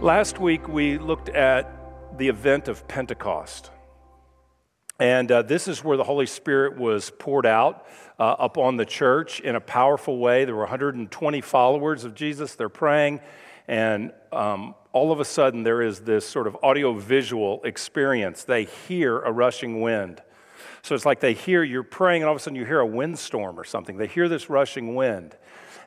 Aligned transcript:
Last 0.00 0.38
week 0.38 0.68
we 0.68 0.98
looked 0.98 1.30
at 1.30 2.16
the 2.18 2.28
event 2.28 2.68
of 2.68 2.86
Pentecost. 2.86 3.72
And 5.00 5.32
uh, 5.32 5.40
this 5.40 5.66
is 5.66 5.82
where 5.82 5.96
the 5.96 6.04
Holy 6.04 6.26
Spirit 6.26 6.76
was 6.76 7.10
poured 7.18 7.46
out 7.46 7.86
uh, 8.18 8.36
upon 8.38 8.76
the 8.76 8.84
church 8.84 9.40
in 9.40 9.56
a 9.56 9.60
powerful 9.60 10.18
way. 10.18 10.44
There 10.44 10.54
were 10.54 10.60
120 10.60 11.40
followers 11.40 12.04
of 12.04 12.14
Jesus. 12.14 12.54
They're 12.54 12.68
praying, 12.68 13.20
and 13.66 14.12
um, 14.30 14.74
all 14.92 15.10
of 15.10 15.18
a 15.18 15.24
sudden 15.24 15.62
there 15.62 15.80
is 15.80 16.00
this 16.00 16.28
sort 16.28 16.46
of 16.46 16.54
audio-visual 16.62 17.62
experience. 17.64 18.44
They 18.44 18.64
hear 18.64 19.20
a 19.20 19.32
rushing 19.32 19.80
wind. 19.80 20.20
So 20.82 20.94
it's 20.94 21.06
like 21.06 21.20
they 21.20 21.32
hear 21.32 21.62
you're 21.62 21.82
praying, 21.82 22.20
and 22.20 22.28
all 22.28 22.34
of 22.34 22.40
a 22.40 22.42
sudden 22.42 22.56
you 22.56 22.66
hear 22.66 22.80
a 22.80 22.86
windstorm 22.86 23.58
or 23.58 23.64
something. 23.64 23.96
They 23.96 24.06
hear 24.06 24.28
this 24.28 24.50
rushing 24.50 24.94
wind. 24.94 25.34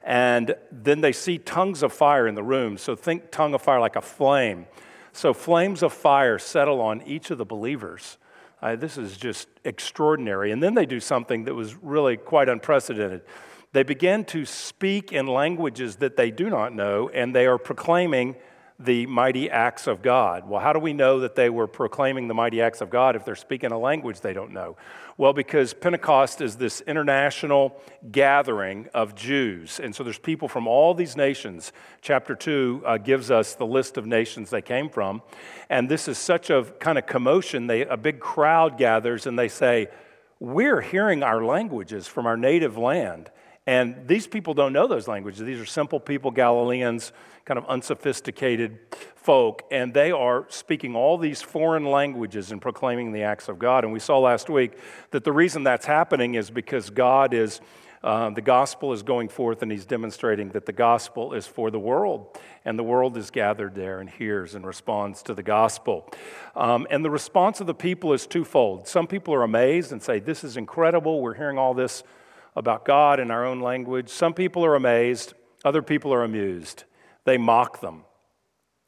And 0.03 0.55
then 0.72 1.02
they 1.02 1.14
see 1.14 1.38
tongues 1.38 1.84
of 1.84 1.94
fire 1.94 2.27
in 2.27 2.34
the 2.34 2.44
room. 2.44 2.80
So 2.80 2.95
think 2.95 3.30
tongue 3.30 3.53
of 3.53 3.61
fire 3.61 3.80
like 3.80 3.95
a 3.95 4.02
flame. 4.02 4.66
So 5.11 5.36
flames 5.36 5.84
of 5.84 5.94
fire 5.94 6.39
settle 6.39 6.81
on 6.81 7.03
each 7.03 7.30
of 7.30 7.38
the 7.38 7.45
believers. 7.45 8.17
Uh, 8.63 8.77
this 8.77 8.98
is 8.98 9.17
just 9.17 9.49
extraordinary. 9.66 10.53
And 10.53 10.63
then 10.63 10.73
they 10.73 10.85
do 10.85 11.02
something 11.02 11.44
that 11.44 11.53
was 11.53 11.76
really 11.76 12.16
quite 12.16 12.48
unprecedented. 12.48 13.23
They 13.73 13.84
begin 13.84 14.23
to 14.26 14.45
speak 14.45 15.12
in 15.12 15.27
languages 15.27 15.98
that 15.98 16.16
they 16.16 16.31
do 16.31 16.49
not 16.49 16.73
know, 16.73 17.09
and 17.09 17.36
they 17.36 17.45
are 17.45 17.58
proclaiming 17.58 18.38
the 18.79 19.05
mighty 19.05 19.49
acts 19.49 19.88
of 19.88 20.02
God. 20.02 20.47
Well, 20.47 20.59
how 20.59 20.73
do 20.73 20.79
we 20.79 20.93
know 20.93 21.19
that 21.19 21.35
they 21.35 21.49
were 21.49 21.67
proclaiming 21.67 22.27
the 22.27 22.33
mighty 22.33 22.61
acts 22.61 22.81
of 22.81 22.89
God 22.89 23.16
if 23.16 23.23
they're 23.23 23.35
speaking 23.35 23.71
a 23.71 23.77
language 23.77 24.21
they 24.21 24.33
don't 24.33 24.52
know? 24.52 24.75
Well, 25.16 25.31
because 25.31 25.73
Pentecost 25.73 26.41
is 26.41 26.55
this 26.55 26.81
international 26.81 27.79
gathering 28.11 28.89
of 28.94 29.13
Jews. 29.13 29.79
And 29.79 29.95
so 29.95 30.03
there's 30.03 30.17
people 30.17 30.47
from 30.47 30.67
all 30.67 30.95
these 30.95 31.16
nations. 31.16 31.71
Chapter 32.01 32.33
2 32.33 32.83
uh, 32.85 32.97
gives 32.97 33.29
us 33.29 33.53
the 33.53 33.66
list 33.66 33.97
of 33.97 34.07
nations 34.07 34.49
they 34.49 34.61
came 34.61 34.89
from. 34.89 35.21
And 35.69 35.88
this 35.88 36.07
is 36.07 36.17
such 36.17 36.49
a 36.49 36.63
kind 36.79 36.97
of 36.97 37.05
commotion. 37.05 37.67
They, 37.67 37.81
a 37.81 37.97
big 37.97 38.19
crowd 38.19 38.77
gathers 38.77 39.27
and 39.27 39.38
they 39.38 39.49
say, 39.49 39.88
We're 40.39 40.81
hearing 40.81 41.21
our 41.21 41.45
languages 41.45 42.07
from 42.07 42.25
our 42.25 42.38
native 42.38 42.75
land. 42.75 43.29
And 43.66 44.07
these 44.07 44.27
people 44.27 44.53
don't 44.53 44.73
know 44.73 44.88
those 44.88 45.07
languages. 45.07 45.39
These 45.45 45.59
are 45.59 45.66
simple 45.66 45.99
people, 45.99 46.31
Galileans, 46.31 47.13
kind 47.45 47.58
of 47.58 47.66
unsophisticated 47.66 48.80
folk, 49.16 49.63
and 49.69 49.94
they 49.94 50.11
are 50.11 50.45
speaking 50.49 50.95
all 50.95 51.17
these 51.17 51.41
foreign 51.41 51.85
languages 51.85 52.52
and 52.52 52.61
proclaiming 52.61 53.11
the 53.11 53.23
acts 53.23 53.50
of 53.50 53.59
God. 53.59 53.83
And 53.83 53.91
we 53.91 54.00
saw 54.00 54.19
last 54.19 54.50
week 54.50 54.73
that 55.11 55.23
the 55.23 55.31
reason 55.31 55.63
that's 55.63 55.85
happening 55.85 56.35
is 56.35 56.50
because 56.50 56.89
God 56.89 57.33
is. 57.33 57.61
Uh, 58.02 58.30
the 58.31 58.41
gospel 58.41 58.91
is 58.91 59.02
going 59.02 59.30
forth, 59.30 59.61
and 59.61 59.72
he's 59.72 59.85
demonstrating 59.85 60.50
that 60.50 60.66
the 60.66 60.73
gospel 60.73 61.31
is 61.33 61.47
for 61.47 61.72
the 61.72 61.80
world, 61.80 62.38
and 62.66 62.77
the 62.77 62.83
world 62.83 63.16
is 63.16 63.31
gathered 63.31 63.73
there 63.75 64.02
and 64.02 64.09
hears 64.09 64.55
and 64.55 64.67
responds 64.67 65.23
to 65.23 65.33
the 65.33 65.41
gospel. 65.41 66.05
Um, 66.53 66.85
and 66.89 67.05
the 67.05 67.09
response 67.09 67.61
of 67.61 67.67
the 67.67 67.73
people 67.73 68.11
is 68.11 68.28
twofold. 68.28 68.89
Some 68.89 69.07
people 69.07 69.33
are 69.33 69.44
amazed 69.44 69.94
and 69.94 70.03
say, 70.03 70.19
This 70.19 70.44
is 70.44 70.57
incredible. 70.57 71.22
We're 71.22 71.35
hearing 71.35 71.57
all 71.57 71.73
this 71.73 72.03
about 72.57 72.83
God 72.83 73.22
in 73.22 73.31
our 73.31 73.45
own 73.45 73.61
language. 73.61 74.09
Some 74.09 74.33
people 74.33 74.66
are 74.66 74.75
amazed, 74.75 75.33
other 75.63 75.81
people 75.81 76.13
are 76.13 76.25
amused. 76.25 76.83
They 77.25 77.38
mock 77.38 77.81
them. 77.81 78.03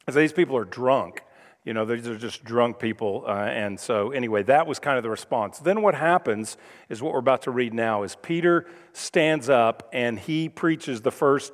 So 0.08 0.18
these 0.18 0.32
people 0.32 0.56
are 0.56 0.64
drunk. 0.64 1.22
You 1.64 1.74
know, 1.74 1.84
these 1.84 2.06
are 2.06 2.16
just 2.16 2.44
drunk 2.44 2.78
people. 2.78 3.24
Uh, 3.26 3.32
and 3.32 3.78
so, 3.78 4.12
anyway, 4.12 4.44
that 4.44 4.68
was 4.68 4.78
kind 4.78 4.96
of 4.98 5.02
the 5.02 5.10
response. 5.10 5.58
Then 5.58 5.82
what 5.82 5.96
happens 5.96 6.56
is 6.88 7.02
what 7.02 7.12
we're 7.12 7.18
about 7.18 7.42
to 7.42 7.50
read 7.50 7.74
now 7.74 8.04
is 8.04 8.16
Peter 8.22 8.66
stands 8.92 9.48
up 9.48 9.88
and 9.92 10.16
he 10.16 10.48
preaches 10.48 11.02
the 11.02 11.10
first 11.10 11.52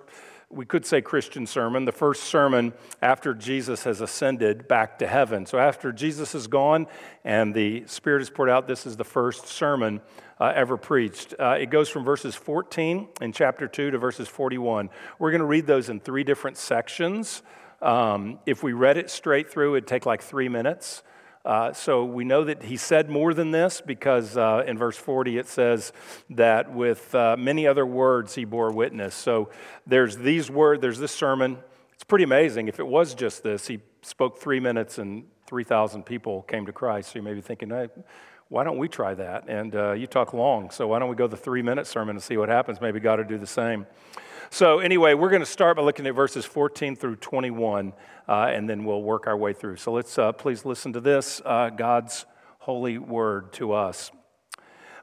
we 0.52 0.66
could 0.66 0.84
say 0.84 1.00
Christian 1.00 1.46
sermon, 1.46 1.86
the 1.86 1.92
first 1.92 2.24
sermon 2.24 2.74
after 3.00 3.34
Jesus 3.34 3.84
has 3.84 4.00
ascended 4.00 4.68
back 4.68 4.98
to 4.98 5.06
heaven. 5.06 5.46
So 5.46 5.58
after 5.58 5.92
Jesus 5.92 6.34
is 6.34 6.46
gone 6.46 6.86
and 7.24 7.54
the 7.54 7.84
Spirit 7.86 8.22
is 8.22 8.30
poured 8.30 8.50
out, 8.50 8.68
this 8.68 8.86
is 8.86 8.96
the 8.96 9.04
first 9.04 9.46
sermon 9.46 10.00
uh, 10.38 10.52
ever 10.54 10.76
preached. 10.76 11.34
Uh, 11.38 11.56
it 11.58 11.70
goes 11.70 11.88
from 11.88 12.04
verses 12.04 12.34
14 12.34 13.08
in 13.20 13.32
chapter 13.32 13.66
2 13.66 13.92
to 13.92 13.98
verses 13.98 14.28
41. 14.28 14.90
We're 15.18 15.30
going 15.30 15.40
to 15.40 15.46
read 15.46 15.66
those 15.66 15.88
in 15.88 16.00
three 16.00 16.24
different 16.24 16.58
sections. 16.58 17.42
Um, 17.80 18.38
if 18.44 18.62
we 18.62 18.72
read 18.74 18.98
it 18.98 19.08
straight 19.10 19.50
through, 19.50 19.76
it'd 19.76 19.88
take 19.88 20.04
like 20.04 20.22
three 20.22 20.48
minutes. 20.48 21.02
Uh, 21.44 21.72
so 21.72 22.04
we 22.04 22.24
know 22.24 22.44
that 22.44 22.62
he 22.62 22.76
said 22.76 23.10
more 23.10 23.34
than 23.34 23.50
this 23.50 23.80
because 23.80 24.36
uh, 24.36 24.62
in 24.66 24.78
verse 24.78 24.96
40 24.96 25.38
it 25.38 25.48
says 25.48 25.92
that 26.30 26.72
with 26.72 27.12
uh, 27.14 27.36
many 27.36 27.66
other 27.66 27.84
words 27.84 28.34
he 28.36 28.44
bore 28.44 28.70
witness. 28.70 29.14
So 29.14 29.50
there's 29.86 30.16
these 30.16 30.50
words, 30.50 30.80
there's 30.80 30.98
this 30.98 31.12
sermon. 31.12 31.58
It's 31.94 32.04
pretty 32.04 32.24
amazing. 32.24 32.68
If 32.68 32.78
it 32.78 32.86
was 32.86 33.14
just 33.14 33.42
this, 33.42 33.66
he 33.66 33.80
spoke 34.02 34.38
three 34.38 34.60
minutes 34.60 34.98
and 34.98 35.24
3,000 35.46 36.04
people 36.04 36.42
came 36.42 36.64
to 36.66 36.72
Christ. 36.72 37.12
So 37.12 37.18
you 37.18 37.22
may 37.22 37.34
be 37.34 37.40
thinking, 37.40 37.70
hey, 37.70 37.88
why 38.48 38.64
don't 38.64 38.78
we 38.78 38.86
try 38.86 39.14
that? 39.14 39.48
And 39.48 39.74
uh, 39.74 39.92
you 39.92 40.06
talk 40.06 40.32
long, 40.32 40.70
so 40.70 40.86
why 40.88 40.98
don't 40.98 41.08
we 41.08 41.16
go 41.16 41.26
the 41.26 41.36
three 41.36 41.62
minute 41.62 41.86
sermon 41.86 42.16
and 42.16 42.22
see 42.22 42.36
what 42.36 42.48
happens? 42.48 42.80
Maybe 42.80 43.00
God 43.00 43.18
will 43.18 43.26
do 43.26 43.38
the 43.38 43.46
same. 43.46 43.86
So, 44.54 44.80
anyway, 44.80 45.14
we're 45.14 45.30
going 45.30 45.40
to 45.40 45.46
start 45.46 45.78
by 45.78 45.82
looking 45.82 46.06
at 46.06 46.14
verses 46.14 46.44
14 46.44 46.94
through 46.94 47.16
21, 47.16 47.94
uh, 48.28 48.32
and 48.32 48.68
then 48.68 48.84
we'll 48.84 49.00
work 49.00 49.26
our 49.26 49.34
way 49.34 49.54
through. 49.54 49.76
So, 49.76 49.92
let's 49.92 50.18
uh, 50.18 50.32
please 50.32 50.66
listen 50.66 50.92
to 50.92 51.00
this 51.00 51.40
uh, 51.46 51.70
God's 51.70 52.26
holy 52.58 52.98
word 52.98 53.54
to 53.54 53.72
us. 53.72 54.10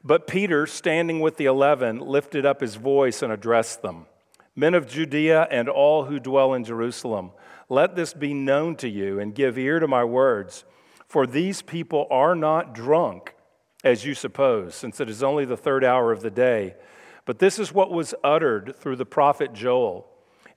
But 0.04 0.28
Peter, 0.28 0.68
standing 0.68 1.18
with 1.18 1.36
the 1.36 1.46
eleven, 1.46 1.98
lifted 1.98 2.46
up 2.46 2.60
his 2.60 2.76
voice 2.76 3.22
and 3.22 3.32
addressed 3.32 3.82
them 3.82 4.06
Men 4.54 4.72
of 4.72 4.86
Judea 4.86 5.48
and 5.50 5.68
all 5.68 6.04
who 6.04 6.20
dwell 6.20 6.54
in 6.54 6.62
Jerusalem, 6.62 7.32
let 7.68 7.96
this 7.96 8.14
be 8.14 8.32
known 8.32 8.76
to 8.76 8.88
you, 8.88 9.18
and 9.18 9.34
give 9.34 9.58
ear 9.58 9.80
to 9.80 9.88
my 9.88 10.04
words. 10.04 10.64
For 11.08 11.26
these 11.26 11.60
people 11.60 12.06
are 12.08 12.36
not 12.36 12.72
drunk 12.72 13.34
as 13.82 14.04
you 14.04 14.14
suppose, 14.14 14.76
since 14.76 15.00
it 15.00 15.10
is 15.10 15.24
only 15.24 15.44
the 15.44 15.56
third 15.56 15.82
hour 15.82 16.12
of 16.12 16.22
the 16.22 16.30
day. 16.30 16.76
But 17.30 17.38
this 17.38 17.60
is 17.60 17.72
what 17.72 17.92
was 17.92 18.12
uttered 18.24 18.74
through 18.74 18.96
the 18.96 19.06
prophet 19.06 19.52
Joel. 19.52 20.04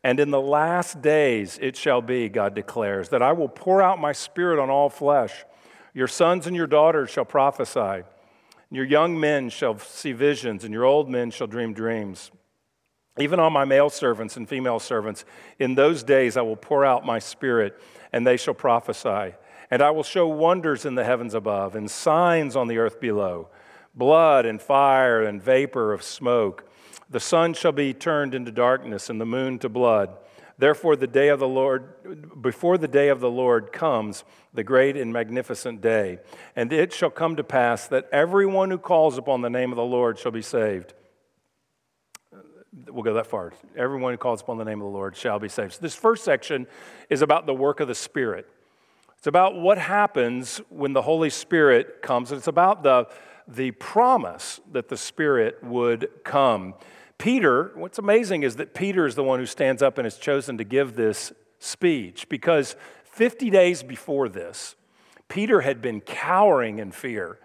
And 0.03 0.19
in 0.19 0.31
the 0.31 0.41
last 0.41 1.03
days 1.03 1.59
it 1.61 1.77
shall 1.77 2.01
be, 2.01 2.29
God 2.29 2.55
declares, 2.55 3.09
that 3.09 3.21
I 3.21 3.31
will 3.31 3.47
pour 3.47 3.79
out 3.79 4.01
my 4.01 4.11
spirit 4.11 4.59
on 4.59 4.71
all 4.71 4.89
flesh. 4.89 5.45
Your 5.93 6.07
sons 6.07 6.47
and 6.47 6.55
your 6.55 6.65
daughters 6.65 7.11
shall 7.11 7.25
prophesy. 7.25 8.07
Your 8.71 8.85
young 8.85 9.19
men 9.19 9.49
shall 9.49 9.77
see 9.77 10.13
visions, 10.13 10.63
and 10.63 10.73
your 10.73 10.83
old 10.83 11.11
men 11.11 11.29
shall 11.29 11.45
dream 11.45 11.73
dreams. 11.73 12.31
Even 13.19 13.39
on 13.39 13.53
my 13.53 13.65
male 13.65 13.91
servants 13.91 14.35
and 14.35 14.49
female 14.49 14.79
servants, 14.79 15.25
in 15.59 15.75
those 15.75 16.01
days 16.01 16.37
I 16.37 16.41
will 16.41 16.55
pour 16.55 16.83
out 16.83 17.05
my 17.05 17.19
spirit, 17.19 17.79
and 18.11 18.25
they 18.25 18.35
shall 18.35 18.55
prophesy. 18.55 19.35
And 19.69 19.83
I 19.83 19.91
will 19.91 20.01
show 20.01 20.27
wonders 20.27 20.85
in 20.85 20.95
the 20.95 21.03
heavens 21.03 21.35
above 21.35 21.75
and 21.75 21.91
signs 21.91 22.55
on 22.55 22.67
the 22.67 22.79
earth 22.79 22.99
below 22.99 23.49
blood 23.93 24.45
and 24.45 24.61
fire 24.61 25.23
and 25.23 25.41
vapor 25.41 25.93
of 25.93 26.03
smoke. 26.03 26.69
The 27.09 27.19
sun 27.19 27.53
shall 27.53 27.71
be 27.71 27.93
turned 27.93 28.33
into 28.33 28.51
darkness 28.51 29.09
and 29.09 29.21
the 29.21 29.25
moon 29.25 29.59
to 29.59 29.69
blood. 29.69 30.17
Therefore, 30.57 30.95
the 30.95 31.07
day 31.07 31.29
of 31.29 31.39
the 31.39 31.47
Lord, 31.47 32.41
before 32.41 32.77
the 32.77 32.87
day 32.87 33.09
of 33.09 33.19
the 33.19 33.29
Lord 33.29 33.71
comes, 33.71 34.23
the 34.53 34.63
great 34.63 34.95
and 34.95 35.11
magnificent 35.11 35.81
day. 35.81 36.19
And 36.55 36.71
it 36.71 36.93
shall 36.93 37.09
come 37.09 37.35
to 37.35 37.43
pass 37.43 37.87
that 37.87 38.07
everyone 38.11 38.69
who 38.69 38.77
calls 38.77 39.17
upon 39.17 39.41
the 39.41 39.49
name 39.49 39.71
of 39.71 39.77
the 39.77 39.83
Lord 39.83 40.19
shall 40.19 40.31
be 40.31 40.43
saved. 40.43 40.93
We'll 42.87 43.03
go 43.03 43.13
that 43.15 43.27
far. 43.27 43.53
Everyone 43.75 44.13
who 44.13 44.17
calls 44.17 44.41
upon 44.41 44.57
the 44.57 44.63
name 44.63 44.79
of 44.79 44.85
the 44.85 44.97
Lord 44.97 45.15
shall 45.15 45.39
be 45.39 45.49
saved. 45.49 45.73
So 45.73 45.79
this 45.81 45.95
first 45.95 46.23
section 46.23 46.67
is 47.09 47.21
about 47.21 47.45
the 47.45 47.53
work 47.53 47.79
of 47.79 47.87
the 47.87 47.95
Spirit. 47.95 48.47
It's 49.17 49.27
about 49.27 49.55
what 49.55 49.77
happens 49.77 50.59
when 50.69 50.93
the 50.93 51.01
Holy 51.01 51.29
Spirit 51.29 52.01
comes, 52.01 52.31
and 52.31 52.37
it's 52.37 52.47
about 52.47 52.83
the, 52.83 53.07
the 53.47 53.71
promise 53.71 54.59
that 54.71 54.89
the 54.89 54.97
Spirit 54.97 55.63
would 55.63 56.09
come. 56.23 56.75
Peter, 57.17 57.71
what's 57.75 57.99
amazing 57.99 58.43
is 58.43 58.55
that 58.57 58.73
Peter 58.73 59.05
is 59.05 59.15
the 59.15 59.23
one 59.23 59.39
who 59.39 59.45
stands 59.45 59.81
up 59.81 59.97
and 59.97 60.07
is 60.07 60.17
chosen 60.17 60.57
to 60.57 60.63
give 60.63 60.95
this 60.95 61.31
speech 61.59 62.27
because 62.29 62.75
50 63.05 63.49
days 63.49 63.83
before 63.83 64.27
this, 64.27 64.75
Peter 65.29 65.61
had 65.61 65.81
been 65.81 66.01
cowering 66.01 66.79
in 66.79 66.91
fear. 66.91 67.39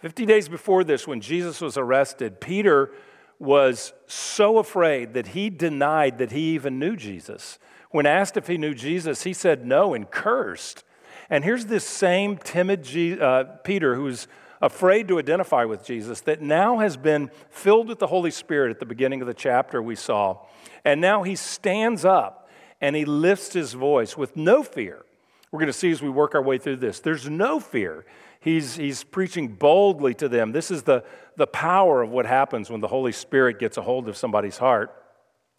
50 0.00 0.26
days 0.26 0.48
before 0.48 0.84
this, 0.84 1.06
when 1.06 1.20
Jesus 1.20 1.60
was 1.60 1.76
arrested, 1.76 2.40
Peter 2.40 2.92
was 3.38 3.92
so 4.06 4.58
afraid 4.58 5.14
that 5.14 5.28
he 5.28 5.50
denied 5.50 6.18
that 6.18 6.30
he 6.30 6.54
even 6.54 6.78
knew 6.78 6.94
Jesus. 6.94 7.58
When 7.90 8.06
asked 8.06 8.36
if 8.36 8.46
he 8.46 8.58
knew 8.58 8.74
Jesus, 8.74 9.22
he 9.22 9.32
said 9.32 9.66
no 9.66 9.94
and 9.94 10.10
cursed. 10.10 10.84
And 11.30 11.44
here's 11.44 11.66
this 11.66 11.86
same 11.86 12.36
timid 12.36 12.84
G, 12.84 13.18
uh, 13.18 13.44
Peter 13.64 13.94
who's 13.94 14.28
afraid 14.64 15.08
to 15.08 15.18
identify 15.18 15.64
with 15.66 15.84
Jesus, 15.84 16.22
that 16.22 16.40
now 16.40 16.78
has 16.78 16.96
been 16.96 17.30
filled 17.50 17.86
with 17.86 17.98
the 17.98 18.06
Holy 18.06 18.30
Spirit 18.30 18.70
at 18.70 18.80
the 18.80 18.86
beginning 18.86 19.20
of 19.20 19.26
the 19.26 19.34
chapter 19.34 19.82
we 19.82 19.94
saw. 19.94 20.38
And 20.86 21.02
now 21.02 21.22
he 21.22 21.36
stands 21.36 22.04
up 22.04 22.48
and 22.80 22.96
he 22.96 23.04
lifts 23.04 23.52
his 23.52 23.74
voice 23.74 24.16
with 24.16 24.36
no 24.36 24.62
fear. 24.62 25.04
We're 25.52 25.60
going 25.60 25.66
to 25.66 25.72
see 25.72 25.90
as 25.90 26.00
we 26.00 26.08
work 26.08 26.34
our 26.34 26.42
way 26.42 26.56
through 26.56 26.76
this. 26.76 27.00
There's 27.00 27.28
no 27.28 27.60
fear. 27.60 28.06
He's, 28.40 28.76
he's 28.76 29.04
preaching 29.04 29.48
boldly 29.48 30.14
to 30.14 30.28
them. 30.28 30.52
This 30.52 30.70
is 30.70 30.82
the, 30.82 31.04
the 31.36 31.46
power 31.46 32.02
of 32.02 32.10
what 32.10 32.24
happens 32.24 32.70
when 32.70 32.80
the 32.80 32.88
Holy 32.88 33.12
Spirit 33.12 33.58
gets 33.58 33.76
a 33.76 33.82
hold 33.82 34.08
of 34.08 34.16
somebody's 34.16 34.56
heart. 34.56 34.94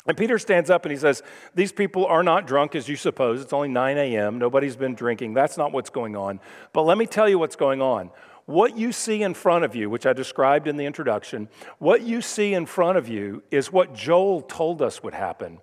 And 0.07 0.15
Peter 0.15 0.37
stands 0.37 0.69
up 0.69 0.85
and 0.85 0.91
he 0.91 0.97
says, 0.97 1.23
These 1.55 1.71
people 1.71 2.05
are 2.05 2.23
not 2.23 2.45
drunk 2.45 2.75
as 2.75 2.87
you 2.87 2.95
suppose. 2.95 3.41
It's 3.41 3.53
only 3.53 3.69
9 3.69 3.97
a.m. 3.97 4.37
Nobody's 4.37 4.75
been 4.75 4.93
drinking. 4.93 5.33
That's 5.33 5.57
not 5.57 5.71
what's 5.71 5.89
going 5.89 6.15
on. 6.15 6.39
But 6.73 6.83
let 6.83 6.97
me 6.97 7.07
tell 7.07 7.27
you 7.27 7.39
what's 7.39 7.55
going 7.55 7.81
on. 7.81 8.11
What 8.45 8.77
you 8.77 8.91
see 8.91 9.23
in 9.23 9.33
front 9.33 9.65
of 9.65 9.75
you, 9.75 9.89
which 9.89 10.05
I 10.05 10.13
described 10.13 10.67
in 10.67 10.77
the 10.77 10.85
introduction, 10.85 11.49
what 11.79 12.03
you 12.03 12.21
see 12.21 12.53
in 12.53 12.65
front 12.65 12.97
of 12.97 13.07
you 13.07 13.41
is 13.49 13.71
what 13.71 13.95
Joel 13.95 14.41
told 14.41 14.81
us 14.81 15.01
would 15.01 15.15
happen 15.15 15.59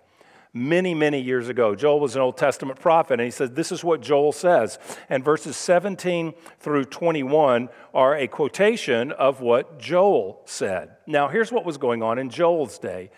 many, 0.52 0.93
many 0.94 1.20
years 1.20 1.49
ago. 1.49 1.75
Joel 1.75 2.00
was 2.00 2.17
an 2.17 2.23
Old 2.23 2.37
Testament 2.37 2.81
prophet, 2.81 3.14
and 3.14 3.23
he 3.23 3.31
says, 3.31 3.50
This 3.50 3.73
is 3.73 3.84
what 3.84 4.00
Joel 4.00 4.32
says. 4.32 4.79
And 5.08 5.25
verses 5.25 5.56
17 5.56 6.34
through 6.58 6.84
21 6.87 7.69
are 7.94 8.17
a 8.17 8.26
quotation 8.26 9.12
of 9.12 9.40
what 9.40 9.78
Joel 9.78 10.43
said. 10.44 10.96
Now, 11.06 11.28
here's 11.28 11.52
what 11.52 11.64
was 11.64 11.78
going 11.78 12.02
on 12.02 12.19
in 12.19 12.31
Joel's 12.31 12.78
day. 12.78 13.11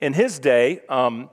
In 0.00 0.14
his 0.14 0.38
day, 0.38 0.80
um, 0.88 1.28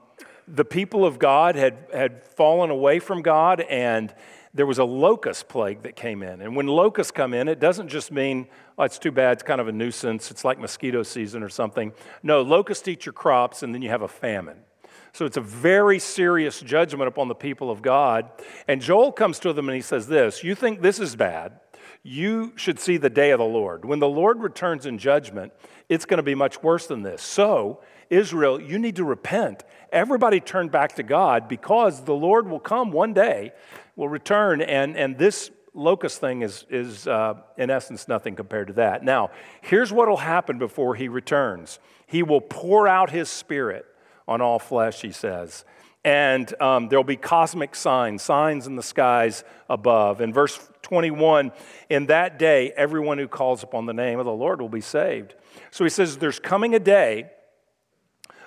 the 0.46 0.64
people 0.64 1.04
of 1.04 1.18
God 1.18 1.56
had, 1.56 1.86
had 1.92 2.24
fallen 2.24 2.70
away 2.70 2.98
from 2.98 3.22
God, 3.22 3.60
and 3.60 4.14
there 4.54 4.66
was 4.66 4.78
a 4.78 4.84
locust 4.84 5.48
plague 5.48 5.82
that 5.82 5.96
came 5.96 6.22
in. 6.22 6.40
And 6.40 6.56
when 6.56 6.66
locusts 6.66 7.10
come 7.10 7.34
in, 7.34 7.48
it 7.48 7.60
doesn't 7.60 7.88
just 7.88 8.10
mean, 8.10 8.48
oh, 8.78 8.84
it's 8.84 8.98
too 8.98 9.12
bad, 9.12 9.32
it's 9.32 9.42
kind 9.42 9.60
of 9.60 9.68
a 9.68 9.72
nuisance, 9.72 10.30
it's 10.30 10.44
like 10.44 10.58
mosquito 10.58 11.02
season 11.02 11.42
or 11.42 11.48
something. 11.48 11.92
No, 12.22 12.42
locusts 12.42 12.86
eat 12.88 13.06
your 13.06 13.12
crops, 13.12 13.62
and 13.62 13.74
then 13.74 13.82
you 13.82 13.88
have 13.90 14.02
a 14.02 14.08
famine. 14.08 14.58
So 15.12 15.24
it's 15.24 15.36
a 15.36 15.42
very 15.42 15.98
serious 15.98 16.60
judgment 16.60 17.08
upon 17.08 17.28
the 17.28 17.34
people 17.34 17.70
of 17.70 17.82
God. 17.82 18.30
And 18.66 18.80
Joel 18.80 19.12
comes 19.12 19.38
to 19.40 19.52
them 19.52 19.68
and 19.68 19.74
he 19.74 19.82
says 19.82 20.06
this 20.06 20.44
You 20.44 20.54
think 20.54 20.80
this 20.80 21.00
is 21.00 21.16
bad? 21.16 21.58
You 22.02 22.52
should 22.56 22.78
see 22.78 22.96
the 22.96 23.10
day 23.10 23.30
of 23.30 23.38
the 23.38 23.44
Lord. 23.44 23.84
When 23.84 23.98
the 23.98 24.08
Lord 24.08 24.40
returns 24.40 24.86
in 24.86 24.98
judgment, 24.98 25.52
it's 25.88 26.04
going 26.04 26.18
to 26.18 26.22
be 26.22 26.34
much 26.34 26.62
worse 26.62 26.86
than 26.86 27.02
this. 27.02 27.22
So, 27.22 27.80
Israel, 28.10 28.60
you 28.60 28.78
need 28.78 28.96
to 28.96 29.04
repent. 29.04 29.64
Everybody 29.92 30.40
turn 30.40 30.68
back 30.68 30.94
to 30.96 31.02
God 31.02 31.48
because 31.48 32.04
the 32.04 32.14
Lord 32.14 32.48
will 32.48 32.60
come 32.60 32.92
one 32.92 33.12
day, 33.12 33.52
will 33.96 34.08
return, 34.08 34.62
and, 34.62 34.96
and 34.96 35.18
this 35.18 35.50
locust 35.74 36.20
thing 36.20 36.42
is, 36.42 36.64
is 36.70 37.06
uh, 37.06 37.34
in 37.56 37.70
essence 37.70 38.08
nothing 38.08 38.34
compared 38.34 38.68
to 38.68 38.72
that. 38.74 39.04
Now, 39.04 39.30
here's 39.60 39.92
what 39.92 40.08
will 40.08 40.16
happen 40.16 40.58
before 40.58 40.94
he 40.94 41.08
returns 41.08 41.78
He 42.06 42.22
will 42.22 42.40
pour 42.40 42.88
out 42.88 43.10
his 43.10 43.28
spirit 43.28 43.86
on 44.26 44.40
all 44.40 44.58
flesh, 44.58 45.00
he 45.00 45.12
says. 45.12 45.64
And 46.04 46.60
um, 46.60 46.88
there'll 46.88 47.04
be 47.04 47.16
cosmic 47.16 47.74
signs, 47.74 48.22
signs 48.22 48.66
in 48.66 48.76
the 48.76 48.82
skies 48.82 49.44
above. 49.68 50.20
In 50.20 50.32
verse 50.32 50.58
21, 50.82 51.52
in 51.90 52.06
that 52.06 52.38
day, 52.38 52.72
everyone 52.76 53.18
who 53.18 53.28
calls 53.28 53.62
upon 53.62 53.86
the 53.86 53.92
name 53.92 54.18
of 54.18 54.24
the 54.24 54.32
Lord 54.32 54.60
will 54.60 54.68
be 54.68 54.80
saved. 54.80 55.34
So 55.70 55.84
he 55.84 55.90
says, 55.90 56.16
There's 56.16 56.38
coming 56.38 56.74
a 56.74 56.78
day 56.78 57.30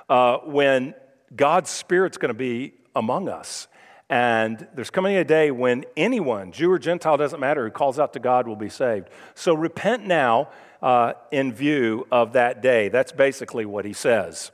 uh, 0.09 0.38
when 0.39 0.95
God's 1.36 1.69
Spirit's 1.69 2.18
going 2.18 2.30
to 2.30 2.33
be 2.33 2.74
among 2.95 3.30
us. 3.30 3.68
And 4.09 4.68
there's 4.75 4.89
coming 4.89 5.15
a 5.15 5.24
day 5.24 5.51
when 5.51 5.86
anyone, 5.95 6.51
Jew 6.51 6.69
or 6.69 6.80
Gentile, 6.80 7.15
doesn't 7.15 7.39
matter, 7.39 7.63
who 7.63 7.71
calls 7.71 7.98
out 7.98 8.12
to 8.13 8.19
God 8.19 8.45
will 8.45 8.57
be 8.57 8.69
saved. 8.69 9.07
So 9.36 9.53
repent 9.53 10.06
now 10.06 10.50
uh, 10.81 11.13
in 11.31 11.53
view 11.53 12.06
of 12.12 12.33
that 12.33 12.62
day. 12.62 12.89
That's 12.89 13.13
basically 13.13 13.65
what 13.65 13.86
he 13.86 13.94
says. 13.94 14.51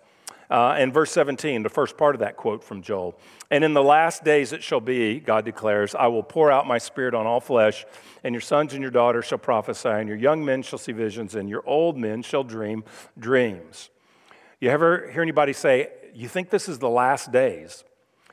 Uh, 0.49 0.77
in 0.79 0.93
verse 0.93 1.11
17, 1.11 1.63
the 1.63 1.69
first 1.69 1.97
part 1.97 2.15
of 2.15 2.19
that 2.19 2.37
quote 2.37 2.63
from 2.63 2.81
Joel. 2.81 3.19
And 3.51 3.63
in 3.63 3.73
the 3.73 3.83
last 3.83 4.23
days 4.23 4.53
it 4.53 4.63
shall 4.63 4.79
be, 4.79 5.19
God 5.19 5.43
declares, 5.43 5.93
I 5.93 6.07
will 6.07 6.23
pour 6.23 6.51
out 6.51 6.65
my 6.65 6.77
spirit 6.77 7.13
on 7.13 7.27
all 7.27 7.41
flesh, 7.41 7.85
and 8.23 8.33
your 8.33 8.41
sons 8.41 8.73
and 8.73 8.81
your 8.81 8.91
daughters 8.91 9.25
shall 9.25 9.37
prophesy, 9.37 9.89
and 9.89 10.07
your 10.07 10.17
young 10.17 10.45
men 10.45 10.61
shall 10.61 10.79
see 10.79 10.93
visions, 10.93 11.35
and 11.35 11.49
your 11.49 11.63
old 11.67 11.97
men 11.97 12.21
shall 12.21 12.43
dream 12.43 12.85
dreams. 13.19 13.89
You 14.59 14.69
ever 14.69 15.09
hear 15.11 15.21
anybody 15.21 15.53
say, 15.53 15.89
You 16.13 16.29
think 16.29 16.49
this 16.49 16.69
is 16.69 16.79
the 16.79 16.89
last 16.89 17.31
days? 17.31 17.83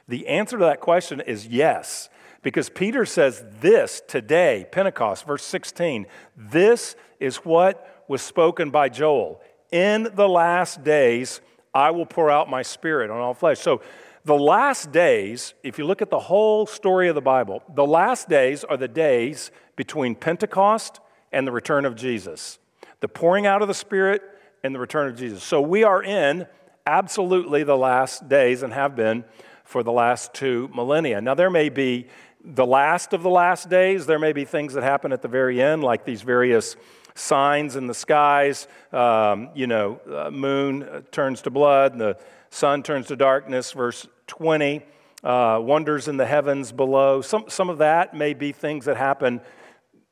The 0.06 0.28
answer 0.28 0.58
to 0.58 0.64
that 0.64 0.80
question 0.80 1.20
is 1.20 1.46
yes, 1.46 2.08
because 2.42 2.68
Peter 2.68 3.04
says 3.04 3.42
this 3.60 4.02
today, 4.06 4.66
Pentecost, 4.70 5.26
verse 5.26 5.42
16. 5.42 6.06
This 6.36 6.94
is 7.18 7.38
what 7.38 8.04
was 8.06 8.22
spoken 8.22 8.70
by 8.70 8.88
Joel. 8.88 9.40
In 9.72 10.08
the 10.14 10.28
last 10.28 10.84
days, 10.84 11.40
I 11.74 11.90
will 11.90 12.06
pour 12.06 12.30
out 12.30 12.48
my 12.48 12.62
spirit 12.62 13.10
on 13.10 13.18
all 13.18 13.34
flesh. 13.34 13.58
So, 13.58 13.82
the 14.26 14.34
last 14.34 14.90
days, 14.90 15.52
if 15.62 15.76
you 15.78 15.84
look 15.84 16.00
at 16.00 16.08
the 16.08 16.18
whole 16.18 16.64
story 16.64 17.08
of 17.08 17.14
the 17.14 17.20
Bible, 17.20 17.62
the 17.74 17.84
last 17.84 18.26
days 18.26 18.64
are 18.64 18.78
the 18.78 18.88
days 18.88 19.50
between 19.76 20.14
Pentecost 20.14 21.00
and 21.30 21.46
the 21.46 21.52
return 21.52 21.84
of 21.84 21.94
Jesus. 21.94 22.58
The 23.00 23.08
pouring 23.08 23.44
out 23.44 23.60
of 23.60 23.68
the 23.68 23.74
Spirit 23.74 24.22
and 24.62 24.74
the 24.74 24.78
return 24.78 25.10
of 25.10 25.18
Jesus. 25.18 25.42
So 25.42 25.60
we 25.60 25.84
are 25.84 26.02
in 26.02 26.46
absolutely 26.86 27.64
the 27.64 27.76
last 27.76 28.26
days 28.26 28.62
and 28.62 28.72
have 28.72 28.96
been 28.96 29.24
for 29.64 29.82
the 29.82 29.92
last 29.92 30.32
two 30.32 30.70
millennia. 30.74 31.20
Now, 31.20 31.34
there 31.34 31.50
may 31.50 31.68
be 31.68 32.06
the 32.44 32.66
last 32.66 33.14
of 33.14 33.22
the 33.22 33.30
last 33.30 33.70
days, 33.70 34.04
there 34.04 34.18
may 34.18 34.32
be 34.32 34.44
things 34.44 34.74
that 34.74 34.82
happen 34.82 35.12
at 35.12 35.22
the 35.22 35.28
very 35.28 35.62
end, 35.62 35.82
like 35.82 36.04
these 36.04 36.22
various 36.22 36.76
signs 37.14 37.74
in 37.74 37.86
the 37.86 37.94
skies. 37.94 38.68
Um, 38.92 39.48
you 39.54 39.66
know, 39.66 40.00
uh, 40.10 40.30
moon 40.30 41.04
turns 41.10 41.40
to 41.42 41.50
blood, 41.50 41.92
and 41.92 42.00
the 42.00 42.18
sun 42.50 42.82
turns 42.82 43.06
to 43.06 43.16
darkness, 43.16 43.72
verse 43.72 44.06
20. 44.26 44.82
Uh, 45.22 45.58
wonders 45.58 46.06
in 46.06 46.18
the 46.18 46.26
heavens 46.26 46.70
below. 46.70 47.22
Some, 47.22 47.44
some 47.48 47.70
of 47.70 47.78
that 47.78 48.12
may 48.12 48.34
be 48.34 48.52
things 48.52 48.84
that 48.84 48.98
happen 48.98 49.40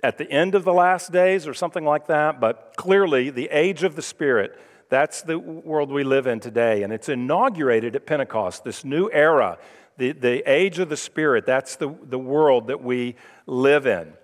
at 0.03 0.17
the 0.17 0.31
end 0.31 0.55
of 0.55 0.65
the 0.65 0.73
last 0.73 1.13
days 1.13 1.47
or 1.47 1.53
something 1.53 1.85
like 1.85 2.07
that, 2.07 2.41
but 2.41 2.73
clearly 2.79 3.29
the 3.29 3.51
age 3.51 3.83
of 3.83 3.95
the 3.95 4.01
Spirit, 4.01 4.59
that's 4.89 5.21
the 5.21 5.39
world 5.39 5.91
we 5.91 6.03
live 6.03 6.27
in 6.27 6.41
today. 6.41 6.83
And 6.83 6.95
it's 6.95 7.11
inaugurated 7.11 7.95
at 7.95 8.07
Pentecost, 8.07 8.65
this 8.65 8.87
new 8.87 9.11
era, 9.13 9.59
the, 10.03 10.11
the 10.11 10.51
age 10.51 10.81
of 10.81 10.89
the 10.89 10.97
Spirit, 10.97 11.47
that's 11.47 11.77
the, 11.77 11.95
the 12.03 12.19
world 12.19 12.67
that 12.67 12.83
we 12.83 13.15
live 13.47 13.87
in. 13.87 14.15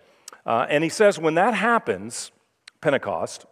Uh, 0.44 0.66
and 0.68 0.82
he 0.82 0.90
says, 0.90 1.20
when 1.20 1.34
that 1.36 1.54
happens, 1.54 2.32
Pentecost, 2.80 3.46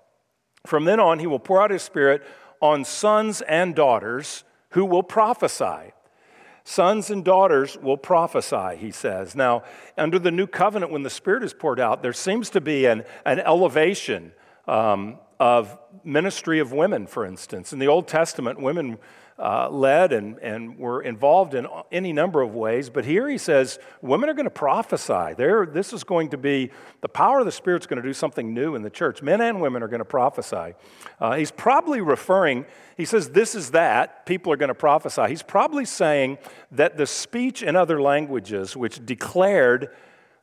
from 0.67 0.85
then 0.85 0.99
on, 0.99 1.21
he 1.21 1.29
will 1.29 1.39
pour 1.39 1.63
out 1.63 1.71
his 1.71 1.83
Spirit 1.83 2.27
on 2.61 2.85
sons 2.85 3.43
and 3.43 3.77
daughters 3.77 4.43
who 4.71 4.85
will 4.85 5.05
prophesy. 5.05 5.93
Sons 6.65 7.11
and 7.11 7.25
daughters 7.25 7.79
will 7.79 7.97
prophesy, 7.97 8.77
he 8.77 8.91
says. 8.91 9.37
Now, 9.37 9.63
under 9.97 10.19
the 10.19 10.33
new 10.33 10.49
covenant, 10.49 10.91
when 10.91 11.05
the 11.05 11.11
Spirit 11.11 11.45
is 11.45 11.55
poured 11.55 11.79
out, 11.79 12.03
there 12.03 12.13
seems 12.13 12.51
to 12.51 12.61
be 12.61 12.87
an, 12.87 13.05
an 13.25 13.39
elevation 13.39 14.33
um, 14.67 15.19
of 15.39 15.79
ministry 16.03 16.59
of 16.59 16.73
women, 16.73 17.07
for 17.07 17.25
instance. 17.25 17.73
In 17.73 17.79
the 17.79 17.87
Old 17.87 18.09
Testament, 18.09 18.61
women 18.61 18.99
uh, 19.39 19.69
led 19.69 20.13
and, 20.13 20.39
and 20.39 20.79
were 20.79 21.03
involved 21.03 21.55
in 21.55 21.67
any 21.93 22.13
number 22.13 22.41
of 22.41 22.55
ways. 22.55 22.89
But 22.89 23.05
here 23.05 23.29
he 23.29 23.39
says 23.39 23.79
women 24.01 24.29
are 24.31 24.35
going 24.35 24.45
to 24.45 24.51
prophesy. 24.51 25.35
They're, 25.37 25.67
this 25.67 25.93
is 25.93 26.05
going 26.05 26.31
to 26.31 26.39
be 26.39 26.71
the 27.03 27.09
power 27.09 27.41
of 27.41 27.47
the 27.47 27.53
Spirit's 27.53 27.87
going 27.87 28.01
to 28.03 28.09
do 28.09 28.15
something 28.15 28.55
new 28.55 28.75
in 28.75 28.83
the 28.83 28.91
church. 28.91 29.23
Men 29.23 29.41
and 29.41 29.61
women 29.61 29.83
are 29.83 29.89
going 29.89 29.99
to 29.99 30.05
prophesy. 30.05 30.75
Uh, 31.21 31.35
he's 31.35 31.51
probably 31.51 32.01
referring, 32.01 32.65
he 32.97 33.05
says, 33.05 33.31
this 33.31 33.55
is 33.55 33.73
that. 33.73 34.25
People 34.25 34.53
are 34.53 34.57
going 34.57 34.69
to 34.69 34.75
prophesy. 34.75 35.29
He's 35.29 35.43
probably 35.43 35.85
saying 35.85 36.39
that 36.73 36.97
the 36.97 37.07
speech 37.07 37.63
in 37.63 37.77
other 37.77 38.01
languages, 38.01 38.77
which 38.77 39.05
declared 39.05 39.95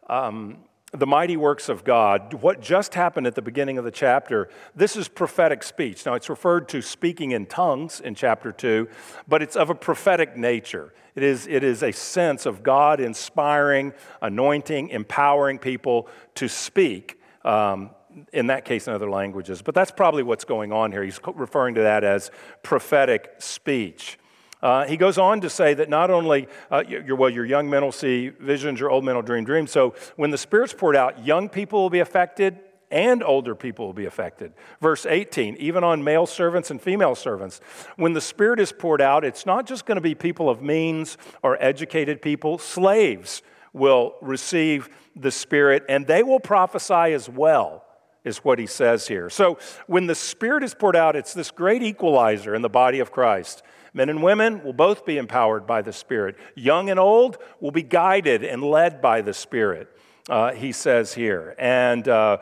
um, 0.07 0.57
the 0.95 1.07
mighty 1.07 1.35
works 1.35 1.69
of 1.69 1.83
God, 1.83 2.33
what 2.35 2.62
just 2.62 2.93
happened 2.93 3.25
at 3.25 3.33
the 3.33 3.41
beginning 3.41 3.79
of 3.79 3.83
the 3.83 3.91
chapter, 3.91 4.47
this 4.75 4.95
is 4.95 5.07
prophetic 5.07 5.63
speech. 5.63 6.05
Now, 6.05 6.13
it's 6.13 6.29
referred 6.29 6.69
to 6.69 6.83
speaking 6.83 7.31
in 7.31 7.47
tongues 7.47 8.00
in 8.00 8.13
chapter 8.13 8.51
2, 8.51 8.88
but 9.27 9.41
it's 9.41 9.55
of 9.55 9.71
a 9.71 9.75
prophetic 9.75 10.38
nature. 10.38 10.93
It 11.15 11.23
is, 11.23 11.47
it 11.47 11.63
is 11.63 11.81
a 11.81 11.91
sense 11.91 12.45
of 12.45 12.62
God 12.62 13.00
inspiring, 13.00 13.93
anointing, 14.21 14.89
empowering 14.89 15.57
people 15.57 16.07
to 16.35 16.47
speak, 16.47 17.19
um, 17.43 17.89
in 18.31 18.47
that 18.47 18.63
case, 18.63 18.88
in 18.88 18.93
other 18.93 19.09
languages. 19.09 19.63
But 19.63 19.73
that's 19.73 19.91
probably 19.91 20.21
what's 20.21 20.45
going 20.45 20.71
on 20.71 20.91
here. 20.91 21.03
He's 21.03 21.19
referring 21.33 21.73
to 21.75 21.81
that 21.81 22.03
as 22.03 22.29
prophetic 22.62 23.33
speech. 23.39 24.19
Uh, 24.63 24.86
he 24.86 24.96
goes 24.96 25.17
on 25.17 25.41
to 25.41 25.50
say 25.50 25.74
that 25.74 25.89
not 25.89 26.10
only, 26.10 26.48
uh, 26.72 26.82
your, 26.88 27.17
well, 27.17 27.29
your 27.29 27.43
young 27.43 27.70
men 27.70 27.84
will 27.84 27.91
see 27.91 28.29
visions, 28.29 28.79
your 28.79 28.89
old 28.89 29.03
men 29.03 29.13
will 29.13 29.22
dream 29.22 29.43
dreams. 29.43 29.72
So 29.72 29.93
when 30.15 30.32
the 30.32 30.38
Spirit's 30.38 30.74
poured 30.74 30.96
out, 30.96 31.25
young 31.25 31.50
people 31.50 31.82
will 31.82 31.89
be 31.89 32.00
affected 32.00 32.58
and 32.89 33.22
older 33.24 33.55
people 33.55 33.88
will 33.88 33.93
be 33.93 34.05
affected. 34.05 34.53
Verse 34.79 35.05
18, 35.05 35.58
even 35.58 35.84
on 35.84 36.01
male 36.01 36.25
servants 36.25 36.72
and 36.72 36.82
female 36.82 37.13
servants. 37.13 37.60
When 37.98 38.13
the 38.13 38.22
Spirit 38.22 38.62
is 38.62 38.72
poured 38.72 39.01
out, 39.01 39.25
it's 39.25 39.46
not 39.46 39.65
just 39.65 39.86
going 39.86 39.98
to 39.98 40.01
be 40.01 40.15
people 40.15 40.50
of 40.50 40.62
means 40.62 41.17
or 41.41 41.62
educated 41.62 42.22
people, 42.22 42.58
slaves 42.58 43.41
will 43.74 44.15
receive 44.22 44.89
the 45.13 45.32
Spirit 45.32 45.84
and 45.89 46.08
they 46.08 46.24
will 46.24 46.39
prophesy 46.39 47.13
as 47.13 47.27
well. 47.27 47.84
is 48.24 48.38
what 48.38 48.60
he 48.60 48.67
says 48.67 49.10
here. 49.10 49.29
So 49.29 49.58
when 49.88 50.08
the 50.08 50.15
Spirit 50.15 50.63
is 50.63 50.74
poured 50.74 50.96
out, 50.96 51.17
it's 51.17 51.34
this 51.34 51.51
great 51.51 51.84
equalizer 51.84 52.55
in 52.55 52.62
the 52.62 52.70
body 52.70 53.00
of 53.00 53.12
Christ. 53.12 53.62
Men 53.93 54.09
and 54.09 54.23
women 54.23 54.63
will 54.63 54.73
both 54.73 55.05
be 55.05 55.17
empowered 55.17 55.67
by 55.67 55.81
the 55.81 55.93
Spirit. 55.93 56.35
Young 56.55 56.89
and 56.89 57.00
old 57.00 57.38
will 57.59 57.71
be 57.71 57.83
guided 57.83 58.43
and 58.43 58.63
led 58.63 59.01
by 59.01 59.21
the 59.21 59.33
Spirit, 59.33 59.88
uh, 60.29 60.53
he 60.53 60.71
says 60.71 61.13
here. 61.13 61.55
And 61.59 62.07
uh, 62.07 62.38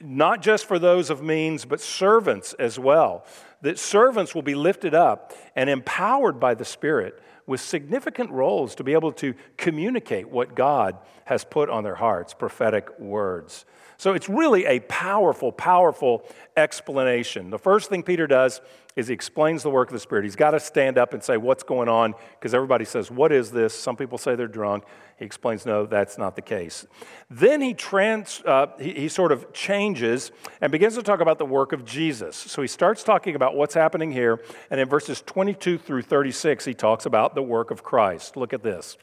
not 0.00 0.42
just 0.42 0.66
for 0.66 0.78
those 0.78 1.10
of 1.10 1.22
means, 1.22 1.64
but 1.64 1.80
servants 1.80 2.52
as 2.54 2.78
well. 2.78 3.24
That 3.62 3.78
servants 3.78 4.34
will 4.34 4.42
be 4.42 4.54
lifted 4.54 4.94
up 4.94 5.32
and 5.54 5.70
empowered 5.70 6.40
by 6.40 6.54
the 6.54 6.64
Spirit 6.64 7.20
with 7.46 7.60
significant 7.60 8.30
roles 8.30 8.74
to 8.76 8.84
be 8.84 8.92
able 8.92 9.12
to 9.12 9.34
communicate 9.56 10.28
what 10.28 10.54
God 10.54 10.96
has 11.24 11.44
put 11.44 11.68
on 11.68 11.84
their 11.84 11.94
hearts, 11.94 12.34
prophetic 12.34 12.98
words. 12.98 13.64
So 13.96 14.14
it's 14.14 14.28
really 14.28 14.64
a 14.64 14.80
powerful, 14.80 15.52
powerful 15.52 16.24
explanation. 16.56 17.50
The 17.50 17.58
first 17.58 17.88
thing 17.88 18.02
Peter 18.02 18.26
does 18.26 18.60
is 18.94 19.08
he 19.08 19.14
explains 19.14 19.62
the 19.62 19.70
work 19.70 19.88
of 19.88 19.94
the 19.94 20.00
Spirit. 20.00 20.24
He's 20.24 20.36
got 20.36 20.50
to 20.50 20.60
stand 20.60 20.98
up 20.98 21.14
and 21.14 21.22
say, 21.22 21.36
What's 21.36 21.62
going 21.62 21.88
on? 21.88 22.14
Because 22.38 22.54
everybody 22.54 22.84
says, 22.84 23.10
What 23.10 23.32
is 23.32 23.50
this? 23.50 23.74
Some 23.74 23.96
people 23.96 24.18
say 24.18 24.34
they're 24.34 24.46
drunk. 24.46 24.84
He 25.18 25.24
explains, 25.24 25.64
No, 25.64 25.86
that's 25.86 26.18
not 26.18 26.36
the 26.36 26.42
case. 26.42 26.86
Then 27.30 27.60
he, 27.60 27.74
trans, 27.74 28.42
uh, 28.44 28.66
he, 28.78 28.92
he 28.92 29.08
sort 29.08 29.32
of 29.32 29.52
changes 29.52 30.30
and 30.60 30.70
begins 30.70 30.94
to 30.96 31.02
talk 31.02 31.20
about 31.20 31.38
the 31.38 31.46
work 31.46 31.72
of 31.72 31.84
Jesus. 31.84 32.36
So 32.36 32.60
he 32.60 32.68
starts 32.68 33.02
talking 33.02 33.34
about 33.34 33.56
what's 33.56 33.74
happening 33.74 34.12
here. 34.12 34.42
And 34.70 34.78
in 34.78 34.88
verses 34.88 35.22
22 35.22 35.78
through 35.78 36.02
36, 36.02 36.64
he 36.64 36.74
talks 36.74 37.06
about 37.06 37.34
the 37.34 37.42
work 37.42 37.70
of 37.70 37.82
Christ. 37.82 38.36
Look 38.36 38.52
at 38.52 38.62
this. 38.62 38.98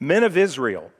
Men 0.00 0.22
of 0.22 0.36
Israel, 0.36 0.92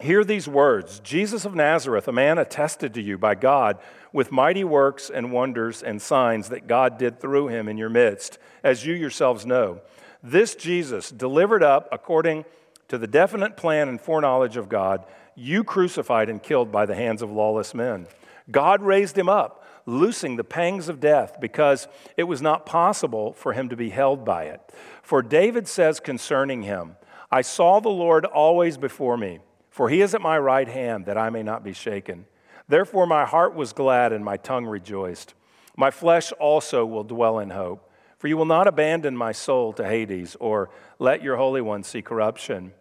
Hear 0.00 0.24
these 0.24 0.46
words 0.46 1.00
Jesus 1.00 1.44
of 1.46 1.54
Nazareth, 1.54 2.06
a 2.06 2.12
man 2.12 2.36
attested 2.38 2.92
to 2.94 3.02
you 3.02 3.16
by 3.16 3.34
God 3.34 3.78
with 4.12 4.30
mighty 4.30 4.62
works 4.62 5.08
and 5.08 5.32
wonders 5.32 5.82
and 5.82 6.00
signs 6.02 6.50
that 6.50 6.66
God 6.66 6.98
did 6.98 7.18
through 7.18 7.48
him 7.48 7.66
in 7.66 7.78
your 7.78 7.88
midst, 7.88 8.38
as 8.62 8.84
you 8.84 8.94
yourselves 8.94 9.46
know. 9.46 9.80
This 10.22 10.54
Jesus, 10.54 11.10
delivered 11.10 11.62
up 11.62 11.88
according 11.92 12.44
to 12.88 12.98
the 12.98 13.06
definite 13.06 13.56
plan 13.56 13.88
and 13.88 14.00
foreknowledge 14.00 14.56
of 14.56 14.68
God, 14.68 15.04
you 15.34 15.64
crucified 15.64 16.28
and 16.28 16.42
killed 16.42 16.70
by 16.70 16.84
the 16.84 16.94
hands 16.94 17.22
of 17.22 17.30
lawless 17.30 17.74
men. 17.74 18.06
God 18.50 18.82
raised 18.82 19.16
him 19.16 19.28
up, 19.28 19.64
loosing 19.86 20.36
the 20.36 20.44
pangs 20.44 20.88
of 20.88 21.00
death, 21.00 21.38
because 21.40 21.88
it 22.16 22.24
was 22.24 22.42
not 22.42 22.66
possible 22.66 23.32
for 23.32 23.54
him 23.54 23.68
to 23.70 23.76
be 23.76 23.90
held 23.90 24.24
by 24.24 24.44
it. 24.44 24.60
For 25.02 25.22
David 25.22 25.66
says 25.68 26.00
concerning 26.00 26.62
him, 26.62 26.96
I 27.30 27.42
saw 27.42 27.80
the 27.80 27.88
Lord 27.88 28.24
always 28.24 28.76
before 28.76 29.16
me 29.16 29.40
for 29.76 29.90
he 29.90 30.00
is 30.00 30.14
at 30.14 30.22
my 30.22 30.38
right 30.38 30.68
hand, 30.68 31.04
that 31.04 31.18
I 31.18 31.28
may 31.28 31.42
not 31.42 31.62
be 31.62 31.74
shaken. 31.74 32.24
Therefore, 32.66 33.06
my 33.06 33.26
heart 33.26 33.54
was 33.54 33.74
glad 33.74 34.10
and 34.10 34.24
my 34.24 34.38
tongue 34.38 34.64
rejoiced. 34.64 35.34
My 35.76 35.90
flesh 35.90 36.32
also 36.40 36.86
will 36.86 37.04
dwell 37.04 37.38
in 37.40 37.50
hope. 37.50 37.92
For 38.16 38.26
you 38.26 38.38
will 38.38 38.46
not 38.46 38.68
abandon 38.68 39.14
my 39.14 39.32
soul 39.32 39.74
to 39.74 39.86
Hades, 39.86 40.34
or 40.40 40.70
let 40.98 41.22
your 41.22 41.36
Holy 41.36 41.60
One 41.60 41.82
see 41.82 42.00
corruption. 42.00 42.72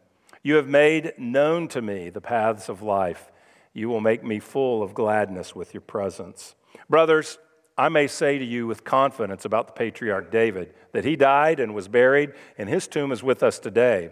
You 0.41 0.55
have 0.55 0.69
made 0.69 1.11
known 1.17 1.67
to 1.67 1.81
me 1.81 2.09
the 2.09 2.21
paths 2.21 2.69
of 2.69 2.81
life. 2.81 3.29
You 3.73 3.89
will 3.89 3.99
make 3.99 4.23
me 4.23 4.39
full 4.39 4.81
of 4.81 4.93
gladness 4.93 5.53
with 5.53 5.73
your 5.73 5.81
presence. 5.81 6.55
Brothers, 6.89 7.37
I 7.77 7.89
may 7.89 8.07
say 8.07 8.37
to 8.37 8.45
you 8.45 8.67
with 8.67 8.85
confidence 8.85 9.43
about 9.43 9.67
the 9.67 9.73
patriarch 9.73 10.31
David 10.31 10.73
that 10.93 11.03
he 11.03 11.17
died 11.17 11.59
and 11.59 11.75
was 11.75 11.89
buried, 11.89 12.31
and 12.57 12.69
his 12.69 12.87
tomb 12.87 13.11
is 13.11 13.21
with 13.21 13.43
us 13.43 13.59
today. 13.59 14.11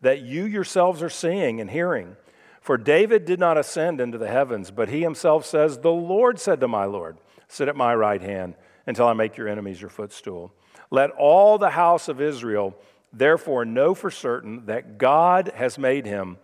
that 0.00 0.22
you 0.22 0.44
yourselves 0.44 1.02
are 1.02 1.10
seeing 1.10 1.60
and 1.60 1.70
hearing. 1.70 2.16
For 2.60 2.76
David 2.76 3.24
did 3.24 3.40
not 3.40 3.56
ascend 3.56 4.00
into 4.00 4.18
the 4.18 4.28
heavens, 4.28 4.70
but 4.70 4.88
he 4.88 5.02
himself 5.02 5.46
says, 5.46 5.78
The 5.78 5.90
Lord 5.90 6.38
said 6.38 6.60
to 6.60 6.68
my 6.68 6.84
Lord, 6.84 7.18
Sit 7.48 7.68
at 7.68 7.76
my 7.76 7.94
right 7.94 8.20
hand 8.20 8.54
until 8.86 9.06
I 9.06 9.12
make 9.12 9.36
your 9.36 9.48
enemies 9.48 9.80
your 9.80 9.90
footstool. 9.90 10.52
Let 10.90 11.10
all 11.10 11.58
the 11.58 11.70
house 11.70 12.08
of 12.08 12.20
Israel 12.20 12.76
therefore 13.12 13.64
know 13.64 13.94
for 13.94 14.10
certain 14.10 14.66
that 14.66 14.98
God 14.98 15.52
has 15.56 15.78
made 15.78 16.06
him 16.06 16.38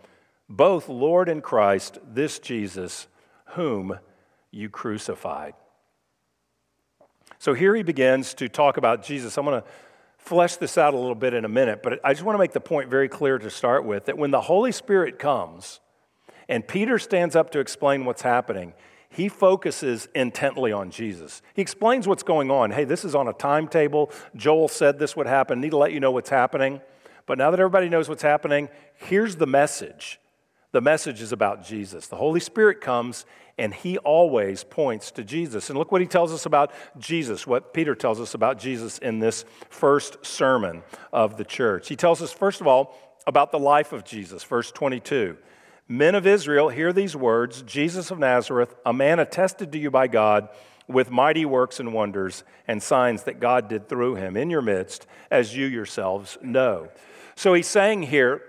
both 0.49 0.89
Lord 0.89 1.29
and 1.29 1.43
Christ, 1.43 1.99
this 2.07 2.39
Jesus, 2.39 3.09
whom 3.51 3.99
you 4.51 4.69
crucified. 4.69 5.55
So 7.39 7.53
here 7.53 7.75
he 7.75 7.83
begins 7.83 8.35
to 8.35 8.49
talk 8.49 8.77
about 8.77 9.03
Jesus. 9.03 9.37
I'm 9.37 9.45
going 9.45 9.61
to 9.61 9.69
flesh 10.27 10.57
this 10.57 10.77
out 10.77 10.93
a 10.93 10.97
little 10.99 11.15
bit 11.15 11.35
in 11.35 11.45
a 11.45 11.49
minute, 11.49 11.83
but 11.83 12.01
I 12.05 12.13
just 12.13 12.25
want 12.25 12.35
to 12.35 12.39
make 12.41 12.53
the 12.53 12.61
point 12.61 12.91
very 12.91 13.09
clear 13.09 13.39
to 13.39 13.49
start 13.49 13.85
with 13.85 14.07
that 14.07 14.19
when 14.19 14.33
the 14.33 14.41
Holy 14.41 14.73
Spirit 14.73 15.21
comes 15.21 15.81
and 16.49 16.67
Peter 16.67 16.99
stands 16.99 17.37
up 17.37 17.51
to 17.53 17.61
explain 17.61 18.05
what's 18.05 18.23
happening, 18.23 18.75
he 19.09 19.29
focuses 19.29 20.09
intently 20.15 20.73
on 20.73 20.91
Jesus. 20.91 21.43
He 21.55 21.63
explains 21.63 22.09
what's 22.09 22.25
going 22.25 22.51
on. 22.51 22.73
Hey, 22.73 22.83
this 22.85 23.05
is 23.05 23.15
on 23.15 23.29
a 23.29 23.33
timetable. 23.33 24.11
Joel 24.35 24.69
said 24.69 24.99
this 24.99 25.17
would 25.17 25.29
happen. 25.29 25.61
Need 25.61 25.71
to 25.71 25.77
let 25.77 25.93
you 25.93 26.01
know 26.01 26.11
what's 26.11 26.31
happening. 26.31 26.81
But 27.25 27.39
now 27.39 27.51
that 27.53 27.61
everybody 27.61 27.89
knows 27.89 28.09
what's 28.09 28.23
happening, 28.23 28.69
here's 28.95 29.37
the 29.37 29.47
message. 29.47 30.19
The 30.77 30.83
message 30.83 31.23
is 31.23 31.33
about 31.33 31.65
Jesus. 31.65 32.07
The 32.07 32.17
Holy 32.17 32.39
Spirit 32.39 32.83
comes 32.83 33.25
and 33.57 33.73
he 33.73 33.97
always 33.97 34.63
points 34.63 35.11
to 35.13 35.25
Jesus. 35.25 35.71
And 35.71 35.79
look 35.79 35.91
what 35.91 36.03
he 36.03 36.07
tells 36.07 36.35
us 36.35 36.45
about 36.45 36.71
Jesus, 36.99 37.47
what 37.47 37.73
Peter 37.73 37.95
tells 37.95 38.21
us 38.21 38.35
about 38.35 38.59
Jesus 38.59 38.99
in 38.99 39.19
this 39.19 39.47
first 39.71 40.19
sermon 40.23 40.83
of 41.15 41.39
the 41.39 41.47
church. 41.47 41.89
He 41.89 41.97
tells 41.97 42.21
us, 42.21 42.31
first 42.31 42.61
of 42.61 42.67
all, 42.67 42.95
about 43.27 43.53
the 43.53 43.59
life 43.59 43.95
of 43.95 44.05
Jesus, 44.05 44.45
verse 44.45 44.71
22. 44.71 45.39
Men 45.89 46.15
of 46.15 46.27
Israel, 46.27 46.69
hear 46.69 46.93
these 46.93 47.17
words 47.17 47.63
Jesus 47.63 48.11
of 48.11 48.19
Nazareth, 48.19 48.75
a 48.85 48.93
man 48.93 49.19
attested 49.19 49.73
to 49.73 49.79
you 49.79 49.91
by 49.91 50.09
God 50.09 50.51
with 50.89 51.11
mighty 51.11 51.47
works 51.47 51.81
and 51.81 51.95
wonders 51.95 52.45
and 52.69 52.83
signs 52.83 53.23
that 53.23 53.41
God 53.41 53.69
did 53.69 53.89
through 53.89 54.17
him 54.17 54.37
in 54.37 54.51
your 54.51 54.61
midst, 54.61 55.07
as 55.31 55.57
you 55.57 55.65
yourselves 55.65 56.37
know. 56.43 56.91
So 57.35 57.55
he's 57.55 57.67
saying 57.67 58.03
here, 58.03 58.43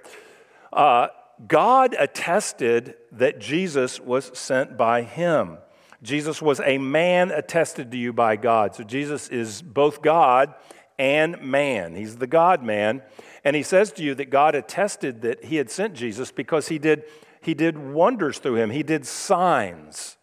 uh, 0.73 1.07
God 1.45 1.95
attested 1.97 2.95
that 3.11 3.39
Jesus 3.39 3.99
was 3.99 4.37
sent 4.37 4.77
by 4.77 5.03
him. 5.03 5.57
Jesus 6.01 6.41
was 6.41 6.59
a 6.59 6.77
man 6.77 7.31
attested 7.31 7.91
to 7.91 7.97
you 7.97 8.13
by 8.13 8.35
God. 8.35 8.75
So 8.75 8.83
Jesus 8.83 9.29
is 9.29 9.61
both 9.61 10.01
God 10.01 10.53
and 10.97 11.41
man. 11.41 11.95
He's 11.95 12.17
the 12.17 12.27
God 12.27 12.63
man. 12.63 13.01
And 13.43 13.55
he 13.55 13.63
says 13.63 13.91
to 13.93 14.03
you 14.03 14.15
that 14.15 14.29
God 14.29 14.55
attested 14.55 15.21
that 15.21 15.45
he 15.45 15.57
had 15.57 15.69
sent 15.69 15.93
Jesus 15.93 16.31
because 16.31 16.67
he 16.67 16.79
did, 16.79 17.03
he 17.41 17.53
did 17.53 17.77
wonders 17.77 18.39
through 18.39 18.55
him, 18.55 18.69
he 18.69 18.83
did 18.83 19.05
signs. 19.05 20.17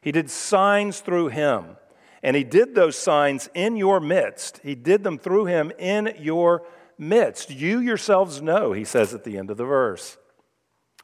He 0.00 0.12
did 0.12 0.30
signs 0.30 1.00
through 1.00 1.28
him. 1.28 1.76
And 2.22 2.36
he 2.36 2.44
did 2.44 2.74
those 2.74 2.96
signs 2.96 3.48
in 3.54 3.76
your 3.76 4.00
midst. 4.00 4.60
He 4.62 4.74
did 4.74 5.02
them 5.02 5.18
through 5.18 5.46
him 5.46 5.72
in 5.78 6.14
your 6.18 6.66
midst. 6.98 7.50
You 7.50 7.80
yourselves 7.80 8.42
know, 8.42 8.72
he 8.72 8.84
says 8.84 9.14
at 9.14 9.24
the 9.24 9.38
end 9.38 9.50
of 9.50 9.56
the 9.56 9.64
verse. 9.64 10.18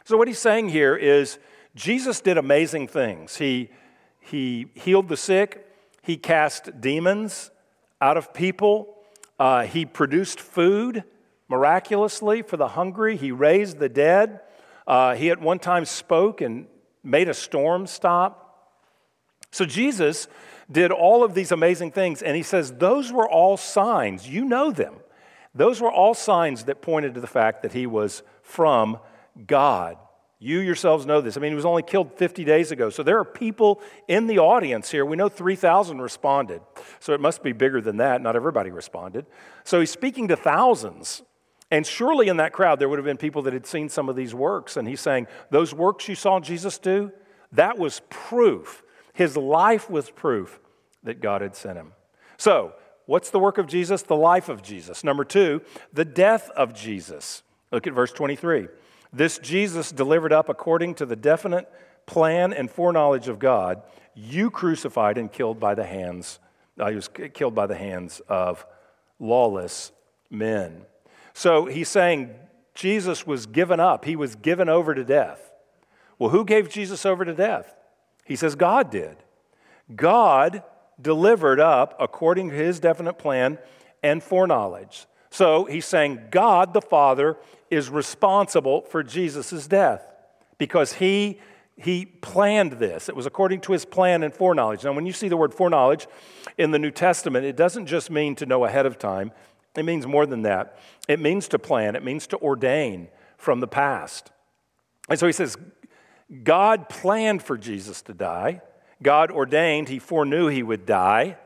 So, 0.09 0.17
what 0.17 0.27
he's 0.27 0.39
saying 0.39 0.71
here 0.71 0.97
is 0.97 1.39
Jesus 1.75 2.23
did 2.23 2.39
amazing 2.39 2.89
things. 2.89 3.37
He, 3.37 3.69
he 4.21 4.69
healed 4.73 5.11
the 5.11 5.19
sick, 5.19 5.67
he 6.01 6.17
cast 6.17 6.81
demons 6.81 7.51
out 8.01 8.17
of 8.17 8.33
people, 8.33 8.97
uh, 9.39 9.65
he 9.65 9.85
produced 9.85 10.41
food 10.41 11.05
miraculously 11.47 12.41
for 12.41 12.57
the 12.57 12.69
hungry, 12.69 13.19
he 13.19 13.33
raised 13.33 13.81
the 13.81 13.91
dead. 13.91 14.41
Uh, 14.87 15.15
he 15.15 15.29
at 15.29 15.43
one 15.43 15.59
time 15.59 15.85
spoke 15.85 16.41
and 16.41 16.69
made 17.05 17.29
a 17.29 17.35
storm 17.35 17.87
stop. 17.87 18.71
So, 19.51 19.67
Jesus 19.67 20.27
did 20.73 20.91
all 20.91 21.23
of 21.23 21.35
these 21.35 21.53
amazing 21.53 21.93
things, 21.93 22.23
and 22.23 22.35
he 22.35 22.43
says 22.43 22.73
those 22.73 23.13
were 23.13 23.29
all 23.29 23.59
signs. 23.59 24.27
You 24.27 24.47
know 24.47 24.71
them. 24.71 24.95
Those 25.55 25.83
were 25.83 25.93
all 25.93 26.15
signs 26.15 26.65
that 26.65 26.81
pointed 26.81 27.13
to 27.13 27.21
the 27.21 27.27
fact 27.27 27.61
that 27.61 27.75
he 27.75 27.87
was 27.87 28.23
from 28.41 29.01
God. 29.47 29.97
You 30.41 30.61
yourselves 30.61 31.05
know 31.05 31.21
this. 31.21 31.37
I 31.37 31.41
mean, 31.41 31.51
he 31.51 31.57
was 31.57 31.65
only 31.65 31.83
killed 31.83 32.13
50 32.17 32.45
days 32.45 32.71
ago. 32.71 32.91
So 32.91 33.03
there 33.03 33.19
are 33.19 33.25
people 33.25 33.83
in 34.07 34.29
the 34.29 34.39
audience 34.39 34.91
here. 34.91 35.05
We 35.05 35.17
know 35.17 35.29
3,000 35.29 36.01
responded. 36.01 36.61
So 37.01 37.13
it 37.13 37.21
must 37.21 37.43
be 37.43 37.53
bigger 37.53 37.81
than 37.81 37.97
that. 37.97 38.23
Not 38.23 38.37
everybody 38.37 38.71
responded. 38.71 39.27
So 39.65 39.81
he's 39.81 39.91
speaking 39.91 40.29
to 40.29 40.37
thousands. 40.37 41.23
And 41.71 41.85
surely 41.85 42.29
in 42.29 42.37
that 42.37 42.53
crowd, 42.53 42.79
there 42.79 42.89
would 42.89 42.99
have 42.99 43.05
been 43.05 43.17
people 43.17 43.43
that 43.43 43.53
had 43.53 43.67
seen 43.67 43.89
some 43.89 44.09
of 44.09 44.15
these 44.15 44.33
works. 44.33 44.77
And 44.77 44.87
he's 44.87 45.01
saying, 45.01 45.27
Those 45.51 45.75
works 45.75 46.09
you 46.09 46.15
saw 46.15 46.39
Jesus 46.39 46.79
do, 46.79 47.13
that 47.53 47.79
was 47.79 48.01
proof 48.09 48.83
His 49.13 49.37
life 49.37 49.91
was 49.91 50.09
proof 50.11 50.61
that 51.03 51.21
God 51.21 51.41
had 51.41 51.57
sent 51.57 51.79
him. 51.79 51.93
So, 52.37 52.75
what's 53.07 53.31
the 53.31 53.39
work 53.39 53.59
of 53.59 53.67
Jesus? 53.67 54.03
The 54.03 54.17
life 54.17 54.49
of 54.49 54.63
Jesus. 54.63 55.03
Number 55.03 55.25
two, 55.25 55.63
the 55.93 56.05
death 56.05 56.51
of 56.51 56.75
Jesus. 56.75 57.43
Look 57.73 57.87
at 57.87 57.93
verse 57.93 58.13
23. 58.13 58.69
This 59.13 59.39
Jesus 59.39 59.91
delivered 59.91 60.33
up 60.33 60.49
according 60.49 60.95
to 60.97 61.07
the 61.07 61.17
definite 61.17 61.71
plan 62.07 62.53
and 62.53 62.71
foreknowledge 62.71 63.29
of 63.29 63.39
God, 63.39 63.83
you 64.15 64.51
crucified 64.51 65.19
and 65.19 65.31
killed 65.31 65.61
by 65.61 65.75
the 65.75 65.85
hands, 65.85 66.39
uh, 66.79 66.89
he 66.89 66.97
was 66.97 67.09
killed 67.35 67.55
by 67.55 67.67
the 67.67 67.77
hands 67.77 68.21
of 68.29 68.67
lawless 69.19 69.93
men. 70.31 70.83
So 71.33 71.67
he's 71.67 71.89
saying 71.89 72.35
Jesus 72.75 73.27
was 73.27 73.47
given 73.47 73.81
up, 73.81 74.05
he 74.05 74.17
was 74.17 74.37
given 74.37 74.69
over 74.69 74.95
to 74.95 75.05
death. 75.05 75.51
Well, 76.19 76.31
who 76.31 76.45
gave 76.45 76.69
Jesus 76.69 77.07
over 77.07 77.25
to 77.25 77.35
death? 77.35 77.75
He 78.25 78.37
says 78.37 78.55
God 78.55 78.91
did. 78.91 79.17
God 79.95 80.63
delivered 81.01 81.61
up 81.61 81.97
according 82.01 82.51
to 82.51 82.57
his 82.57 82.81
definite 82.81 83.15
plan 83.15 83.59
and 84.03 84.23
foreknowledge. 84.23 85.07
So 85.31 85.65
he's 85.65 85.87
saying 85.87 86.29
God 86.31 86.73
the 86.73 86.81
Father 86.81 87.37
is 87.71 87.91
responsible 87.91 88.83
for 88.83 89.03
Jesus' 89.03 89.67
death 89.67 90.07
because 90.57 90.95
he, 90.95 91.41
he 91.77 92.07
planned 92.07 92.73
this. 92.73 93.09
It 93.09 93.17
was 93.17 93.27
according 93.27 93.61
to 93.63 93.73
his 93.73 93.85
plan 93.85 94.23
and 94.23 94.35
foreknowledge. 94.35 94.85
Now, 94.85 94.93
when 94.93 95.07
you 95.07 95.13
see 95.13 95.29
the 95.29 95.37
word 95.37 95.55
foreknowledge 95.55 96.07
in 96.57 96.71
the 96.71 96.79
New 96.79 96.91
Testament, 96.91 97.45
it 97.45 97.57
doesn't 97.57 97.87
just 97.87 98.11
mean 98.11 98.35
to 98.37 98.47
know 98.47 98.65
ahead 98.65 98.87
of 98.87 98.99
time, 98.99 99.33
it 99.77 99.85
means 99.85 100.07
more 100.07 100.27
than 100.27 100.43
that. 100.43 100.79
It 101.07 101.21
means 101.21 101.47
to 101.49 101.59
plan, 101.59 101.95
it 101.95 102.03
means 102.03 102.27
to 102.29 102.39
ordain 102.39 103.09
from 103.37 103.61
the 103.61 103.69
past. 103.69 104.33
And 105.09 105.19
so 105.19 105.27
he 105.27 105.33
says, 105.33 105.57
God 106.43 106.89
planned 106.89 107.43
for 107.43 107.57
Jesus 107.57 108.03
to 108.03 108.15
die. 108.15 108.61
God 109.03 109.31
ordained, 109.31 109.89
he 109.89 109.99
foreknew 109.99 110.49
he 110.49 110.63
would 110.63 110.85
die. 110.85 111.37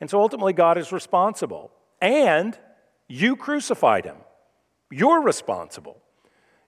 And 0.00 0.10
so 0.10 0.20
ultimately, 0.20 0.52
God 0.52 0.78
is 0.78 0.92
responsible. 0.92 1.70
And 2.00 2.58
you 3.08 3.36
crucified 3.36 4.04
him. 4.04 4.16
You're 4.90 5.22
responsible. 5.22 6.00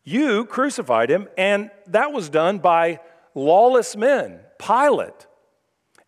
You 0.02 0.46
crucified 0.46 1.10
him, 1.10 1.28
and 1.36 1.70
that 1.86 2.12
was 2.12 2.28
done 2.28 2.58
by 2.58 3.00
lawless 3.34 3.96
men, 3.96 4.40
Pilate, 4.58 5.26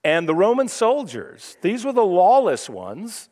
and 0.03 0.29
the 0.29 0.35
Roman 0.35 0.69
soldiers. 0.69 1.57
These 1.63 1.85
were 1.85 1.93
the 1.93 2.05
lawless 2.05 2.69
ones 2.69 3.29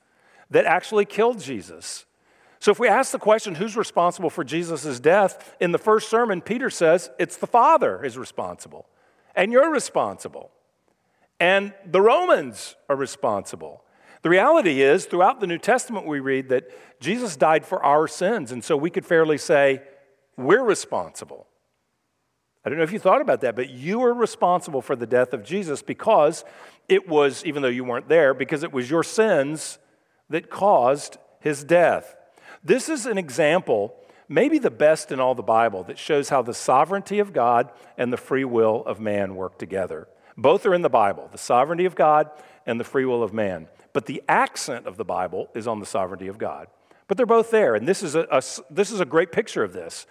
that 0.51 0.67
actually 0.67 1.05
killed 1.05 1.41
Jesus. 1.41 2.05
So, 2.59 2.71
if 2.71 2.79
we 2.79 2.89
ask 2.89 3.13
the 3.13 3.19
question, 3.19 3.55
who's 3.55 3.77
responsible 3.77 4.29
for 4.29 4.45
Jesus' 4.45 5.01
death, 5.01 5.57
in 5.61 5.73
the 5.73 5.79
first 5.79 6.11
sermon, 6.11 6.43
Peter 6.43 6.69
says 6.69 7.11
it's 7.19 7.39
the 7.39 7.47
Father 7.47 8.05
is 8.05 8.19
responsible, 8.19 8.87
and 9.35 9.51
you're 9.51 9.71
responsible, 9.71 10.51
and 11.39 11.73
the 11.87 12.03
Romans 12.03 12.77
are 12.91 12.97
responsible. 12.97 13.83
The 14.23 14.31
reality 14.31 14.83
is, 14.83 15.07
throughout 15.07 15.41
the 15.41 15.47
New 15.47 15.59
Testament, 15.59 16.07
we 16.07 16.21
read 16.21 16.51
that 16.51 16.71
Jesus 17.01 17.37
died 17.37 17.65
for 17.65 17.83
our 17.83 18.07
sins, 18.07 18.53
and 18.53 18.63
so 18.63 18.77
we 18.77 18.91
could 18.91 19.07
fairly 19.07 19.39
say 19.39 19.83
we're 20.37 20.63
responsible. 20.65 21.47
I 22.65 22.69
don't 22.69 22.77
know 22.77 22.85
if 22.85 22.93
you 22.93 22.99
thought 22.99 23.23
about 23.23 23.41
that, 23.41 23.57
but 23.57 23.71
you 23.71 24.03
are 24.03 24.13
responsible 24.13 24.83
for 24.83 24.95
the 24.95 25.07
death 25.07 25.33
of 25.33 25.43
Jesus 25.43 25.81
because 25.81 26.45
it 26.89 27.09
was, 27.09 27.45
even 27.47 27.63
though 27.63 27.69
you 27.69 27.85
weren't 27.85 28.09
there, 28.09 28.35
because 28.35 28.63
it 28.63 28.73
was 28.73 28.91
your 28.91 29.03
sins 29.03 29.79
that 30.29 30.51
caused 30.51 31.17
his 31.41 31.65
death. 31.65 32.17
This 32.63 32.91
is 32.91 33.07
an 33.07 33.17
example, 33.17 33.95
maybe 34.29 34.59
the 34.59 34.71
best 34.71 35.11
in 35.11 35.21
all 35.21 35.35
the 35.35 35.43
Bible, 35.43 35.85
that 35.85 35.99
shows 35.99 36.29
how 36.29 36.43
the 36.43 36.53
sovereignty 36.53 37.19
of 37.19 37.33
God 37.33 37.73
and 37.97 38.13
the 38.13 38.19
free 38.19 38.45
will 38.45 38.85
of 38.85 39.01
man 39.01 39.35
work 39.35 39.59
together. 39.59 40.09
Both 40.37 40.67
are 40.67 40.75
in 40.75 40.83
the 40.83 40.91
Bible 40.91 41.29
the 41.33 41.39
sovereignty 41.39 41.87
of 41.87 41.95
God 41.95 42.31
and 42.67 42.79
the 42.79 42.85
free 42.85 43.07
will 43.07 43.23
of 43.23 43.33
man. 43.33 43.69
But 43.93 44.07
the 44.07 44.23
accent 44.29 44.87
of 44.87 44.97
the 44.97 45.05
Bible 45.05 45.49
is 45.55 45.67
on 45.67 45.81
the 45.81 45.87
sovereignty 45.87 46.29
of 46.29 46.39
God. 46.39 46.69
But 47.09 47.17
they're 47.17 47.27
both 47.27 47.51
there, 47.51 47.75
and 47.75 47.89
this 47.89 48.03
is 48.03 48.15
a, 48.15 48.27
a, 48.31 48.43
this 48.71 48.93
is 48.93 49.01
a 49.01 49.05
great 49.05 49.33
picture 49.33 49.65
of 49.65 49.73
this. 49.73 50.07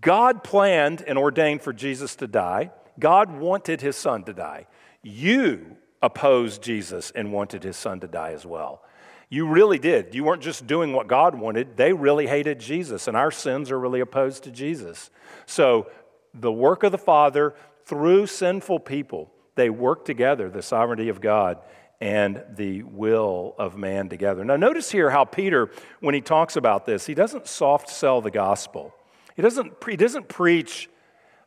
God 0.00 0.42
planned 0.42 1.02
and 1.06 1.18
ordained 1.18 1.60
for 1.60 1.74
Jesus 1.74 2.16
to 2.16 2.26
die. 2.26 2.70
God 2.98 3.30
wanted 3.30 3.82
his 3.82 3.96
son 3.96 4.24
to 4.24 4.32
die. 4.32 4.66
You 5.02 5.76
opposed 6.00 6.62
Jesus 6.62 7.10
and 7.10 7.32
wanted 7.32 7.62
his 7.62 7.76
son 7.76 8.00
to 8.00 8.08
die 8.08 8.32
as 8.32 8.46
well. 8.46 8.82
You 9.28 9.46
really 9.46 9.78
did. 9.78 10.14
You 10.14 10.24
weren't 10.24 10.42
just 10.42 10.66
doing 10.66 10.92
what 10.92 11.08
God 11.08 11.34
wanted, 11.34 11.76
they 11.76 11.92
really 11.92 12.26
hated 12.26 12.58
Jesus, 12.58 13.08
and 13.08 13.16
our 13.16 13.30
sins 13.30 13.70
are 13.70 13.78
really 13.78 14.00
opposed 14.00 14.44
to 14.44 14.50
Jesus. 14.50 15.10
So, 15.44 15.90
the 16.32 16.52
work 16.52 16.82
of 16.82 16.92
the 16.92 16.98
Father 16.98 17.54
through 17.84 18.26
sinful 18.26 18.80
people, 18.80 19.30
they 19.56 19.70
work 19.70 20.04
together, 20.04 20.48
the 20.48 20.62
sovereignty 20.62 21.08
of 21.08 21.20
God 21.20 21.58
and 22.00 22.42
the 22.56 22.82
will 22.82 23.54
of 23.58 23.76
man 23.76 24.08
together. 24.08 24.44
Now, 24.44 24.56
notice 24.56 24.90
here 24.90 25.10
how 25.10 25.24
Peter, 25.24 25.70
when 26.00 26.14
he 26.14 26.20
talks 26.20 26.56
about 26.56 26.86
this, 26.86 27.06
he 27.06 27.14
doesn't 27.14 27.46
soft 27.46 27.88
sell 27.88 28.20
the 28.20 28.30
gospel. 28.30 28.94
He 29.36 29.42
doesn't, 29.42 29.72
he 29.88 29.96
doesn't 29.96 30.28
preach, 30.28 30.88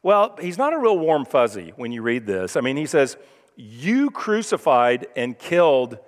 well, 0.04 0.36
he's 0.40 0.58
not 0.58 0.74
a 0.74 0.78
real 0.78 0.98
warm 0.98 1.26
fuzzy 1.26 1.74
when 1.76 1.92
you 1.92 2.02
read 2.02 2.26
this. 2.26 2.56
I 2.56 2.62
mean, 2.62 2.78
he 2.78 2.86
says, 2.86 3.18
You 3.56 4.10
crucified 4.10 5.08
and 5.16 5.38
killed 5.38 6.00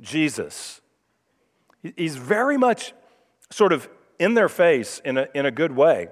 Jesus. 0.00 0.80
He's 1.96 2.16
very 2.16 2.56
much 2.56 2.92
sort 3.50 3.72
of 3.72 3.88
in 4.18 4.34
their 4.34 4.48
face 4.48 5.00
in 5.04 5.18
a, 5.18 5.28
in 5.34 5.46
a 5.46 5.50
good 5.50 5.72
way. 5.72 6.08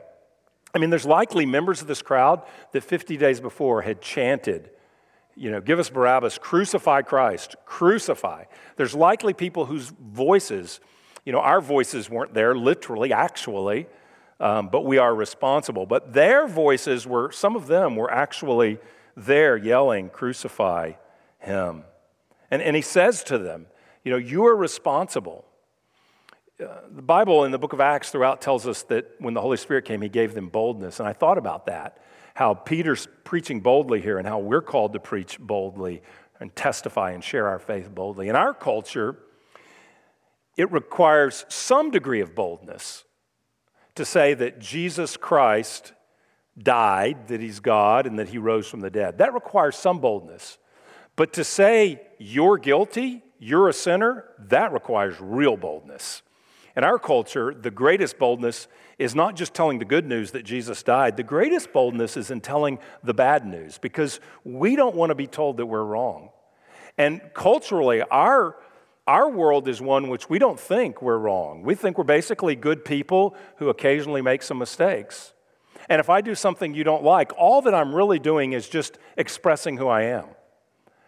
I 0.74 0.78
mean, 0.78 0.90
there's 0.90 1.06
likely 1.06 1.46
members 1.46 1.80
of 1.80 1.86
this 1.86 2.02
crowd 2.02 2.42
that 2.72 2.82
50 2.82 3.16
days 3.16 3.40
before 3.40 3.82
had 3.82 4.00
chanted, 4.00 4.70
you 5.36 5.50
know, 5.50 5.60
give 5.60 5.78
us 5.78 5.90
Barabbas, 5.90 6.38
crucify 6.38 7.02
Christ, 7.02 7.56
crucify. 7.66 8.44
There's 8.76 8.94
likely 8.94 9.34
people 9.34 9.66
whose 9.66 9.88
voices, 9.88 10.80
you 11.24 11.32
know, 11.32 11.40
our 11.40 11.60
voices 11.60 12.08
weren't 12.08 12.34
there 12.34 12.54
literally, 12.54 13.12
actually, 13.12 13.86
um, 14.40 14.68
but 14.68 14.84
we 14.84 14.98
are 14.98 15.14
responsible. 15.14 15.86
But 15.86 16.12
their 16.12 16.46
voices 16.46 17.06
were, 17.06 17.32
some 17.32 17.56
of 17.56 17.66
them 17.66 17.96
were 17.96 18.10
actually 18.10 18.78
there 19.16 19.56
yelling, 19.56 20.10
crucify 20.10 20.92
him. 21.38 21.84
And, 22.50 22.62
and 22.62 22.76
he 22.76 22.82
says 22.82 23.24
to 23.24 23.38
them, 23.38 23.66
you 24.04 24.10
know, 24.10 24.18
you 24.18 24.46
are 24.46 24.56
responsible. 24.56 25.44
Uh, 26.60 26.66
the 26.94 27.02
Bible 27.02 27.44
in 27.44 27.50
the 27.50 27.58
book 27.58 27.72
of 27.72 27.80
Acts 27.80 28.10
throughout 28.10 28.40
tells 28.40 28.66
us 28.66 28.82
that 28.84 29.10
when 29.18 29.34
the 29.34 29.40
Holy 29.40 29.56
Spirit 29.56 29.84
came, 29.84 30.02
he 30.02 30.08
gave 30.08 30.34
them 30.34 30.48
boldness. 30.48 31.00
And 31.00 31.08
I 31.08 31.12
thought 31.12 31.38
about 31.38 31.66
that 31.66 31.98
how 32.34 32.54
Peter's 32.54 33.08
preaching 33.22 33.60
boldly 33.60 34.00
here 34.00 34.18
and 34.18 34.26
how 34.26 34.38
we're 34.38 34.60
called 34.60 34.92
to 34.92 35.00
preach 35.00 35.38
boldly 35.38 36.02
and 36.40 36.54
testify 36.54 37.12
and 37.12 37.22
share 37.22 37.48
our 37.48 37.58
faith 37.58 37.94
boldly. 37.94 38.28
In 38.28 38.36
our 38.36 38.52
culture, 38.52 39.16
it 40.56 40.70
requires 40.70 41.46
some 41.48 41.90
degree 41.90 42.20
of 42.20 42.34
boldness 42.34 43.04
to 43.94 44.04
say 44.04 44.34
that 44.34 44.60
Jesus 44.60 45.16
Christ 45.16 45.92
died, 46.60 47.28
that 47.28 47.40
he's 47.40 47.60
God, 47.60 48.06
and 48.06 48.18
that 48.18 48.28
he 48.28 48.38
rose 48.38 48.66
from 48.66 48.80
the 48.80 48.90
dead. 48.90 49.18
That 49.18 49.34
requires 49.34 49.76
some 49.76 50.00
boldness. 50.00 50.58
But 51.16 51.32
to 51.34 51.44
say 51.44 52.02
you're 52.18 52.58
guilty, 52.58 53.22
you're 53.38 53.68
a 53.68 53.72
sinner, 53.72 54.24
that 54.38 54.72
requires 54.72 55.20
real 55.20 55.56
boldness. 55.56 56.22
In 56.76 56.82
our 56.82 56.98
culture, 56.98 57.54
the 57.54 57.70
greatest 57.70 58.18
boldness 58.18 58.66
is 58.98 59.14
not 59.14 59.36
just 59.36 59.54
telling 59.54 59.78
the 59.78 59.84
good 59.84 60.06
news 60.06 60.30
that 60.32 60.44
Jesus 60.44 60.82
died, 60.82 61.16
the 61.16 61.22
greatest 61.22 61.72
boldness 61.72 62.16
is 62.16 62.30
in 62.30 62.40
telling 62.40 62.78
the 63.02 63.14
bad 63.14 63.46
news 63.46 63.78
because 63.78 64.20
we 64.44 64.76
don't 64.76 64.94
want 64.94 65.10
to 65.10 65.14
be 65.14 65.26
told 65.26 65.56
that 65.56 65.66
we're 65.66 65.84
wrong. 65.84 66.30
And 66.96 67.20
culturally, 67.34 68.02
our, 68.02 68.56
our 69.06 69.28
world 69.28 69.68
is 69.68 69.80
one 69.80 70.08
which 70.08 70.30
we 70.30 70.38
don't 70.38 70.58
think 70.58 71.02
we're 71.02 71.18
wrong. 71.18 71.62
We 71.62 71.74
think 71.74 71.98
we're 71.98 72.04
basically 72.04 72.54
good 72.54 72.84
people 72.84 73.36
who 73.56 73.68
occasionally 73.68 74.22
make 74.22 74.42
some 74.42 74.58
mistakes. 74.58 75.32
And 75.88 76.00
if 76.00 76.08
I 76.08 76.20
do 76.20 76.34
something 76.34 76.74
you 76.74 76.84
don't 76.84 77.02
like, 77.02 77.32
all 77.36 77.62
that 77.62 77.74
I'm 77.74 77.94
really 77.94 78.18
doing 78.18 78.52
is 78.52 78.68
just 78.68 78.98
expressing 79.16 79.76
who 79.76 79.88
I 79.88 80.02
am. 80.02 80.26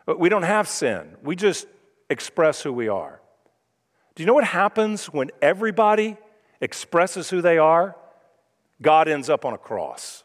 But 0.04 0.20
we 0.20 0.28
don't 0.28 0.42
have 0.42 0.68
sin, 0.68 1.16
we 1.22 1.36
just 1.36 1.66
express 2.10 2.62
who 2.62 2.72
we 2.72 2.88
are. 2.88 3.20
Do 4.14 4.22
you 4.22 4.26
know 4.26 4.34
what 4.34 4.44
happens 4.44 5.06
when 5.06 5.30
everybody 5.42 6.16
expresses 6.60 7.30
who 7.30 7.40
they 7.40 7.58
are? 7.58 7.96
God 8.82 9.08
ends 9.08 9.30
up 9.30 9.44
on 9.44 9.52
a 9.52 9.58
cross. 9.58 10.24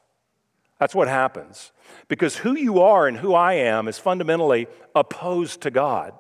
That's 0.80 0.96
what 0.96 1.08
happens. 1.08 1.72
Because 2.08 2.38
who 2.38 2.56
you 2.56 2.82
are 2.82 3.08
and 3.08 3.18
who 3.18 3.34
I 3.34 3.54
am 3.54 3.88
is 3.88 4.00
fundamentally 4.00 4.68
opposed 4.96 5.62
to 5.62 5.72
God. 5.72 6.14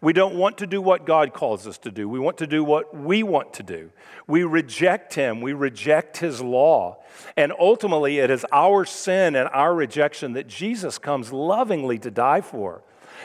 We 0.00 0.12
don't 0.12 0.34
want 0.34 0.58
to 0.58 0.66
do 0.66 0.80
what 0.80 1.06
God 1.06 1.32
calls 1.32 1.66
us 1.66 1.78
to 1.78 1.90
do. 1.90 2.08
We 2.08 2.18
want 2.18 2.38
to 2.38 2.46
do 2.46 2.62
what 2.62 2.94
we 2.94 3.22
want 3.22 3.54
to 3.54 3.62
do. 3.62 3.90
We 4.26 4.42
reject 4.44 5.14
Him. 5.14 5.40
We 5.40 5.52
reject 5.52 6.18
His 6.18 6.40
law. 6.40 6.98
And 7.36 7.52
ultimately, 7.58 8.18
it 8.18 8.30
is 8.30 8.44
our 8.52 8.84
sin 8.84 9.36
and 9.36 9.48
our 9.52 9.74
rejection 9.74 10.34
that 10.34 10.48
Jesus 10.48 10.98
comes 10.98 11.32
lovingly 11.32 11.98
to 12.00 12.10
die 12.10 12.40
for. 12.40 12.82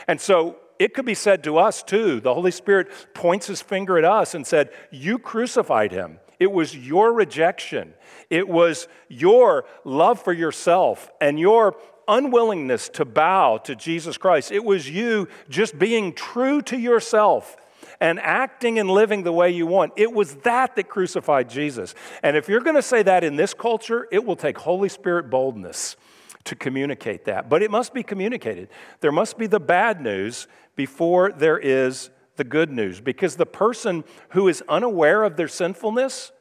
And 0.08 0.20
so 0.20 0.56
it 0.78 0.94
could 0.94 1.04
be 1.04 1.14
said 1.14 1.44
to 1.44 1.58
us 1.58 1.82
too. 1.82 2.20
The 2.20 2.34
Holy 2.34 2.50
Spirit 2.50 2.88
points 3.14 3.46
his 3.46 3.62
finger 3.62 3.98
at 3.98 4.04
us 4.04 4.34
and 4.34 4.46
said, 4.46 4.70
You 4.90 5.18
crucified 5.18 5.92
him. 5.92 6.18
It 6.42 6.50
was 6.50 6.76
your 6.76 7.12
rejection, 7.12 7.94
it 8.28 8.48
was 8.48 8.88
your 9.08 9.64
love 9.84 10.20
for 10.20 10.32
yourself 10.32 11.08
and 11.20 11.38
your 11.38 11.76
unwillingness 12.08 12.88
to 12.88 13.04
bow 13.04 13.58
to 13.58 13.76
Jesus 13.76 14.18
Christ. 14.18 14.50
It 14.50 14.64
was 14.64 14.90
you 14.90 15.28
just 15.48 15.78
being 15.78 16.12
true 16.12 16.60
to 16.62 16.76
yourself 16.76 17.56
and 18.00 18.18
acting 18.18 18.80
and 18.80 18.90
living 18.90 19.22
the 19.22 19.30
way 19.30 19.50
you 19.52 19.66
want. 19.66 19.92
It 19.96 20.12
was 20.12 20.34
that 20.36 20.74
that 20.74 20.88
crucified 20.88 21.48
Jesus. 21.48 21.94
And 22.24 22.36
if 22.36 22.48
you're 22.48 22.60
going 22.60 22.74
to 22.74 22.82
say 22.82 23.04
that 23.04 23.22
in 23.22 23.36
this 23.36 23.54
culture, 23.54 24.08
it 24.10 24.24
will 24.24 24.34
take 24.34 24.58
Holy 24.58 24.88
Spirit 24.88 25.30
boldness 25.30 25.94
to 26.42 26.56
communicate 26.56 27.26
that. 27.26 27.48
But 27.48 27.62
it 27.62 27.70
must 27.70 27.94
be 27.94 28.02
communicated. 28.02 28.68
There 29.00 29.12
must 29.12 29.38
be 29.38 29.46
the 29.46 29.60
bad 29.60 30.00
news 30.00 30.48
before 30.74 31.30
there 31.30 31.58
is 31.58 32.10
the 32.36 32.44
good 32.44 32.70
news 32.70 33.00
because 33.00 33.36
the 33.36 33.46
person 33.46 34.04
who 34.30 34.48
is 34.48 34.62
unaware 34.68 35.22
of 35.22 35.36
their 35.36 35.48
sinfulness 35.48 36.32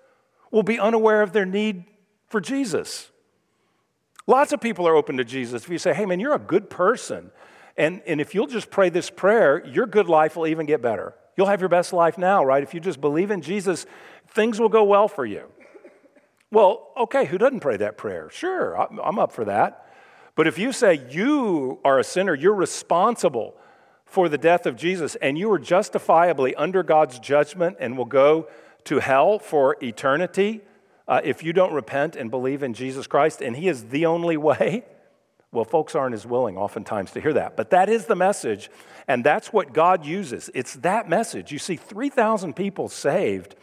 will 0.52 0.64
be 0.64 0.80
unaware 0.80 1.22
of 1.22 1.34
their 1.34 1.46
need 1.46 1.86
for 2.28 2.42
Jesus. 2.42 3.12
Lots 4.28 4.54
of 4.54 4.62
people 4.62 4.88
are 4.88 4.96
open 4.96 5.18
to 5.18 5.24
Jesus. 5.24 5.64
If 5.64 5.70
you 5.70 5.78
say, 5.78 5.94
hey, 5.94 6.06
man, 6.06 6.20
you're 6.20 6.36
a 6.36 6.40
good 6.40 6.70
person, 6.70 7.32
and, 7.78 8.02
and 8.06 8.22
if 8.22 8.36
you'll 8.36 8.48
just 8.48 8.70
pray 8.70 8.90
this 8.90 9.10
prayer, 9.10 9.66
your 9.66 9.88
good 9.88 10.08
life 10.08 10.36
will 10.36 10.48
even 10.48 10.66
get 10.66 10.82
better. 10.82 11.16
You'll 11.36 11.48
have 11.48 11.62
your 11.62 11.70
best 11.70 11.94
life 11.94 12.18
now, 12.18 12.44
right? 12.44 12.62
If 12.62 12.74
you 12.74 12.80
just 12.80 13.02
believe 13.02 13.32
in 13.32 13.42
Jesus, 13.42 13.86
things 14.30 14.60
will 14.60 14.70
go 14.70 14.84
well 14.84 15.08
for 15.08 15.26
you. 15.26 15.46
Well, 16.52 16.92
okay, 16.98 17.26
who 17.26 17.38
doesn't 17.38 17.62
pray 17.62 17.78
that 17.78 17.98
prayer? 17.98 18.30
Sure, 18.30 18.76
I'm 18.78 19.18
up 19.18 19.32
for 19.32 19.46
that. 19.46 19.88
But 20.36 20.48
if 20.48 20.58
you 20.58 20.72
say 20.72 21.02
you 21.10 21.80
are 21.84 22.00
a 22.00 22.04
sinner, 22.04 22.36
you're 22.36 22.54
responsible 22.54 23.56
for 24.12 24.28
the 24.28 24.38
death 24.38 24.66
of 24.66 24.76
Jesus, 24.76 25.16
and 25.16 25.38
you 25.38 25.50
are 25.54 25.58
justifiably 25.58 26.54
under 26.56 26.84
God's 26.84 27.18
judgment 27.18 27.78
and 27.80 27.98
will 27.98 28.04
go 28.04 28.50
to 28.84 29.00
hell 29.00 29.40
for 29.40 29.78
eternity 29.82 30.60
uh, 31.08 31.22
if 31.24 31.44
you 31.44 31.54
don't 31.54 31.72
repent 31.72 32.18
and 32.18 32.30
believe 32.30 32.62
in 32.62 32.74
Jesus 32.74 33.08
Christ, 33.08 33.42
and 33.42 33.56
He 33.56 33.70
is 33.70 33.86
the 33.86 34.06
only 34.06 34.36
way, 34.36 34.84
well, 35.54 35.64
folks 35.64 35.96
aren't 35.96 36.14
as 36.14 36.26
willing 36.26 36.58
oftentimes 36.58 37.12
to 37.12 37.22
hear 37.22 37.32
that. 37.32 37.56
But 37.56 37.70
that 37.70 37.88
is 37.88 38.06
the 38.06 38.16
message, 38.18 38.70
and 39.08 39.24
that's 39.24 39.54
what 39.54 39.72
God 39.72 40.06
uses. 40.06 40.50
It's 40.54 40.74
that 40.76 41.08
message. 41.08 41.54
You 41.54 41.60
see 41.60 41.78
3,000 41.78 42.54
people 42.54 42.90
saved 42.90 43.56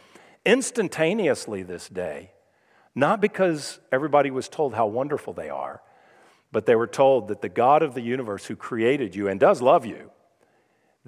instantaneously 0.47 1.61
this 1.61 1.87
day, 1.89 2.31
not 2.95 3.21
because 3.21 3.79
everybody 3.91 4.31
was 4.31 4.49
told 4.49 4.73
how 4.73 4.87
wonderful 4.87 5.33
they 5.33 5.49
are, 5.49 5.83
but 6.51 6.65
they 6.65 6.75
were 6.75 6.87
told 6.87 7.27
that 7.27 7.43
the 7.43 7.49
God 7.49 7.83
of 7.83 7.93
the 7.93 8.01
universe 8.01 8.47
who 8.47 8.55
created 8.55 9.15
you 9.15 9.27
and 9.27 9.39
does 9.39 9.61
love 9.61 9.85
you, 9.85 10.09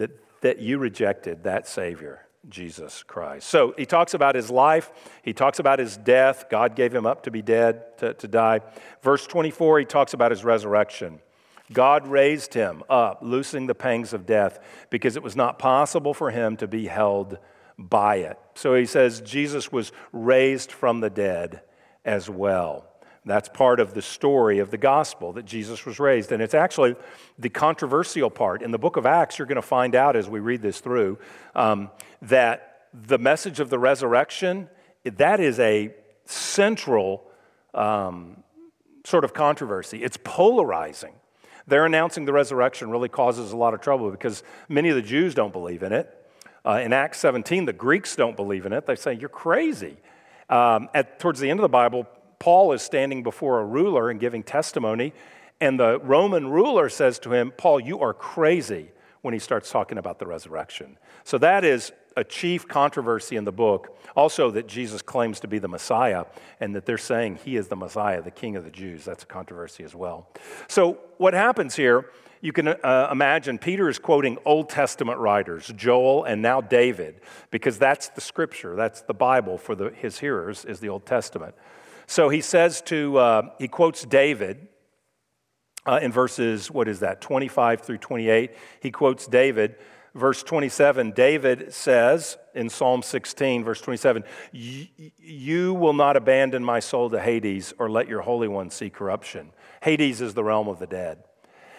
that, 0.02 0.42
that 0.42 0.60
you 0.60 0.78
rejected 0.78 1.44
that 1.44 1.68
Savior. 1.68 2.26
Jesus 2.50 3.04
Christ. 3.04 3.48
So 3.48 3.76
he 3.78 3.86
talks 3.86 4.16
about 4.16 4.34
his 4.34 4.50
life, 4.50 4.90
he 5.22 5.32
talks 5.32 5.60
about 5.60 5.78
his 5.78 5.96
death. 5.96 6.46
God 6.50 6.76
gave 6.76 6.92
him 6.92 7.06
up 7.06 7.22
to 7.24 7.32
be 7.32 7.44
dead, 7.44 7.96
to, 8.00 8.16
to 8.16 8.28
die. 8.28 8.62
Verse 9.04 9.28
24, 9.28 9.80
he 9.80 9.86
talks 9.86 10.16
about 10.16 10.32
his 10.32 10.44
resurrection. 10.44 11.20
God 11.72 12.08
raised 12.08 12.56
him 12.56 12.84
up, 12.90 13.20
loosing 13.22 13.68
the 13.68 13.76
pangs 13.76 14.12
of 14.12 14.26
death, 14.26 14.60
because 14.90 15.16
it 15.16 15.24
was 15.24 15.36
not 15.36 15.60
possible 15.60 16.16
for 16.16 16.32
him 16.32 16.58
to 16.58 16.68
be 16.68 16.88
held 16.88 17.38
by 17.78 18.16
it. 18.18 18.38
So 18.56 18.76
he 18.76 18.86
says 18.86 19.22
Jesus 19.22 19.72
was 19.72 19.92
raised 20.12 20.72
from 20.72 21.00
the 21.00 21.10
dead 21.10 21.62
as 22.04 22.30
well. 22.30 22.91
That's 23.26 23.50
part 23.50 23.80
of 23.80 23.94
the 23.94 24.02
story 24.02 24.60
of 24.60 24.72
the 24.72 24.78
gospel 24.78 25.34
that 25.34 25.46
Jesus 25.46 25.86
was 25.86 26.00
raised. 26.00 26.32
And 26.32 26.42
it's 26.42 26.56
actually 26.56 26.96
the 27.38 27.50
controversial 27.50 28.32
part. 28.32 28.64
In 28.64 28.72
the 28.72 28.80
book 28.80 28.98
of 28.98 29.06
Acts, 29.06 29.38
you're 29.38 29.46
going 29.46 29.58
to 29.58 29.62
find 29.62 29.94
out 29.94 30.16
as 30.16 30.28
we 30.28 30.40
read 30.40 30.62
this 30.62 30.80
through 30.80 31.20
um, 31.56 31.92
that 32.24 32.88
the 32.94 33.20
message 33.20 33.60
of 33.60 33.70
the 33.70 33.78
resurrection, 33.78 34.70
that 35.04 35.40
is 35.40 35.60
a 35.60 35.94
central 36.26 37.24
um, 37.76 38.44
sort 39.06 39.24
of 39.24 39.34
controversy. 39.34 40.04
It's 40.04 40.18
polarizing. 40.24 41.14
Their 41.68 41.86
announcing 41.86 42.26
the 42.26 42.34
resurrection 42.34 42.90
really 42.90 43.10
causes 43.10 43.52
a 43.52 43.58
lot 43.58 43.76
of 43.76 43.82
trouble 43.82 44.10
because 44.10 44.44
many 44.68 44.90
of 44.90 44.96
the 44.96 45.02
Jews 45.02 45.36
don't 45.36 45.54
believe 45.54 45.84
in 45.84 45.94
it. 45.94 46.10
Uh, 46.66 46.82
in 46.84 46.92
Acts 46.92 47.20
17, 47.20 47.66
the 47.66 47.74
Greeks 47.74 48.16
don't 48.16 48.36
believe 48.36 48.66
in 48.66 48.74
it. 48.74 48.86
They 48.86 48.96
say, 48.96 49.14
You're 49.14 49.30
crazy. 49.30 49.98
Um, 50.50 50.90
at, 50.94 51.20
towards 51.20 51.40
the 51.40 51.50
end 51.50 51.60
of 51.60 51.62
the 51.62 51.70
Bible, 51.70 52.08
Paul 52.42 52.72
is 52.72 52.82
standing 52.82 53.22
before 53.22 53.60
a 53.60 53.66
ruler 53.66 54.10
and 54.10 54.20
giving 54.20 54.42
testimony, 54.42 55.14
and 55.60 55.80
the 55.80 56.00
Roman 56.00 56.48
ruler 56.48 56.90
says 56.90 57.20
to 57.20 57.32
him, 57.32 57.54
Paul, 57.56 57.80
you 57.80 58.00
are 58.00 58.16
crazy 58.16 58.90
when 59.22 59.36
he 59.36 59.40
starts 59.40 59.70
talking 59.70 60.00
about 60.00 60.18
the 60.18 60.26
resurrection. 60.26 60.98
So 61.24 61.38
that 61.38 61.64
is 61.64 61.92
a 62.18 62.24
chief 62.24 62.68
controversy 62.68 63.36
in 63.36 63.44
the 63.44 63.52
book. 63.52 63.96
Also, 64.16 64.50
that 64.50 64.68
Jesus 64.68 65.04
claims 65.04 65.40
to 65.42 65.48
be 65.48 65.60
the 65.60 65.68
Messiah 65.68 66.26
and 66.60 66.74
that 66.74 66.88
they're 66.88 66.98
saying 66.98 67.38
he 67.46 67.58
is 67.58 67.68
the 67.68 67.76
Messiah, 67.76 68.24
the 68.24 68.32
King 68.32 68.56
of 68.56 68.64
the 68.64 68.72
Jews. 68.72 69.06
That's 69.06 69.22
a 69.22 69.28
controversy 69.28 69.84
as 69.84 69.94
well. 69.94 70.28
So, 70.68 70.98
what 71.18 71.36
happens 71.36 71.76
here, 71.76 72.10
you 72.42 72.54
can 72.54 72.70
uh, 72.70 73.10
imagine 73.12 73.60
Peter 73.60 73.88
is 73.88 74.00
quoting 74.00 74.40
Old 74.46 74.68
Testament 74.68 75.20
writers, 75.20 75.72
Joel 75.76 76.24
and 76.24 76.42
now 76.42 76.60
David, 76.60 77.22
because 77.52 77.78
that's 77.78 78.10
the 78.10 78.22
scripture, 78.22 78.76
that's 78.76 79.02
the 79.02 79.14
Bible 79.14 79.60
for 79.60 79.76
the, 79.76 79.92
his 79.92 80.18
hearers, 80.20 80.66
is 80.66 80.80
the 80.80 80.90
Old 80.90 81.06
Testament. 81.06 81.54
So 82.12 82.28
he 82.28 82.42
says 82.42 82.82
to, 82.88 83.18
uh, 83.18 83.50
he 83.58 83.70
quotes 83.70 84.04
David 84.04 84.68
uh, 85.88 86.02
in 86.02 86.12
verses, 86.12 86.70
what 86.70 86.90
is 86.90 87.00
that, 87.00 87.22
25 87.22 87.80
through 87.80 88.00
28. 88.00 88.52
He 88.82 88.92
quotes 88.92 89.28
David. 89.28 89.78
Verse 90.14 90.44
27, 90.44 91.12
David 91.12 91.74
says 91.74 92.38
in 92.54 92.70
Psalm 92.70 93.02
16, 93.02 93.64
verse 93.64 93.80
27, 93.80 94.26
You 94.52 95.74
will 95.74 95.94
not 95.94 96.18
abandon 96.18 96.66
my 96.66 96.82
soul 96.82 97.10
to 97.12 97.18
Hades 97.18 97.74
or 97.80 97.90
let 97.90 98.10
your 98.10 98.20
Holy 98.20 98.50
One 98.50 98.70
see 98.72 98.90
corruption. 98.90 99.54
Hades 99.82 100.20
is 100.20 100.34
the 100.34 100.44
realm 100.44 100.68
of 100.68 100.80
the 100.80 100.88
dead. 100.88 101.24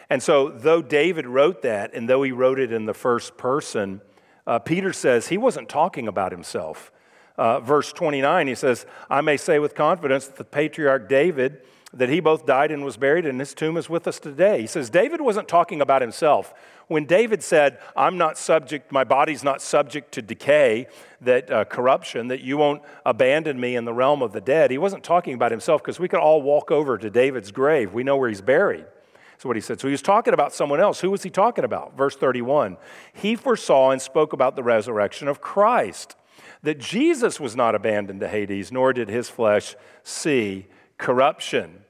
And 0.08 0.22
so, 0.22 0.48
though 0.48 0.80
David 0.80 1.26
wrote 1.26 1.60
that, 1.60 1.92
and 1.92 2.08
though 2.08 2.22
he 2.22 2.32
wrote 2.32 2.58
it 2.58 2.72
in 2.72 2.86
the 2.86 2.94
first 2.94 3.36
person, 3.36 4.00
uh, 4.46 4.60
Peter 4.60 4.94
says 4.94 5.28
he 5.28 5.36
wasn't 5.36 5.68
talking 5.68 6.08
about 6.08 6.32
himself 6.32 6.90
uh, 7.36 7.60
verse 7.60 7.92
29, 7.92 8.46
he 8.46 8.54
says, 8.54 8.86
I 9.08 9.20
may 9.20 9.36
say 9.36 9.58
with 9.58 9.74
confidence 9.74 10.26
that 10.26 10.36
the 10.36 10.44
patriarch 10.44 11.08
David, 11.08 11.62
that 11.92 12.08
he 12.08 12.20
both 12.20 12.46
died 12.46 12.70
and 12.70 12.84
was 12.84 12.96
buried, 12.96 13.26
and 13.26 13.38
his 13.40 13.54
tomb 13.54 13.76
is 13.76 13.88
with 13.88 14.06
us 14.06 14.18
today. 14.18 14.60
He 14.60 14.66
says, 14.66 14.90
David 14.90 15.20
wasn't 15.20 15.48
talking 15.48 15.80
about 15.80 16.02
himself. 16.02 16.54
When 16.88 17.06
David 17.06 17.42
said, 17.42 17.78
I'm 17.96 18.18
not 18.18 18.36
subject, 18.36 18.92
my 18.92 19.04
body's 19.04 19.42
not 19.42 19.62
subject 19.62 20.12
to 20.12 20.22
decay, 20.22 20.88
that 21.22 21.50
uh, 21.50 21.64
corruption, 21.64 22.28
that 22.28 22.40
you 22.40 22.58
won't 22.58 22.82
abandon 23.06 23.58
me 23.58 23.76
in 23.76 23.84
the 23.84 23.92
realm 23.92 24.22
of 24.22 24.32
the 24.32 24.40
dead, 24.40 24.70
he 24.70 24.78
wasn't 24.78 25.04
talking 25.04 25.34
about 25.34 25.50
himself 25.50 25.82
because 25.82 26.00
we 26.00 26.08
could 26.08 26.20
all 26.20 26.42
walk 26.42 26.70
over 26.70 26.98
to 26.98 27.08
David's 27.08 27.50
grave. 27.50 27.94
We 27.94 28.04
know 28.04 28.16
where 28.16 28.28
he's 28.28 28.42
buried. 28.42 28.84
That's 29.30 29.44
what 29.44 29.56
he 29.56 29.62
said. 29.62 29.80
So 29.80 29.88
he 29.88 29.92
was 29.92 30.02
talking 30.02 30.34
about 30.34 30.52
someone 30.52 30.80
else. 30.80 31.00
Who 31.00 31.10
was 31.10 31.22
he 31.22 31.30
talking 31.30 31.64
about? 31.64 31.96
Verse 31.96 32.14
31 32.14 32.76
He 33.12 33.36
foresaw 33.36 33.90
and 33.90 34.02
spoke 34.02 34.32
about 34.32 34.54
the 34.54 34.62
resurrection 34.62 35.28
of 35.28 35.40
Christ 35.40 36.14
that 36.62 36.78
Jesus 36.78 37.40
was 37.40 37.56
not 37.56 37.74
abandoned 37.74 38.20
to 38.20 38.28
Hades, 38.28 38.70
nor 38.70 38.92
did 38.92 39.08
his 39.08 39.28
flesh 39.28 39.74
see 40.02 40.66
corruption. 40.96 41.84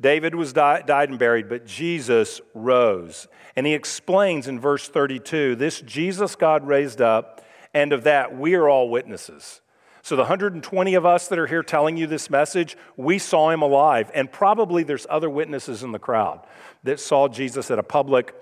David 0.00 0.34
was 0.34 0.52
di- 0.52 0.82
died 0.82 1.08
and 1.08 1.18
buried, 1.18 1.48
but 1.48 1.66
Jesus 1.66 2.40
rose. 2.54 3.28
And 3.54 3.66
he 3.66 3.74
explains 3.74 4.48
in 4.48 4.60
verse 4.60 4.88
32 4.88 5.56
this 5.56 5.80
Jesus 5.80 6.36
God 6.36 6.66
raised 6.66 7.00
up, 7.00 7.44
and 7.72 7.92
of 7.92 8.04
that 8.04 8.36
we 8.36 8.54
are 8.54 8.68
all 8.68 8.90
witnesses. 8.90 9.60
So, 10.02 10.14
the 10.14 10.22
120 10.22 10.94
of 10.94 11.04
us 11.04 11.26
that 11.26 11.38
are 11.38 11.48
here 11.48 11.64
telling 11.64 11.96
you 11.96 12.06
this 12.06 12.30
message, 12.30 12.76
we 12.96 13.18
saw 13.18 13.50
him 13.50 13.62
alive. 13.62 14.08
And 14.14 14.30
probably 14.30 14.84
there's 14.84 15.04
other 15.10 15.28
witnesses 15.28 15.82
in 15.82 15.90
the 15.90 15.98
crowd 15.98 16.46
that 16.84 17.00
saw 17.00 17.26
Jesus 17.26 17.72
at 17.72 17.80
a 17.80 17.82
public 17.82 18.32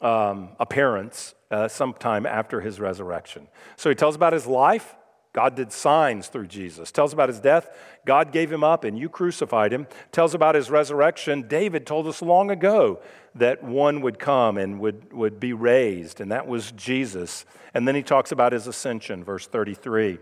um, 0.00 0.50
appearance 0.60 1.34
uh, 1.50 1.66
sometime 1.66 2.24
after 2.24 2.60
his 2.60 2.78
resurrection. 2.78 3.48
So, 3.76 3.88
he 3.88 3.96
tells 3.96 4.14
about 4.14 4.32
his 4.32 4.46
life, 4.46 4.94
God 5.32 5.54
did 5.54 5.72
signs 5.72 6.28
through 6.28 6.46
Jesus. 6.46 6.90
Tells 6.90 7.12
about 7.12 7.28
his 7.28 7.40
death, 7.40 7.70
God 8.06 8.32
gave 8.32 8.50
him 8.50 8.64
up 8.64 8.84
and 8.84 8.98
you 8.98 9.08
crucified 9.08 9.72
him. 9.72 9.86
Tells 10.10 10.34
about 10.34 10.54
his 10.54 10.70
resurrection, 10.70 11.46
David 11.46 11.86
told 11.86 12.06
us 12.06 12.22
long 12.22 12.50
ago 12.50 13.00
that 13.34 13.62
one 13.62 14.00
would 14.00 14.18
come 14.18 14.56
and 14.56 14.80
would, 14.80 15.12
would 15.12 15.38
be 15.38 15.52
raised, 15.52 16.20
and 16.20 16.32
that 16.32 16.46
was 16.46 16.72
Jesus. 16.72 17.44
And 17.74 17.86
then 17.86 17.94
he 17.94 18.02
talks 18.02 18.32
about 18.32 18.52
his 18.52 18.66
ascension, 18.66 19.22
verse 19.22 19.46
33. 19.46 20.18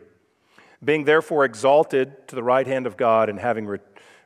Being 0.85 1.05
therefore 1.05 1.45
exalted 1.45 2.29
to 2.29 2.35
the 2.35 2.43
right 2.43 2.67
hand 2.67 2.87
of 2.87 2.97
God 2.97 3.29
and 3.29 3.39
having 3.39 3.67
re- 3.67 3.79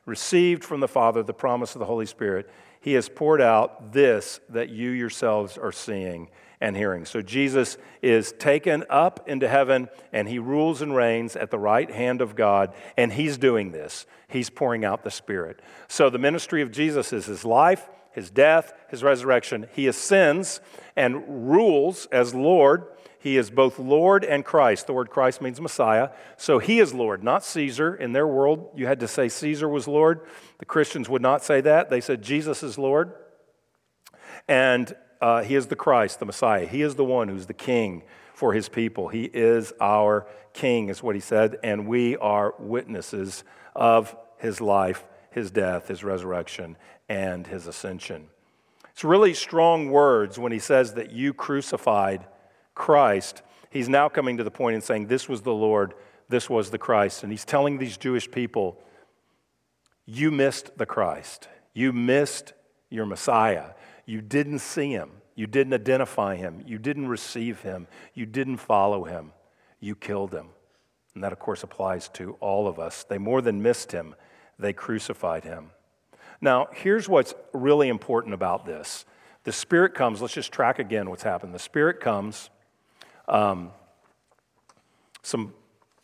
received 0.05 0.63
from 0.63 0.79
the 0.79 0.87
Father 0.87 1.23
the 1.23 1.33
promise 1.33 1.75
of 1.75 1.79
the 1.79 1.85
Holy 1.85 2.05
Spirit, 2.05 2.49
he 2.81 2.93
has 2.93 3.07
poured 3.07 3.41
out 3.41 3.93
this 3.93 4.39
that 4.49 4.69
you 4.69 4.89
yourselves 4.89 5.57
are 5.57 5.71
seeing 5.71 6.29
and 6.61 6.77
hearing. 6.77 7.05
So 7.05 7.21
Jesus 7.21 7.77
is 8.01 8.31
taken 8.31 8.85
up 8.89 9.27
into 9.27 9.47
heaven 9.47 9.89
and 10.13 10.29
he 10.29 10.39
rules 10.39 10.81
and 10.81 10.95
reigns 10.95 11.35
at 11.35 11.51
the 11.51 11.59
right 11.59 11.89
hand 11.89 12.21
of 12.21 12.35
God, 12.35 12.73
and 12.95 13.11
he's 13.11 13.37
doing 13.37 13.71
this. 13.71 14.05
He's 14.27 14.49
pouring 14.49 14.85
out 14.85 15.03
the 15.03 15.11
Spirit. 15.11 15.59
So 15.87 16.09
the 16.09 16.19
ministry 16.19 16.61
of 16.61 16.71
Jesus 16.71 17.11
is 17.11 17.25
his 17.25 17.43
life, 17.43 17.89
his 18.11 18.29
death, 18.29 18.73
his 18.89 19.03
resurrection. 19.03 19.67
He 19.73 19.87
ascends 19.87 20.61
and 20.95 21.49
rules 21.49 22.05
as 22.11 22.33
Lord. 22.35 22.85
He 23.19 23.37
is 23.37 23.49
both 23.49 23.77
Lord 23.77 24.23
and 24.23 24.43
Christ. 24.45 24.87
The 24.87 24.93
word 24.93 25.09
Christ 25.09 25.41
means 25.41 25.61
Messiah. 25.61 26.09
So 26.37 26.59
he 26.59 26.79
is 26.79 26.93
Lord, 26.93 27.23
not 27.23 27.43
Caesar. 27.43 27.95
In 27.95 28.13
their 28.13 28.27
world, 28.27 28.69
you 28.75 28.87
had 28.87 28.99
to 29.01 29.07
say 29.07 29.29
Caesar 29.29 29.67
was 29.67 29.87
Lord. 29.87 30.21
The 30.59 30.65
Christians 30.65 31.07
would 31.07 31.21
not 31.21 31.43
say 31.43 31.61
that. 31.61 31.89
They 31.89 32.01
said 32.01 32.21
Jesus 32.21 32.63
is 32.63 32.77
Lord. 32.77 33.13
And 34.47 34.95
uh, 35.21 35.43
he 35.43 35.55
is 35.55 35.67
the 35.67 35.75
Christ, 35.75 36.19
the 36.19 36.25
Messiah. 36.25 36.65
He 36.65 36.81
is 36.81 36.95
the 36.95 37.05
one 37.05 37.27
who's 37.27 37.45
the 37.45 37.53
king 37.53 38.03
for 38.33 38.53
his 38.53 38.67
people. 38.67 39.07
He 39.07 39.25
is 39.25 39.71
our 39.79 40.27
king, 40.53 40.89
is 40.89 41.03
what 41.03 41.15
he 41.15 41.21
said, 41.21 41.57
and 41.63 41.87
we 41.87 42.17
are 42.17 42.55
witnesses 42.59 43.43
of 43.75 44.15
his 44.37 44.59
life, 44.59 45.05
his 45.29 45.51
death, 45.51 45.87
his 45.87 46.03
resurrection, 46.03 46.75
and 47.07 47.45
his 47.45 47.67
ascension. 47.67 48.27
It's 48.89 49.03
really 49.03 49.33
strong 49.33 49.89
words 49.89 50.37
when 50.37 50.51
he 50.51 50.59
says 50.59 50.95
that 50.95 51.11
you 51.11 51.33
crucified 51.33 52.25
Christ. 52.75 53.41
He's 53.69 53.87
now 53.87 54.09
coming 54.09 54.37
to 54.37 54.43
the 54.43 54.51
point 54.51 54.73
and 54.73 54.83
saying, 54.83 55.07
This 55.07 55.29
was 55.29 55.41
the 55.41 55.53
Lord, 55.53 55.93
this 56.27 56.49
was 56.49 56.71
the 56.71 56.77
Christ. 56.77 57.23
And 57.23 57.31
he's 57.31 57.45
telling 57.45 57.77
these 57.77 57.97
Jewish 57.97 58.29
people, 58.29 58.81
You 60.05 60.31
missed 60.31 60.77
the 60.77 60.85
Christ. 60.85 61.47
You 61.73 61.93
missed 61.93 62.53
your 62.89 63.05
Messiah. 63.05 63.71
You 64.05 64.21
didn't 64.21 64.59
see 64.59 64.91
him. 64.91 65.11
You 65.35 65.47
didn't 65.47 65.73
identify 65.73 66.35
him. 66.35 66.63
You 66.65 66.77
didn't 66.77 67.07
receive 67.07 67.61
him. 67.61 67.87
You 68.13 68.25
didn't 68.25 68.57
follow 68.57 69.03
him. 69.05 69.31
You 69.79 69.95
killed 69.95 70.33
him. 70.33 70.47
And 71.13 71.23
that, 71.23 71.33
of 71.33 71.39
course, 71.39 71.63
applies 71.63 72.09
to 72.09 72.37
all 72.39 72.67
of 72.67 72.79
us. 72.79 73.03
They 73.03 73.17
more 73.17 73.41
than 73.41 73.61
missed 73.61 73.91
him, 73.91 74.15
they 74.57 74.73
crucified 74.73 75.43
him. 75.43 75.71
Now, 76.39 76.67
here's 76.73 77.07
what's 77.07 77.33
really 77.53 77.89
important 77.89 78.33
about 78.33 78.65
this 78.65 79.05
the 79.43 79.51
Spirit 79.51 79.93
comes, 79.93 80.21
let's 80.21 80.33
just 80.33 80.51
track 80.51 80.79
again 80.79 81.09
what's 81.09 81.23
happened. 81.23 81.53
The 81.53 81.59
Spirit 81.59 81.99
comes, 81.99 82.49
um, 83.27 83.71
some, 85.23 85.53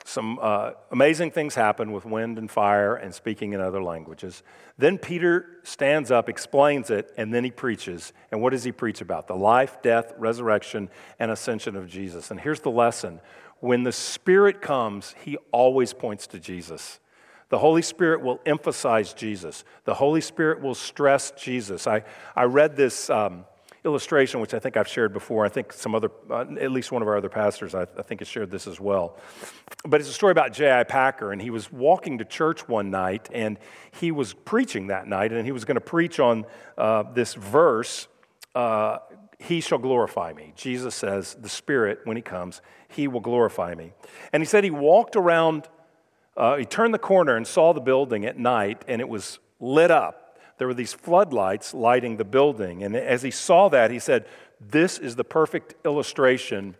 some 0.08 0.40
uh, 0.42 0.72
amazing 0.90 1.32
things 1.32 1.54
happen 1.54 1.92
with 1.92 2.06
wind 2.06 2.38
and 2.38 2.50
fire 2.50 2.96
and 2.96 3.14
speaking 3.14 3.52
in 3.52 3.60
other 3.60 3.84
languages. 3.84 4.42
Then 4.78 4.98
Peter 4.98 5.60
stands 5.64 6.12
up, 6.12 6.30
explains 6.30 6.90
it, 6.90 7.12
and 7.18 7.34
then 7.34 7.44
he 7.44 7.52
preaches. 7.52 8.14
And 8.32 8.42
what 8.42 8.52
does 8.52 8.64
he 8.64 8.72
preach 8.72 9.02
about? 9.02 9.28
The 9.28 9.36
life, 9.36 9.82
death, 9.82 10.14
resurrection, 10.18 10.90
and 11.20 11.30
ascension 11.30 11.76
of 11.76 11.90
Jesus. 11.90 12.32
And 12.32 12.40
here's 12.40 12.62
the 12.62 12.72
lesson 12.72 13.20
when 13.60 13.84
the 13.84 13.92
Spirit 13.92 14.62
comes, 14.62 15.14
he 15.26 15.36
always 15.52 15.92
points 15.92 16.26
to 16.28 16.40
Jesus. 16.40 17.02
The 17.50 17.58
Holy 17.58 17.82
Spirit 17.82 18.22
will 18.22 18.40
emphasize 18.46 19.12
Jesus. 19.12 19.66
The 19.84 19.96
Holy 19.96 20.22
Spirit 20.22 20.62
will 20.62 20.76
stress 20.76 21.32
Jesus. 21.32 21.86
I, 21.86 22.04
I 22.34 22.44
read 22.44 22.78
this 22.78 23.10
um, 23.10 23.44
illustration, 23.88 24.40
which 24.40 24.54
I 24.54 24.60
think 24.60 24.78
I've 24.78 24.88
shared 24.88 25.14
before. 25.14 25.46
I 25.46 25.50
think 25.50 25.74
some 25.74 25.96
other, 25.96 26.12
uh, 26.30 26.46
at 26.60 26.72
least 26.72 26.92
one 26.92 27.02
of 27.02 27.08
our 27.08 27.18
other 27.18 27.30
pastors, 27.30 27.74
I, 27.74 27.84
I 27.84 28.04
think 28.04 28.22
has 28.22 28.28
shared 28.28 28.52
this 28.52 28.68
as 28.68 28.80
well. 28.80 29.18
But 29.84 30.00
it's 30.00 30.10
a 30.10 30.14
story 30.14 30.32
about 30.32 30.54
J.I. 30.54 30.84
Packer, 30.84 31.32
and 31.32 31.42
he 31.42 31.50
was 31.50 31.72
walking 31.72 32.20
to 32.20 32.26
church 32.26 32.68
one 32.68 32.92
night, 32.92 33.30
and 33.34 33.58
he 33.92 34.12
was 34.12 34.34
preaching 34.34 34.88
that 34.88 35.08
night, 35.08 35.32
and 35.32 35.46
he 35.46 35.52
was 35.52 35.66
going 35.66 35.76
to 35.76 35.82
preach 35.82 36.20
on 36.20 36.46
uh, 36.78 37.04
this 37.14 37.34
verse. 37.34 38.08
Uh, 38.54 39.00
he 39.40 39.62
shall 39.62 39.80
glorify 39.80 40.34
me. 40.34 40.54
Jesus 40.56 40.94
says, 40.94 41.36
the 41.36 41.50
Spirit, 41.50 42.02
when 42.04 42.18
He 42.18 42.24
comes, 42.24 42.62
He 42.88 43.08
will 43.08 43.20
glorify 43.20 43.74
me. 43.76 43.94
And 44.34 44.42
He 44.42 44.46
said 44.46 44.64
He 44.64 44.72
walked 44.72 45.16
around 45.16 45.68
uh, 46.38 46.56
he 46.58 46.66
turned 46.66 46.94
the 46.94 47.00
corner 47.00 47.36
and 47.36 47.48
saw 47.48 47.74
the 47.74 47.82
building 47.82 48.24
at 48.26 48.38
night, 48.38 48.86
and 48.88 49.02
it 49.02 49.10
was 49.10 49.40
lit 49.60 49.90
up. 49.90 50.27
There 50.58 50.68
were 50.68 50.74
these 50.74 50.94
floodlights 50.94 51.74
lighting 51.74 52.18
the 52.18 52.26
building. 52.26 52.84
And 52.84 52.96
as 52.96 53.22
he 53.22 53.32
saw 53.32 53.70
that, 53.70 53.92
he 53.92 54.00
said, 54.00 54.26
This 54.60 54.98
is 54.98 55.16
the 55.16 55.24
perfect 55.24 55.76
illustration 55.86 56.76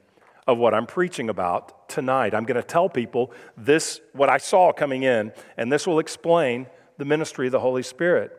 of 0.48 0.58
what 0.58 0.74
I'm 0.74 0.88
preaching 0.88 1.30
about 1.30 1.90
tonight. 1.90 2.34
I'm 2.34 2.46
going 2.46 2.62
to 2.62 2.64
tell 2.64 2.90
people 2.90 3.32
this, 3.56 4.02
what 4.14 4.30
I 4.30 4.38
saw 4.38 4.72
coming 4.72 5.04
in, 5.04 5.34
and 5.58 5.72
this 5.72 5.86
will 5.86 6.00
explain 6.00 6.68
the 6.98 7.06
ministry 7.06 7.48
of 7.48 7.52
the 7.52 7.60
Holy 7.60 7.84
Spirit. 7.84 8.32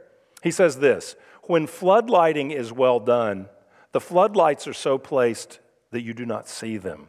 He 0.42 0.50
says 0.50 0.78
this 0.78 1.16
When 1.44 1.66
floodlighting 1.66 2.50
is 2.52 2.72
well 2.72 2.98
done, 2.98 3.48
the 3.92 4.00
floodlights 4.00 4.66
are 4.66 4.74
so 4.74 4.98
placed 4.98 5.60
that 5.90 6.02
you 6.02 6.14
do 6.14 6.26
not 6.26 6.48
see 6.48 6.76
them. 6.76 7.08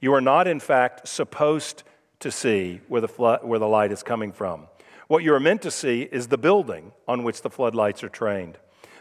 You 0.00 0.12
are 0.14 0.20
not, 0.20 0.46
in 0.48 0.60
fact, 0.60 1.08
supposed 1.08 1.84
to 2.20 2.30
see 2.30 2.80
where 2.88 3.00
the, 3.00 3.08
flood, 3.08 3.44
where 3.44 3.58
the 3.58 3.68
light 3.68 3.92
is 3.92 4.02
coming 4.02 4.32
from. 4.32 4.66
What 5.08 5.22
you 5.22 5.34
are 5.34 5.40
meant 5.40 5.62
to 5.62 5.70
see 5.70 6.02
is 6.02 6.28
the 6.28 6.38
building 6.38 6.92
on 7.06 7.24
which 7.24 7.42
the 7.42 7.50
floodlights 7.50 8.02
are 8.04 8.08
trained. 8.08 8.58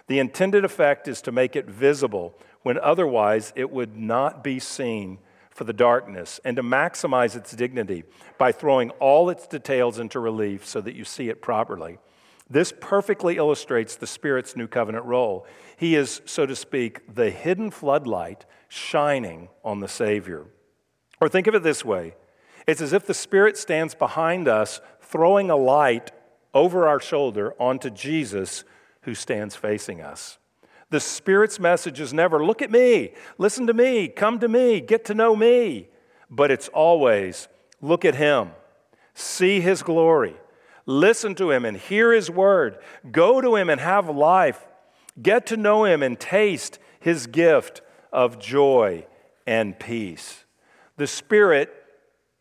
The 0.07 0.19
intended 0.19 0.65
effect 0.65 1.07
is 1.07 1.21
to 1.23 1.31
make 1.31 1.55
it 1.55 1.67
visible 1.67 2.37
when 2.63 2.77
otherwise 2.79 3.53
it 3.55 3.71
would 3.71 3.95
not 3.95 4.43
be 4.43 4.59
seen 4.59 5.19
for 5.49 5.63
the 5.63 5.73
darkness 5.73 6.39
and 6.43 6.55
to 6.55 6.63
maximize 6.63 7.35
its 7.35 7.51
dignity 7.51 8.03
by 8.37 8.51
throwing 8.51 8.89
all 8.91 9.29
its 9.29 9.47
details 9.47 9.99
into 9.99 10.19
relief 10.19 10.65
so 10.65 10.81
that 10.81 10.95
you 10.95 11.05
see 11.05 11.29
it 11.29 11.41
properly. 11.41 11.97
This 12.49 12.73
perfectly 12.81 13.37
illustrates 13.37 13.95
the 13.95 14.07
Spirit's 14.07 14.55
new 14.57 14.67
covenant 14.67 15.05
role. 15.05 15.45
He 15.77 15.95
is, 15.95 16.21
so 16.25 16.45
to 16.45 16.55
speak, 16.55 17.15
the 17.15 17.29
hidden 17.29 17.71
floodlight 17.71 18.45
shining 18.67 19.49
on 19.63 19.79
the 19.79 19.87
Savior. 19.87 20.47
Or 21.21 21.29
think 21.29 21.47
of 21.47 21.55
it 21.55 21.63
this 21.63 21.85
way 21.85 22.15
it's 22.67 22.81
as 22.81 22.93
if 22.93 23.05
the 23.05 23.13
Spirit 23.13 23.57
stands 23.57 23.95
behind 23.95 24.47
us, 24.47 24.81
throwing 25.11 25.49
a 25.49 25.55
light 25.55 26.11
over 26.53 26.87
our 26.87 26.99
shoulder 26.99 27.53
onto 27.59 27.89
Jesus 27.89 28.63
who 29.01 29.13
stands 29.13 29.55
facing 29.55 30.01
us. 30.01 30.37
The 30.89 30.99
Spirit's 30.99 31.59
message 31.59 31.99
is 31.99 32.13
never, 32.13 32.43
look 32.43 32.61
at 32.61 32.71
me, 32.71 33.13
listen 33.37 33.67
to 33.67 33.73
me, 33.73 34.07
come 34.07 34.39
to 34.39 34.47
me, 34.47 34.81
get 34.81 35.05
to 35.05 35.13
know 35.13 35.35
me. 35.35 35.87
But 36.29 36.51
it's 36.51 36.67
always, 36.69 37.47
look 37.81 38.03
at 38.03 38.15
Him, 38.15 38.51
see 39.13 39.61
His 39.61 39.83
glory, 39.83 40.35
listen 40.85 41.33
to 41.35 41.51
Him 41.51 41.63
and 41.65 41.77
hear 41.77 42.11
His 42.11 42.29
word, 42.29 42.77
go 43.09 43.39
to 43.39 43.55
Him 43.55 43.69
and 43.69 43.79
have 43.79 44.09
life, 44.09 44.67
get 45.21 45.45
to 45.47 45.57
know 45.57 45.85
Him 45.85 46.03
and 46.03 46.19
taste 46.19 46.77
His 46.99 47.25
gift 47.27 47.81
of 48.11 48.37
joy 48.37 49.05
and 49.47 49.79
peace. 49.79 50.43
The 50.97 51.07
Spirit 51.07 51.80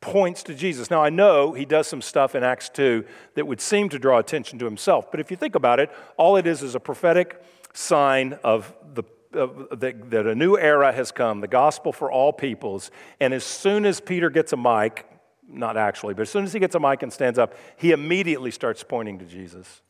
points 0.01 0.43
to 0.45 0.55
Jesus. 0.55 0.91
Now, 0.91 1.03
I 1.03 1.11
know 1.11 1.53
he 1.53 1.65
does 1.65 1.87
some 1.87 2.01
stuff 2.01 2.35
in 2.35 2.43
Acts 2.43 2.69
2 2.71 3.05
that 3.35 3.47
would 3.47 3.61
seem 3.61 3.89
to 3.91 3.99
draw 3.99 4.19
attention 4.19 4.59
to 4.59 4.65
himself, 4.65 5.11
but 5.11 5.21
if 5.21 5.31
you 5.31 5.37
think 5.37 5.55
about 5.55 5.81
it, 5.81 5.91
all 6.17 6.37
it 6.37 6.47
is 6.47 6.63
is 6.63 6.75
a 6.75 6.81
prophetic 6.81 7.43
sign 7.73 8.39
of 8.43 8.75
the 8.95 9.05
that, 9.33 10.11
that 10.11 10.27
a 10.27 10.35
new 10.35 10.57
era 10.57 10.93
has 10.93 11.13
come, 11.13 11.41
the 11.41 11.49
gospel 11.49 11.93
for 11.93 12.11
all 12.11 12.33
peoples. 12.33 12.91
And 13.21 13.33
as 13.33 13.45
soon 13.45 13.87
as 13.87 14.01
Peter 14.01 14.29
gets 14.29 14.53
a 14.53 14.57
mic, 14.57 15.07
not 15.49 15.77
actually, 15.77 16.15
but 16.15 16.23
as 16.23 16.31
soon 16.31 16.45
as 16.45 16.53
he 16.53 16.59
gets 16.59 16.75
a 16.75 16.81
mic 16.81 17.03
and 17.03 17.13
stands 17.13 17.39
up, 17.39 17.55
he 17.77 17.93
immediately 17.93 18.51
starts 18.51 18.83
pointing 18.83 19.19
to 19.19 19.25
Jesus. 19.25 19.83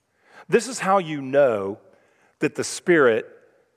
This 0.49 0.69
is 0.69 0.81
how 0.81 0.99
you 0.99 1.21
know 1.23 1.79
that 2.41 2.55
the 2.55 2.65
Spirit 2.65 3.27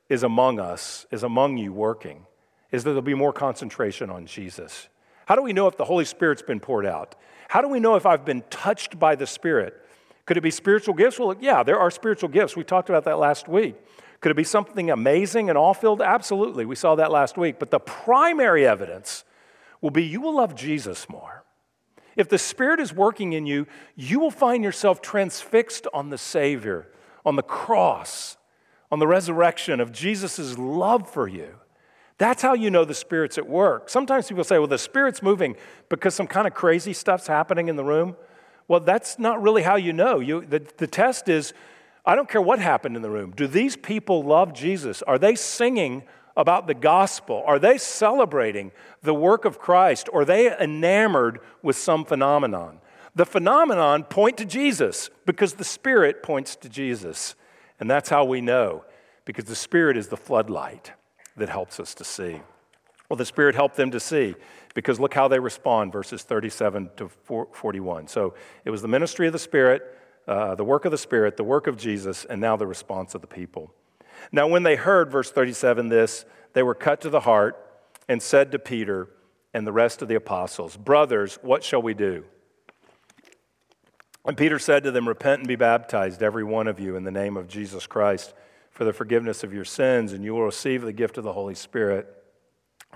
is 0.09 0.23
among 0.23 0.59
us, 0.59 1.05
is 1.11 1.23
among 1.23 1.57
you 1.57 1.71
working, 1.71 2.25
is 2.71 2.83
that 2.83 2.91
there'll 2.91 3.01
be 3.01 3.13
more 3.13 3.33
concentration 3.33 4.09
on 4.09 4.25
Jesus. 4.25 4.89
How 5.25 5.35
do 5.35 5.41
we 5.41 5.53
know 5.53 5.67
if 5.67 5.77
the 5.77 5.85
Holy 5.85 6.05
Spirit's 6.05 6.41
been 6.41 6.59
poured 6.59 6.85
out? 6.85 7.15
How 7.47 7.61
do 7.61 7.67
we 7.67 7.79
know 7.79 7.95
if 7.95 8.05
I've 8.05 8.25
been 8.25 8.43
touched 8.49 8.99
by 8.99 9.15
the 9.15 9.27
Spirit? 9.27 9.79
Could 10.25 10.37
it 10.37 10.41
be 10.41 10.51
spiritual 10.51 10.93
gifts? 10.93 11.19
Well, 11.19 11.35
yeah, 11.39 11.63
there 11.63 11.79
are 11.79 11.91
spiritual 11.91 12.29
gifts. 12.29 12.55
We 12.55 12.63
talked 12.63 12.89
about 12.89 13.03
that 13.05 13.19
last 13.19 13.47
week. 13.47 13.75
Could 14.21 14.31
it 14.31 14.37
be 14.37 14.43
something 14.45 14.89
amazing 14.89 15.49
and 15.49 15.57
all 15.57 15.73
filled? 15.73 16.01
Absolutely. 16.01 16.65
We 16.65 16.75
saw 16.75 16.95
that 16.95 17.11
last 17.11 17.37
week. 17.37 17.59
But 17.59 17.71
the 17.71 17.79
primary 17.79 18.65
evidence 18.65 19.25
will 19.81 19.91
be 19.91 20.03
you 20.03 20.21
will 20.21 20.37
love 20.37 20.55
Jesus 20.55 21.09
more. 21.09 21.43
If 22.15 22.29
the 22.29 22.37
Spirit 22.37 22.79
is 22.79 22.93
working 22.93 23.33
in 23.33 23.45
you, 23.45 23.67
you 23.95 24.19
will 24.19 24.31
find 24.31 24.63
yourself 24.63 25.01
transfixed 25.01 25.87
on 25.93 26.09
the 26.09 26.17
Savior, 26.17 26.87
on 27.25 27.35
the 27.35 27.43
cross, 27.43 28.37
on 28.91 28.99
the 28.99 29.07
resurrection 29.07 29.79
of 29.79 29.91
Jesus' 29.91 30.57
love 30.57 31.09
for 31.09 31.27
you. 31.27 31.55
That's 32.17 32.41
how 32.41 32.53
you 32.53 32.69
know 32.69 32.85
the 32.85 32.93
Spirit's 32.93 33.37
at 33.37 33.47
work. 33.47 33.89
Sometimes 33.89 34.27
people 34.27 34.43
say, 34.43 34.57
well, 34.57 34.67
the 34.67 34.77
Spirit's 34.77 35.21
moving 35.21 35.55
because 35.89 36.13
some 36.13 36.27
kind 36.27 36.47
of 36.47 36.53
crazy 36.53 36.93
stuff's 36.93 37.27
happening 37.27 37.67
in 37.67 37.75
the 37.75 37.83
room. 37.83 38.15
Well, 38.67 38.79
that's 38.79 39.19
not 39.19 39.41
really 39.41 39.63
how 39.63 39.75
you 39.75 39.93
know. 39.93 40.19
You, 40.19 40.45
the, 40.45 40.65
the 40.77 40.87
test 40.87 41.27
is 41.27 41.53
I 42.05 42.15
don't 42.15 42.29
care 42.29 42.41
what 42.41 42.59
happened 42.59 42.95
in 42.95 43.01
the 43.01 43.09
room. 43.09 43.31
Do 43.35 43.47
these 43.47 43.75
people 43.75 44.23
love 44.23 44.53
Jesus? 44.53 45.01
Are 45.03 45.17
they 45.17 45.35
singing 45.35 46.03
about 46.35 46.67
the 46.67 46.73
gospel? 46.73 47.43
Are 47.45 47.59
they 47.59 47.77
celebrating 47.77 48.71
the 49.01 49.13
work 49.13 49.45
of 49.45 49.59
Christ? 49.59 50.09
Or 50.11 50.21
are 50.21 50.25
they 50.25 50.55
enamored 50.57 51.39
with 51.61 51.75
some 51.75 52.05
phenomenon? 52.05 52.79
The 53.15 53.25
phenomenon 53.25 54.03
point 54.03 54.37
to 54.37 54.45
Jesus 54.45 55.09
because 55.25 55.53
the 55.53 55.63
Spirit 55.63 56.23
points 56.23 56.55
to 56.57 56.69
Jesus. 56.69 57.35
And 57.79 57.89
that's 57.89 58.09
how 58.09 58.25
we 58.25 58.41
know 58.41 58.85
because 59.25 59.45
the 59.45 59.55
Spirit 59.55 59.97
is 59.97 60.07
the 60.07 60.17
floodlight 60.17 60.93
that 61.37 61.49
helps 61.49 61.79
us 61.79 61.93
to 61.95 62.03
see. 62.03 62.41
Well, 63.09 63.17
the 63.17 63.25
Spirit 63.25 63.55
helped 63.55 63.75
them 63.75 63.91
to 63.91 63.99
see 63.99 64.35
because 64.73 64.99
look 64.99 65.13
how 65.13 65.27
they 65.27 65.39
respond, 65.39 65.91
verses 65.91 66.23
37 66.23 66.89
to 66.97 67.09
41. 67.51 68.07
So 68.07 68.33
it 68.65 68.69
was 68.69 68.81
the 68.81 68.87
ministry 68.87 69.27
of 69.27 69.33
the 69.33 69.39
Spirit, 69.39 69.83
uh, 70.27 70.55
the 70.55 70.63
work 70.63 70.85
of 70.85 70.91
the 70.91 70.97
Spirit, 70.97 71.37
the 71.37 71.43
work 71.43 71.67
of 71.67 71.77
Jesus, 71.77 72.25
and 72.25 72.41
now 72.41 72.55
the 72.55 72.67
response 72.67 73.13
of 73.13 73.21
the 73.21 73.27
people. 73.27 73.73
Now, 74.31 74.47
when 74.47 74.63
they 74.63 74.75
heard, 74.75 75.11
verse 75.11 75.31
37, 75.31 75.89
this, 75.89 76.25
they 76.53 76.63
were 76.63 76.75
cut 76.75 77.01
to 77.01 77.09
the 77.09 77.21
heart 77.21 77.59
and 78.07 78.21
said 78.21 78.51
to 78.51 78.59
Peter 78.59 79.09
and 79.53 79.67
the 79.67 79.71
rest 79.71 80.01
of 80.01 80.07
the 80.07 80.15
apostles, 80.15 80.77
Brothers, 80.77 81.37
what 81.41 81.63
shall 81.63 81.81
we 81.81 81.93
do? 81.93 82.23
And 84.25 84.37
Peter 84.37 84.57
said 84.57 84.83
to 84.83 84.91
them, 84.91 85.07
Repent 85.07 85.39
and 85.39 85.47
be 85.47 85.55
baptized, 85.55 86.23
every 86.23 86.43
one 86.43 86.67
of 86.67 86.79
you, 86.79 86.95
in 86.95 87.03
the 87.03 87.11
name 87.11 87.37
of 87.37 87.47
Jesus 87.47 87.85
Christ 87.85 88.33
for 88.73 88.83
the 88.83 88.93
forgiveness 88.93 89.43
of 89.43 89.53
your 89.53 89.65
sins, 89.65 90.13
and 90.13 90.23
you 90.23 90.33
will 90.33 90.43
receive 90.43 90.81
the 90.81 90.91
gift 90.91 91.17
of 91.17 91.23
the 91.23 91.33
Holy 91.33 91.55
Spirit. 91.55 92.07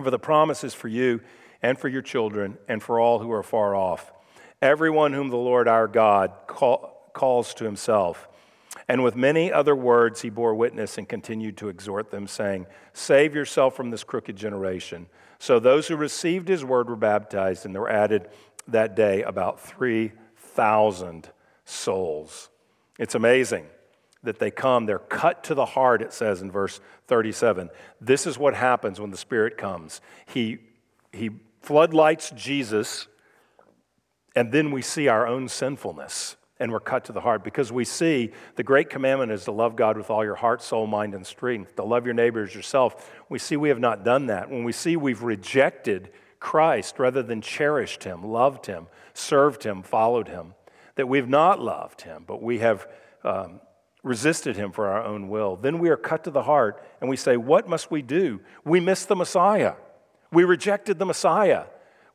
For 0.02 0.10
the 0.10 0.18
promise 0.18 0.64
is 0.64 0.74
for 0.74 0.88
you 0.88 1.20
and 1.62 1.78
for 1.78 1.88
your 1.88 2.02
children 2.02 2.58
and 2.68 2.82
for 2.82 3.00
all 3.00 3.20
who 3.20 3.32
are 3.32 3.42
far 3.44 3.74
off, 3.74 4.12
everyone 4.60 5.12
whom 5.12 5.30
the 5.30 5.36
Lord 5.36 5.68
our 5.68 5.88
God 5.88 6.32
call, 6.46 7.10
calls 7.14 7.54
to 7.54 7.64
himself. 7.64 8.28
And 8.88 9.02
with 9.02 9.16
many 9.16 9.52
other 9.52 9.74
words 9.74 10.22
he 10.22 10.30
bore 10.30 10.54
witness 10.54 10.98
and 10.98 11.08
continued 11.08 11.56
to 11.58 11.68
exhort 11.68 12.10
them, 12.10 12.26
saying, 12.26 12.66
Save 12.92 13.34
yourself 13.34 13.76
from 13.76 13.90
this 13.90 14.04
crooked 14.04 14.36
generation. 14.36 15.06
So 15.38 15.60
those 15.60 15.86
who 15.86 15.96
received 15.96 16.48
his 16.48 16.64
word 16.64 16.88
were 16.88 16.96
baptized, 16.96 17.64
and 17.64 17.74
there 17.74 17.82
were 17.82 17.90
added 17.90 18.28
that 18.66 18.96
day 18.96 19.22
about 19.22 19.60
3,000 19.60 21.30
souls. 21.64 22.50
It's 22.98 23.14
amazing 23.14 23.66
that 24.22 24.38
they 24.38 24.50
come. 24.50 24.86
They're 24.86 24.98
cut 24.98 25.44
to 25.44 25.54
the 25.54 25.64
heart, 25.64 26.02
it 26.02 26.12
says 26.12 26.42
in 26.42 26.50
verse 26.50 26.80
37. 27.06 27.70
This 28.00 28.26
is 28.26 28.38
what 28.38 28.54
happens 28.54 29.00
when 29.00 29.10
the 29.10 29.16
Spirit 29.16 29.56
comes. 29.56 30.00
He, 30.26 30.58
he 31.12 31.30
floodlights 31.62 32.30
Jesus, 32.30 33.06
and 34.34 34.52
then 34.52 34.70
we 34.70 34.82
see 34.82 35.08
our 35.08 35.26
own 35.26 35.48
sinfulness 35.48 36.36
and 36.60 36.72
we're 36.72 36.80
cut 36.80 37.04
to 37.04 37.12
the 37.12 37.20
heart 37.20 37.44
because 37.44 37.70
we 37.70 37.84
see 37.84 38.32
the 38.56 38.62
great 38.62 38.90
commandment 38.90 39.30
is 39.30 39.44
to 39.44 39.52
love 39.52 39.76
God 39.76 39.96
with 39.96 40.10
all 40.10 40.24
your 40.24 40.34
heart, 40.34 40.62
soul, 40.62 40.86
mind, 40.86 41.14
and 41.14 41.26
strength, 41.26 41.76
to 41.76 41.84
love 41.84 42.04
your 42.04 42.14
neighbor 42.14 42.42
as 42.42 42.54
yourself. 42.54 43.10
We 43.28 43.38
see 43.38 43.56
we 43.56 43.68
have 43.68 43.78
not 43.78 44.04
done 44.04 44.26
that. 44.26 44.50
When 44.50 44.64
we 44.64 44.72
see 44.72 44.96
we've 44.96 45.22
rejected 45.22 46.10
Christ 46.40 46.98
rather 46.98 47.22
than 47.22 47.40
cherished 47.40 48.04
him, 48.04 48.24
loved 48.24 48.66
him, 48.66 48.86
served 49.14 49.64
him, 49.64 49.82
followed 49.82 50.28
him, 50.28 50.54
that 50.96 51.08
we've 51.08 51.28
not 51.28 51.60
loved 51.60 52.02
him, 52.02 52.24
but 52.26 52.42
we 52.42 52.58
have 52.58 52.88
um, 53.24 53.60
resisted 54.08 54.56
him 54.56 54.72
for 54.72 54.88
our 54.88 55.04
own 55.04 55.28
will. 55.28 55.56
Then 55.56 55.78
we 55.78 55.90
are 55.90 55.96
cut 55.96 56.24
to 56.24 56.30
the 56.30 56.42
heart 56.42 56.82
and 57.00 57.08
we 57.08 57.16
say, 57.16 57.36
What 57.36 57.68
must 57.68 57.90
we 57.90 58.02
do? 58.02 58.40
We 58.64 58.80
missed 58.80 59.08
the 59.08 59.14
Messiah. 59.14 59.74
We 60.32 60.44
rejected 60.44 60.98
the 60.98 61.06
Messiah. 61.06 61.64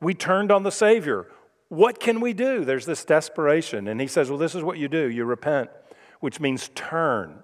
We 0.01 0.13
turned 0.13 0.51
on 0.51 0.63
the 0.63 0.71
Savior. 0.71 1.27
What 1.69 1.99
can 1.99 2.19
we 2.19 2.33
do? 2.33 2.65
There's 2.65 2.85
this 2.85 3.05
desperation. 3.05 3.87
And 3.87 4.01
he 4.01 4.07
says, 4.07 4.29
Well, 4.29 4.39
this 4.39 4.55
is 4.55 4.63
what 4.63 4.77
you 4.77 4.87
do 4.87 5.09
you 5.09 5.23
repent, 5.23 5.69
which 6.19 6.39
means 6.39 6.69
turn. 6.75 7.43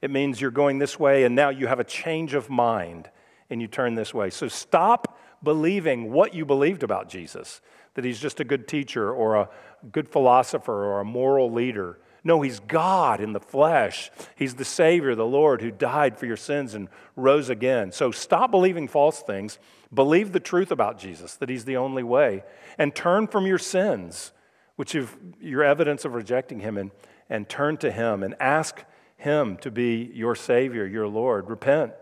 It 0.00 0.10
means 0.10 0.40
you're 0.40 0.50
going 0.50 0.78
this 0.78 0.98
way 0.98 1.24
and 1.24 1.36
now 1.36 1.50
you 1.50 1.68
have 1.68 1.78
a 1.78 1.84
change 1.84 2.34
of 2.34 2.50
mind 2.50 3.08
and 3.50 3.60
you 3.60 3.68
turn 3.68 3.94
this 3.94 4.12
way. 4.12 4.30
So 4.30 4.48
stop 4.48 5.18
believing 5.44 6.10
what 6.10 6.34
you 6.34 6.44
believed 6.44 6.82
about 6.82 7.08
Jesus 7.08 7.60
that 7.94 8.04
he's 8.04 8.18
just 8.18 8.40
a 8.40 8.44
good 8.44 8.66
teacher 8.66 9.12
or 9.12 9.36
a 9.36 9.48
good 9.90 10.08
philosopher 10.08 10.84
or 10.84 11.00
a 11.00 11.04
moral 11.04 11.52
leader. 11.52 11.98
No, 12.24 12.40
he's 12.42 12.60
God 12.60 13.20
in 13.20 13.32
the 13.32 13.40
flesh. 13.40 14.10
He's 14.36 14.54
the 14.54 14.64
Savior, 14.64 15.14
the 15.14 15.26
Lord, 15.26 15.60
who 15.60 15.70
died 15.70 16.18
for 16.18 16.26
your 16.26 16.36
sins 16.36 16.74
and 16.74 16.88
rose 17.16 17.48
again. 17.48 17.90
So 17.90 18.12
stop 18.12 18.50
believing 18.50 18.86
false 18.86 19.20
things. 19.22 19.58
Believe 19.92 20.32
the 20.32 20.40
truth 20.40 20.70
about 20.70 20.98
Jesus, 20.98 21.34
that 21.36 21.48
he's 21.48 21.64
the 21.64 21.76
only 21.76 22.02
way, 22.02 22.44
and 22.78 22.94
turn 22.94 23.26
from 23.26 23.46
your 23.46 23.58
sins, 23.58 24.32
which 24.76 24.94
are 24.94 25.08
your 25.40 25.64
evidence 25.64 26.04
of 26.04 26.14
rejecting 26.14 26.60
him, 26.60 26.78
and, 26.78 26.92
and 27.28 27.48
turn 27.48 27.76
to 27.78 27.90
him 27.90 28.22
and 28.22 28.36
ask 28.40 28.84
him 29.16 29.56
to 29.58 29.70
be 29.70 30.10
your 30.14 30.34
Savior, 30.34 30.86
your 30.86 31.08
Lord. 31.08 31.50
Repent. 31.50 31.92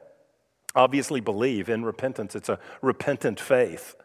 Obviously, 0.74 1.20
believe 1.20 1.68
in 1.68 1.85
repentance. 1.85 2.37
It's 2.37 2.48
a 2.48 2.61
repentant 2.83 3.40
faith. 3.40 3.96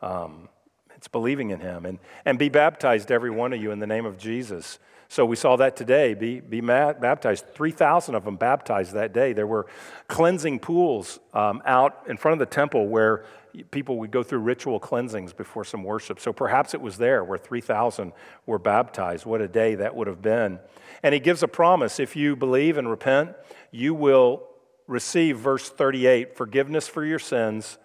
Um, 0.00 0.48
it's 0.94 1.08
believing 1.08 1.50
in 1.50 1.60
him. 1.60 1.84
And, 1.84 1.98
and 2.24 2.38
be 2.38 2.48
baptized, 2.48 3.10
every 3.10 3.30
one 3.30 3.52
of 3.52 3.60
you, 3.60 3.70
in 3.70 3.80
the 3.80 3.86
name 3.86 4.06
of 4.06 4.16
Jesus 4.16 4.78
so 5.08 5.24
we 5.24 5.36
saw 5.36 5.56
that 5.56 5.76
today 5.76 6.14
be, 6.14 6.40
be 6.40 6.60
baptized. 6.60 7.46
3,000 7.54 8.14
of 8.14 8.24
them 8.24 8.36
baptized 8.36 8.92
that 8.92 9.12
day. 9.12 9.32
There 9.32 9.46
were 9.46 9.66
cleansing 10.08 10.60
pools 10.60 11.20
um, 11.32 11.62
out 11.64 12.04
in 12.08 12.16
front 12.16 12.40
of 12.40 12.48
the 12.48 12.52
temple 12.52 12.88
where 12.88 13.24
people 13.70 13.98
would 13.98 14.10
go 14.10 14.22
through 14.22 14.40
ritual 14.40 14.78
cleansings 14.78 15.32
before 15.32 15.64
some 15.64 15.82
worship. 15.82 16.20
So 16.20 16.32
perhaps 16.32 16.74
it 16.74 16.80
was 16.80 16.98
there 16.98 17.24
where 17.24 17.38
3,000 17.38 18.12
were 18.44 18.58
baptized. 18.58 19.24
What 19.24 19.40
a 19.40 19.48
day 19.48 19.76
that 19.76 19.94
would 19.94 20.06
have 20.06 20.20
been. 20.20 20.58
And 21.02 21.14
he 21.14 21.20
gives 21.20 21.42
a 21.42 21.48
promise 21.48 22.00
if 22.00 22.16
you 22.16 22.36
believe 22.36 22.76
and 22.76 22.90
repent, 22.90 23.34
you 23.70 23.94
will 23.94 24.42
receive, 24.86 25.38
verse 25.38 25.68
38, 25.68 26.36
forgiveness 26.36 26.88
for 26.88 27.04
your 27.04 27.18
sins, 27.18 27.78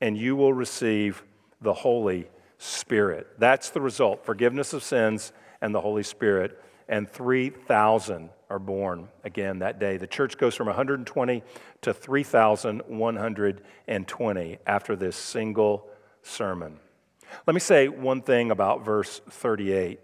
and 0.00 0.16
you 0.16 0.36
will 0.36 0.52
receive 0.52 1.24
the 1.60 1.74
Holy 1.74 2.28
Spirit. 2.58 3.26
That's 3.38 3.70
the 3.70 3.80
result 3.80 4.24
forgiveness 4.24 4.72
of 4.72 4.82
sins 4.82 5.32
and 5.60 5.74
the 5.74 5.80
Holy 5.80 6.02
Spirit 6.02 6.60
and 6.88 7.10
3,000 7.10 8.30
are 8.48 8.58
born 8.58 9.08
again 9.24 9.58
that 9.60 9.78
day. 9.78 9.96
The 9.96 10.06
church 10.06 10.36
goes 10.38 10.54
from 10.54 10.68
120 10.68 11.42
to 11.82 11.92
3,120 11.92 14.58
after 14.66 14.96
this 14.96 15.16
single 15.16 15.86
sermon. 16.22 16.78
Let 17.46 17.54
me 17.54 17.60
say 17.60 17.88
one 17.88 18.22
thing 18.22 18.50
about 18.50 18.82
verse 18.84 19.20
38. 19.30 20.00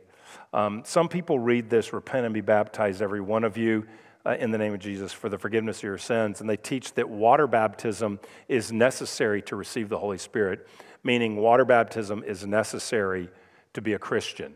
Um, 0.52 0.82
some 0.84 1.08
people 1.08 1.38
read 1.38 1.70
this, 1.70 1.92
repent 1.92 2.26
and 2.26 2.34
be 2.34 2.40
baptized, 2.40 3.00
every 3.00 3.20
one 3.20 3.44
of 3.44 3.56
you, 3.56 3.86
uh, 4.26 4.36
in 4.38 4.50
the 4.50 4.58
name 4.58 4.74
of 4.74 4.80
Jesus 4.80 5.12
for 5.12 5.28
the 5.28 5.38
forgiveness 5.38 5.78
of 5.78 5.84
your 5.84 5.98
sins, 5.98 6.40
and 6.40 6.50
they 6.50 6.56
teach 6.56 6.94
that 6.94 7.08
water 7.08 7.46
baptism 7.46 8.18
is 8.48 8.72
necessary 8.72 9.40
to 9.42 9.54
receive 9.56 9.88
the 9.88 9.98
Holy 9.98 10.18
Spirit, 10.18 10.68
meaning 11.02 11.36
water 11.36 11.64
baptism 11.64 12.22
is 12.24 12.46
necessary 12.46 13.28
to 13.72 13.80
be 13.80 13.94
a 13.94 13.98
Christian 13.98 14.52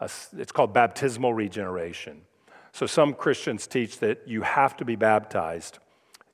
it's 0.00 0.52
called 0.52 0.72
baptismal 0.72 1.32
regeneration. 1.32 2.22
So 2.72 2.86
some 2.86 3.14
Christians 3.14 3.66
teach 3.66 3.98
that 3.98 4.26
you 4.26 4.42
have 4.42 4.76
to 4.76 4.84
be 4.84 4.96
baptized 4.96 5.78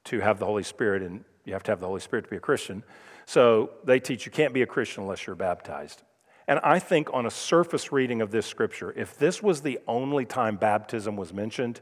to 0.05 0.21
have 0.21 0.39
the 0.39 0.45
Holy 0.45 0.63
Spirit, 0.63 1.03
and 1.03 1.25
you 1.45 1.55
have 1.55 1.63
to 1.65 1.73
have 1.73 1.81
the 1.81 1.87
Holy 1.87 2.01
Spirit 2.01 2.25
to 2.25 2.31
be 2.31 2.37
a 2.37 2.41
Christian. 2.41 2.83
So 3.27 3.71
they 3.85 4.01
teach 4.01 4.27
you 4.27 4.33
can't 4.33 4.53
be 4.53 4.63
a 4.63 4.67
Christian 4.67 5.05
unless 5.05 5.27
you're 5.27 5.37
baptized. 5.37 6.03
And 6.47 6.61
I 6.63 6.79
think 6.79 7.09
on 7.15 7.25
a 7.25 7.31
surface 7.31 7.91
reading 7.91 8.21
of 8.21 8.31
this 8.31 8.47
scripture, 8.47 8.93
if 8.97 9.17
this 9.17 9.43
was 9.43 9.63
the 9.63 9.79
only 9.89 10.27
time 10.27 10.57
baptism 10.57 11.17
was 11.17 11.33
mentioned, 11.33 11.81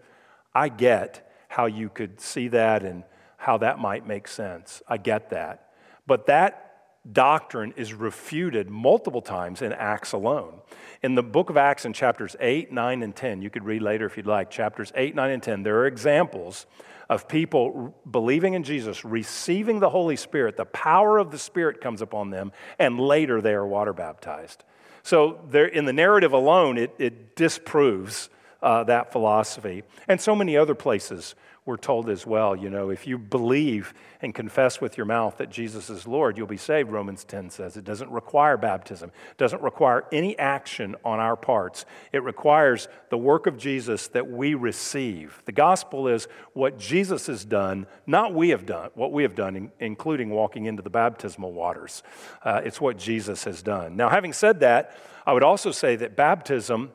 I 0.55 0.69
get 0.69 1.29
how 1.49 1.67
you 1.67 1.89
could 1.89 2.21
see 2.21 2.49
that 2.49 2.85
and 2.85 3.03
how 3.37 3.59
that 3.59 3.81
might 3.81 4.07
make 4.07 4.29
sense. 4.29 4.81
I 4.87 4.99
get 4.99 5.31
that. 5.31 5.73
But 6.07 6.27
that 6.27 6.72
doctrine 7.11 7.75
is 7.77 7.93
refuted 7.93 8.71
multiple 8.71 9.23
times 9.23 9.63
in 9.63 9.73
Acts 9.73 10.13
alone. 10.13 10.61
In 11.03 11.15
the 11.15 11.23
book 11.23 11.51
of 11.51 11.57
Acts, 11.57 11.85
in 11.85 11.93
chapters 11.93 12.37
8, 12.39 12.71
9, 12.71 13.03
and 13.03 13.15
10, 13.15 13.43
you 13.43 13.51
could 13.51 13.65
read 13.65 13.83
later 13.83 14.07
if 14.07 14.17
you'd 14.17 14.27
like, 14.27 14.51
chapters 14.51 14.93
8, 14.95 15.15
9, 15.15 15.31
and 15.31 15.43
10, 15.43 15.63
there 15.65 15.79
are 15.79 15.87
examples 15.87 16.67
of 17.09 17.29
people 17.29 17.95
believing 18.09 18.55
in 18.55 18.63
Jesus, 18.63 19.05
receiving 19.05 19.81
the 19.81 19.91
Holy 19.91 20.17
Spirit. 20.17 20.57
The 20.57 20.65
power 20.65 21.19
of 21.19 21.31
the 21.31 21.39
Spirit 21.39 21.81
comes 21.81 22.03
upon 22.03 22.31
them, 22.31 22.53
and 22.79 23.01
later 23.01 23.41
they 23.41 23.53
are 23.53 23.67
water 23.67 23.93
baptized. 23.93 24.65
So, 25.03 25.41
there, 25.51 25.67
in 25.67 25.85
the 25.85 25.93
narrative 25.93 26.33
alone, 26.33 26.79
it, 26.79 26.95
it 26.99 27.35
disproves 27.35 28.31
uh, 28.63 28.85
that 28.85 29.11
philosophy. 29.11 29.83
And 30.07 30.21
so 30.21 30.37
many 30.37 30.57
other 30.57 30.77
places 30.77 31.35
we're 31.65 31.77
told 31.77 32.09
as 32.09 32.27
well, 32.27 32.57
you 32.57 32.69
know, 32.69 32.91
if 32.91 33.07
you 33.07 33.17
believe 33.17 33.95
and 34.21 34.35
confess 34.35 34.81
with 34.81 34.97
your 34.97 35.07
mouth 35.07 35.37
that 35.39 35.49
Jesus 35.49 35.91
is 35.91 36.09
Lord, 36.09 36.37
you'll 36.37 36.49
be 36.49 36.57
saved, 36.57 36.91
Romans 36.91 37.23
10 37.23 37.51
says. 37.51 37.77
It 37.77 37.85
doesn't 37.85 38.11
require 38.11 38.57
baptism, 38.57 39.13
it 39.31 39.39
doesn't 39.39 39.63
require 39.63 40.05
any 40.11 40.37
action 40.39 40.97
on 41.05 41.21
our 41.21 41.37
parts. 41.37 41.85
It 42.13 42.25
requires 42.25 42.89
the 43.11 43.19
work 43.19 43.47
of 43.47 43.59
Jesus 43.59 44.09
that 44.09 44.29
we 44.29 44.55
receive. 44.55 45.41
The 45.45 45.53
gospel 45.53 46.09
is 46.09 46.27
what 46.53 46.81
Jesus 46.81 47.29
has 47.29 47.45
done, 47.45 47.87
not 48.09 48.35
we 48.35 48.49
have 48.49 48.67
done, 48.67 48.91
what 48.95 49.13
we 49.13 49.23
have 49.23 49.37
done, 49.37 49.71
including 49.79 50.31
walking 50.31 50.67
into 50.67 50.83
the 50.83 50.91
baptismal 50.91 51.53
waters. 51.53 52.03
Uh, 52.43 52.61
it's 52.65 52.81
what 52.81 52.99
Jesus 52.99 53.45
has 53.45 53.63
done. 53.63 53.95
Now, 53.95 54.09
having 54.09 54.33
said 54.33 54.59
that, 54.61 54.97
I 55.25 55.33
would 55.33 55.45
also 55.45 55.71
say 55.71 55.95
that 55.95 56.17
baptism 56.17 56.91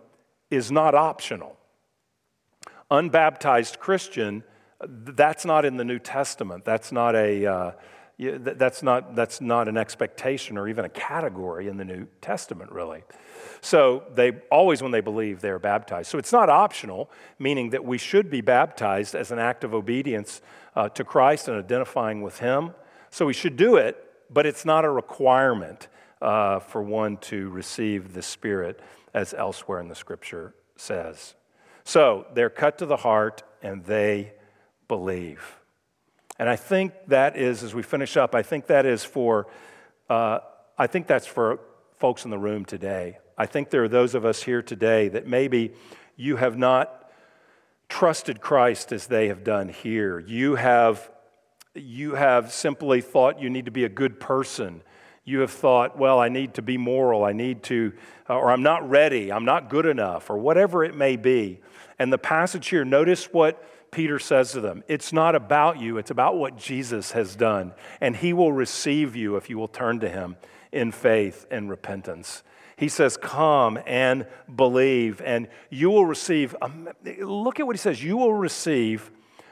is 0.52 0.72
not 0.72 0.94
optional. 0.94 1.56
Unbaptized 2.92 3.80
Christian 3.80 4.44
that's 4.86 5.46
not 5.46 5.66
in 5.66 5.78
the 5.78 5.86
New 5.86 6.00
Testament. 6.00 6.66
That's 6.66 6.92
not 6.92 7.16
a. 7.16 7.46
Uh, 7.46 7.72
that's 8.20 8.82
not, 8.82 9.16
that's 9.16 9.42
not 9.42 9.68
an 9.68 9.78
expectation 9.78 10.58
or 10.58 10.68
even 10.68 10.86
a 10.86 10.90
category 10.90 11.68
in 11.68 11.78
the 11.78 11.86
New 11.86 12.08
Testament, 12.20 12.72
really. 12.72 13.04
So 13.62 14.06
they 14.16 14.32
always, 14.52 14.82
when 14.82 14.92
they 14.92 15.02
believe, 15.02 15.40
they're 15.40 15.60
baptized. 15.60 16.10
So 16.10 16.18
it's 16.18 16.32
not 16.32 16.50
optional, 16.50 17.12
meaning 17.38 17.70
that 17.72 17.86
we 17.86 18.00
should 18.00 18.32
be 18.32 18.42
baptized 18.42 19.14
as 19.14 19.32
an 19.32 19.38
act 19.38 19.64
of 19.64 19.74
obedience 19.74 20.42
uh, 20.76 20.90
to 20.90 21.04
Christ 21.04 21.48
and 21.48 21.58
identifying 21.58 22.24
with 22.24 22.40
Him. 22.40 22.72
So 23.12 23.26
we 23.26 23.34
should 23.34 23.56
do 23.56 23.76
it, 23.76 24.04
but 24.32 24.48
it's 24.48 24.66
not 24.66 24.84
a 24.84 24.90
requirement 24.90 25.88
uh, 26.20 26.60
for 26.60 26.82
one 26.82 27.18
to 27.18 27.50
receive 27.50 28.14
the 28.14 28.24
Spirit, 28.24 28.80
as 29.14 29.34
elsewhere 29.36 29.80
in 29.80 29.90
the 29.90 29.96
Scripture 29.96 30.56
says. 30.76 31.36
So 31.84 32.26
they're 32.34 32.50
cut 32.50 32.80
to 32.80 32.86
the 32.86 32.98
heart 32.98 33.44
and 33.62 33.86
they 33.86 34.34
believe. 34.88 35.58
And 36.40 36.48
I 36.48 36.56
think 36.56 36.94
that 37.08 37.36
is, 37.36 37.64
as 37.64 37.74
we 37.74 37.82
finish 37.82 38.16
up, 38.16 38.36
I 38.36 38.44
think 38.44 38.68
that 38.68 38.86
is 38.86 39.04
for, 39.04 39.48
uh, 40.10 40.40
I 40.78 40.88
think 40.88 41.08
that's 41.08 41.26
for 41.26 41.60
folks 41.98 42.26
in 42.26 42.32
the 42.32 42.38
room 42.38 42.64
today. 42.64 43.18
I 43.38 43.46
think 43.46 43.70
there 43.70 43.84
are 43.84 43.90
those 43.90 44.16
of 44.16 44.26
us 44.26 44.44
here 44.44 44.62
today 44.62 45.08
that 45.10 45.28
maybe 45.28 45.74
you 46.16 46.36
have 46.36 46.58
not 46.58 47.12
trusted 47.90 48.42
Christ 48.42 48.92
as 48.92 49.08
they 49.08 49.30
have 49.30 49.44
done 49.44 49.70
here. 49.70 50.20
You 50.20 50.56
have, 50.56 51.10
you 51.74 52.16
have 52.16 52.52
simply 52.52 53.02
thought 53.02 53.42
you 53.42 53.50
need 53.50 53.66
to 53.66 53.72
be 53.72 53.84
a 53.84 53.90
good 53.90 54.20
person. 54.20 54.82
You 55.24 55.40
have 55.40 55.52
thought, 55.52 55.98
well, 55.98 56.20
I 56.20 56.30
need 56.30 56.54
to 56.56 56.62
be 56.62 56.78
moral, 56.78 57.24
I 57.24 57.34
need 57.34 57.64
to, 57.64 57.94
uh, 58.30 58.38
or 58.38 58.52
I'm 58.52 58.64
not 58.64 58.90
ready, 58.90 59.32
I'm 59.32 59.46
not 59.46 59.70
good 59.70 59.86
enough, 59.86 60.30
or 60.30 60.38
whatever 60.38 60.84
it 60.84 60.96
may 60.96 61.16
be. 61.16 61.60
And 62.00 62.14
the 62.14 62.18
passage 62.18 62.70
here, 62.70 62.86
notice 62.86 63.26
what 63.34 63.62
Peter 63.98 64.20
says 64.20 64.52
to 64.52 64.62
them 64.62 64.84
It's 64.88 65.12
not 65.12 65.34
about 65.34 65.82
you, 65.82 65.98
it's 65.98 66.12
about 66.12 66.38
what 66.38 66.56
Jesus 66.56 67.14
has 67.14 67.36
done. 67.36 67.74
And 68.00 68.16
he 68.16 68.32
will 68.32 68.52
receive 68.54 69.16
you 69.16 69.38
if 69.38 69.50
you 69.50 69.58
will 69.58 69.68
turn 69.68 70.00
to 70.02 70.08
him 70.08 70.38
in 70.72 70.92
faith 70.92 71.48
and 71.50 71.68
repentance. 71.68 72.44
He 72.76 72.90
says, 72.90 73.18
Come 73.18 73.80
and 73.88 74.28
believe, 74.56 75.20
and 75.22 75.48
you 75.72 75.90
will 75.90 76.06
receive. 76.06 76.56
Um, 76.62 76.90
look 77.22 77.60
at 77.60 77.66
what 77.66 77.76
he 77.76 77.80
says 77.80 78.04
you 78.04 78.18
will 78.18 78.36
receive 78.36 79.10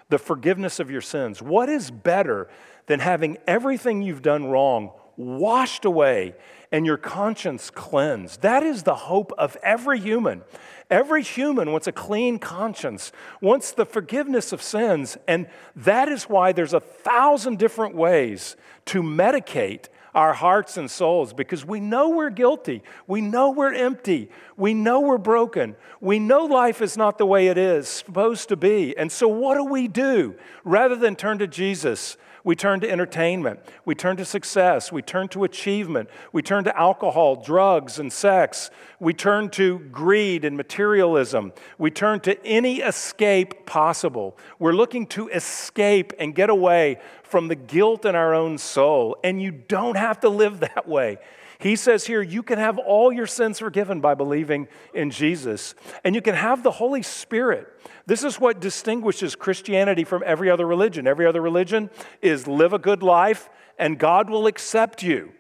the 0.10 0.20
forgiveness 0.20 0.80
of 0.80 0.92
your 0.92 1.02
sins. 1.02 1.42
What 1.42 1.68
is 1.68 1.90
better 1.90 2.48
than 2.86 3.00
having 3.00 3.40
everything 3.48 4.04
you've 4.04 4.22
done 4.22 4.46
wrong 4.46 4.92
washed 5.18 5.86
away 5.86 6.36
and 6.72 6.86
your 6.86 6.98
conscience 6.98 7.72
cleansed? 7.72 8.44
That 8.44 8.62
is 8.62 8.84
the 8.84 8.94
hope 8.94 9.32
of 9.40 9.58
every 9.64 10.00
human. 10.00 10.44
Every 10.90 11.24
human 11.24 11.72
wants 11.72 11.88
a 11.88 11.92
clean 11.92 12.38
conscience, 12.38 13.12
wants 13.42 13.72
the 13.72 13.86
forgiveness 13.86 14.54
of 14.54 14.62
sins, 14.62 15.18
and 15.28 15.48
that 15.76 16.10
is 16.10 16.26
why 16.26 16.52
there's 16.52 16.74
a 16.74 16.80
thousand 16.80 17.58
different 17.58 17.96
ways 17.96 18.56
to 18.86 19.02
medicate 19.02 19.88
our 20.16 20.34
hearts 20.34 20.78
and 20.78 20.90
souls 20.90 21.34
because 21.34 21.66
we 21.66 21.82
know 21.82 22.10
we're 22.10 22.30
guilty. 22.30 22.82
We 23.06 23.20
know 23.20 23.52
we're 23.52 23.74
empty. 23.74 24.30
We 24.56 24.74
know 24.74 25.02
we're 25.02 25.18
broken. 25.18 25.76
We 26.00 26.20
know 26.20 26.46
life 26.46 26.82
is 26.82 26.96
not 26.96 27.18
the 27.18 27.26
way 27.26 27.48
it 27.48 27.58
is 27.58 27.88
supposed 27.88 28.48
to 28.50 28.56
be. 28.56 28.98
And 28.98 29.12
so, 29.12 29.28
what 29.28 29.56
do 29.56 29.66
we 29.66 29.90
do? 29.90 30.36
Rather 30.64 30.96
than 30.96 31.18
turn 31.18 31.40
to 31.40 31.48
Jesus, 31.48 32.16
we 32.46 32.56
turn 32.56 32.80
to 32.82 32.90
entertainment. 32.90 33.60
We 33.86 33.96
turn 33.96 34.18
to 34.18 34.24
success. 34.24 34.92
We 34.92 35.02
turn 35.02 35.28
to 35.30 35.44
achievement. 35.44 36.10
We 36.32 36.44
turn 36.44 36.64
to 36.66 36.80
alcohol, 36.80 37.38
drugs, 37.38 37.98
and 37.98 38.14
sex. 38.14 38.70
We 39.00 39.14
turn 39.14 39.50
to 39.50 39.80
greed 39.80 40.46
and 40.46 40.56
materialism. 40.56 41.54
We 41.80 41.90
turn 41.90 42.20
to 42.22 42.46
any 42.46 42.82
escape 42.82 43.66
possible. 43.66 44.38
We're 44.60 44.74
looking 44.74 45.08
to 45.08 45.28
escape 45.30 46.14
and 46.20 46.36
get 46.36 46.52
away 46.52 47.00
from 47.24 47.48
the 47.48 47.56
guilt 47.56 48.06
in 48.06 48.16
our 48.16 48.36
own 48.36 48.60
soul. 48.60 49.18
And 49.24 49.42
you 49.42 49.50
don't 49.52 49.98
have 49.98 50.20
to 50.20 50.30
live 50.30 50.60
that 50.60 50.88
way. 50.88 51.18
He 51.66 51.76
says 51.76 52.06
here, 52.06 52.22
you 52.22 52.44
can 52.44 52.60
have 52.60 52.78
all 52.78 53.12
your 53.12 53.26
sins 53.26 53.58
forgiven 53.58 54.00
by 54.00 54.14
believing 54.14 54.68
in 54.94 55.10
Jesus, 55.10 55.74
and 56.04 56.14
you 56.14 56.22
can 56.22 56.36
have 56.36 56.62
the 56.62 56.70
Holy 56.70 57.02
Spirit. 57.02 57.68
This 58.06 58.24
is 58.24 58.40
what 58.40 58.60
distinguishes 58.60 59.36
Christianity 59.36 60.04
from 60.04 60.22
every 60.28 60.48
other 60.52 60.68
religion. 60.68 61.08
Every 61.08 61.26
other 61.26 61.42
religion 61.42 61.90
is 62.22 62.46
live 62.46 62.74
a 62.74 62.78
good 62.78 63.02
life, 63.02 63.50
and 63.80 63.98
God 63.98 64.30
will 64.30 64.46
accept 64.46 65.02
you. 65.02 65.32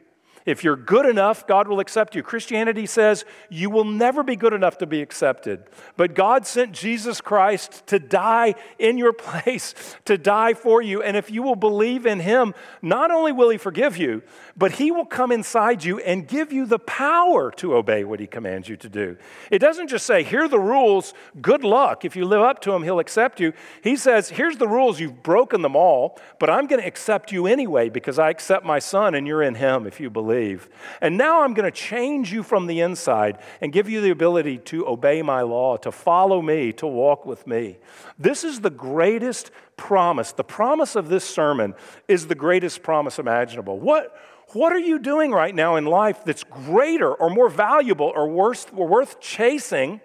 If 0.46 0.64
you're 0.64 0.76
good 0.76 1.08
enough, 1.08 1.48
God 1.48 1.68
will 1.68 1.80
accept 1.80 2.14
you. 2.14 2.22
Christianity 2.22 2.86
says 2.86 3.26
you 3.50 3.72
will 3.72 3.84
never 3.84 4.22
be 4.22 4.36
good 4.36 4.54
enough 4.54 4.78
to 4.78 4.86
be 4.86 5.02
accepted. 5.02 5.64
But 5.98 6.14
God 6.14 6.46
sent 6.46 6.72
Jesus 6.72 7.20
Christ 7.20 7.88
to 7.88 7.98
die 7.98 8.54
in 8.78 9.00
your 9.00 9.14
place, 9.14 9.74
to 10.06 10.20
die 10.20 10.54
for 10.54 10.84
you. 10.84 11.02
And 11.02 11.18
if 11.18 11.32
you 11.32 11.42
will 11.42 11.56
believe 11.56 12.06
in 12.06 12.20
Him, 12.20 12.54
not 12.84 13.10
only 13.10 13.32
will 13.32 13.50
He 13.50 13.58
forgive 13.58 13.98
you, 13.98 14.22
but 14.58 14.74
He 14.74 14.92
will 14.92 15.06
come 15.06 15.32
inside 15.32 15.84
you 15.84 16.00
and 16.00 16.28
give 16.28 16.54
you 16.54 16.66
the 16.66 16.80
power 16.80 17.52
to 17.52 17.76
obey 17.76 18.04
what 18.04 18.20
He 18.20 18.28
commands 18.28 18.70
you 18.70 18.78
to 18.78 18.90
do. 18.90 19.18
It 19.52 19.60
doesn't 19.60 19.90
just 19.90 20.06
say, 20.06 20.24
here 20.24 20.44
are 20.44 20.48
the 20.48 20.60
rules, 20.60 21.14
good 21.42 21.64
luck. 21.64 22.06
If 22.06 22.16
you 22.16 22.26
live 22.26 22.42
up 22.42 22.62
to 22.62 22.72
them, 22.72 22.84
He'll 22.84 23.00
accept 23.00 23.40
you. 23.40 23.54
He 23.84 23.96
says, 23.96 24.30
here's 24.30 24.58
the 24.58 24.68
rules, 24.68 25.00
you've 25.00 25.24
broken 25.24 25.62
them 25.62 25.76
all, 25.76 26.20
but 26.40 26.50
I'm 26.50 26.68
going 26.68 26.82
to 26.82 26.88
accept 26.88 27.32
you 27.32 27.48
anyway 27.48 27.90
because 27.90 28.20
I 28.20 28.30
accept 28.30 28.66
my 28.66 28.80
Son 28.80 29.16
and 29.16 29.28
you're 29.28 29.44
in 29.44 29.56
Him 29.56 29.86
if 29.86 30.00
you 30.00 30.10
believe. 30.10 30.70
And 31.02 31.18
now 31.18 31.42
I'm 31.42 31.54
going 31.54 31.72
to 31.72 31.78
change 31.78 32.32
you 32.32 32.44
from 32.44 32.68
the 32.68 32.80
inside 32.80 33.40
and 33.62 33.74
give 33.74 33.90
you 33.90 34.02
the 34.02 34.12
ability 34.12 34.60
to 34.60 34.88
obey 34.88 35.22
my 35.22 35.42
law, 35.42 35.78
to 35.78 35.92
follow 35.92 36.42
me, 36.42 36.72
to 36.74 36.88
walk 36.88 37.26
with 37.26 37.46
me. 37.46 37.78
This 38.18 38.44
is 38.44 38.62
the 38.62 38.70
greatest 38.70 39.52
promise. 39.78 40.32
The 40.32 40.44
promise 40.44 40.96
of 40.96 41.10
this 41.10 41.24
sermon 41.24 41.76
is 42.08 42.28
the 42.28 42.36
greatest 42.36 42.84
promise 42.84 43.20
imaginable. 43.20 43.80
What, 43.80 44.16
what 44.50 44.72
are 44.72 44.80
you 44.80 45.00
doing 45.00 45.32
right 45.32 45.54
now 45.54 45.76
in 45.76 45.86
life 45.86 46.24
that's 46.26 46.44
greater 46.44 47.14
or 47.14 47.30
more 47.30 47.50
valuable 47.50 48.12
or 48.16 48.28
worth, 48.28 48.72
or 48.76 48.88
worth 48.88 49.20
chasing? 49.20 50.02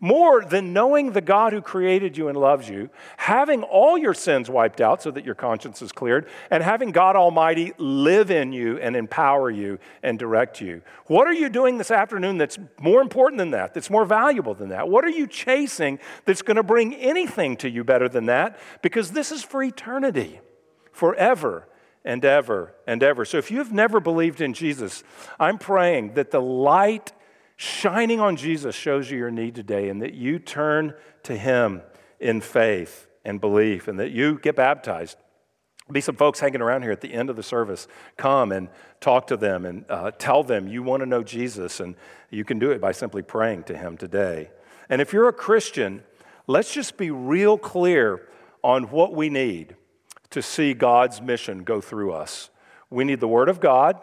More 0.00 0.42
than 0.42 0.72
knowing 0.72 1.12
the 1.12 1.20
God 1.20 1.52
who 1.52 1.60
created 1.60 2.16
you 2.16 2.28
and 2.28 2.36
loves 2.36 2.68
you, 2.68 2.88
having 3.18 3.62
all 3.62 3.98
your 3.98 4.14
sins 4.14 4.48
wiped 4.48 4.80
out 4.80 5.02
so 5.02 5.10
that 5.10 5.24
your 5.24 5.34
conscience 5.34 5.82
is 5.82 5.92
cleared, 5.92 6.26
and 6.50 6.62
having 6.62 6.90
God 6.90 7.16
Almighty 7.16 7.74
live 7.76 8.30
in 8.30 8.52
you 8.52 8.78
and 8.78 8.96
empower 8.96 9.50
you 9.50 9.78
and 10.02 10.18
direct 10.18 10.60
you. 10.60 10.80
What 11.06 11.26
are 11.26 11.34
you 11.34 11.50
doing 11.50 11.76
this 11.76 11.90
afternoon 11.90 12.38
that's 12.38 12.58
more 12.80 13.02
important 13.02 13.38
than 13.38 13.50
that, 13.50 13.74
that's 13.74 13.90
more 13.90 14.06
valuable 14.06 14.54
than 14.54 14.70
that? 14.70 14.88
What 14.88 15.04
are 15.04 15.10
you 15.10 15.26
chasing 15.26 15.98
that's 16.24 16.42
going 16.42 16.56
to 16.56 16.62
bring 16.62 16.94
anything 16.94 17.56
to 17.58 17.68
you 17.68 17.84
better 17.84 18.08
than 18.08 18.26
that? 18.26 18.58
Because 18.80 19.10
this 19.12 19.30
is 19.30 19.42
for 19.42 19.62
eternity, 19.62 20.40
forever 20.92 21.68
and 22.04 22.24
ever 22.24 22.74
and 22.86 23.02
ever. 23.02 23.24
So 23.26 23.36
if 23.36 23.50
you've 23.50 23.72
never 23.72 24.00
believed 24.00 24.40
in 24.40 24.54
Jesus, 24.54 25.04
I'm 25.38 25.58
praying 25.58 26.14
that 26.14 26.30
the 26.30 26.40
light 26.40 27.12
shining 27.60 28.20
on 28.20 28.36
Jesus 28.36 28.74
shows 28.74 29.10
you 29.10 29.18
your 29.18 29.30
need 29.30 29.54
today 29.54 29.90
and 29.90 30.00
that 30.00 30.14
you 30.14 30.38
turn 30.38 30.94
to 31.24 31.36
Him 31.36 31.82
in 32.18 32.40
faith 32.40 33.06
and 33.22 33.38
belief 33.38 33.86
and 33.86 34.00
that 34.00 34.12
you 34.12 34.38
get 34.38 34.56
baptized. 34.56 35.18
Be 35.92 36.00
some 36.00 36.16
folks 36.16 36.40
hanging 36.40 36.62
around 36.62 36.82
here 36.82 36.90
at 36.90 37.02
the 37.02 37.12
end 37.12 37.28
of 37.28 37.36
the 37.36 37.42
service. 37.42 37.86
Come 38.16 38.50
and 38.50 38.70
talk 39.00 39.26
to 39.26 39.36
them 39.36 39.66
and 39.66 39.84
uh, 39.90 40.10
tell 40.12 40.42
them 40.42 40.68
you 40.68 40.82
want 40.82 41.00
to 41.00 41.06
know 41.06 41.22
Jesus, 41.22 41.80
and 41.80 41.96
you 42.30 42.44
can 42.44 42.58
do 42.58 42.70
it 42.70 42.80
by 42.80 42.92
simply 42.92 43.20
praying 43.20 43.64
to 43.64 43.76
Him 43.76 43.98
today. 43.98 44.50
And 44.88 45.02
if 45.02 45.12
you're 45.12 45.28
a 45.28 45.32
Christian, 45.32 46.02
let's 46.46 46.72
just 46.72 46.96
be 46.96 47.10
real 47.10 47.58
clear 47.58 48.26
on 48.64 48.84
what 48.84 49.14
we 49.14 49.28
need 49.28 49.76
to 50.30 50.40
see 50.40 50.72
God's 50.72 51.20
mission 51.20 51.64
go 51.64 51.82
through 51.82 52.12
us. 52.12 52.48
We 52.88 53.04
need 53.04 53.20
the 53.20 53.28
Word 53.28 53.50
of 53.50 53.60
God, 53.60 54.00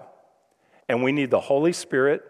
and 0.88 1.02
we 1.02 1.12
need 1.12 1.32
the 1.32 1.40
Holy 1.40 1.74
Spirit 1.74 2.24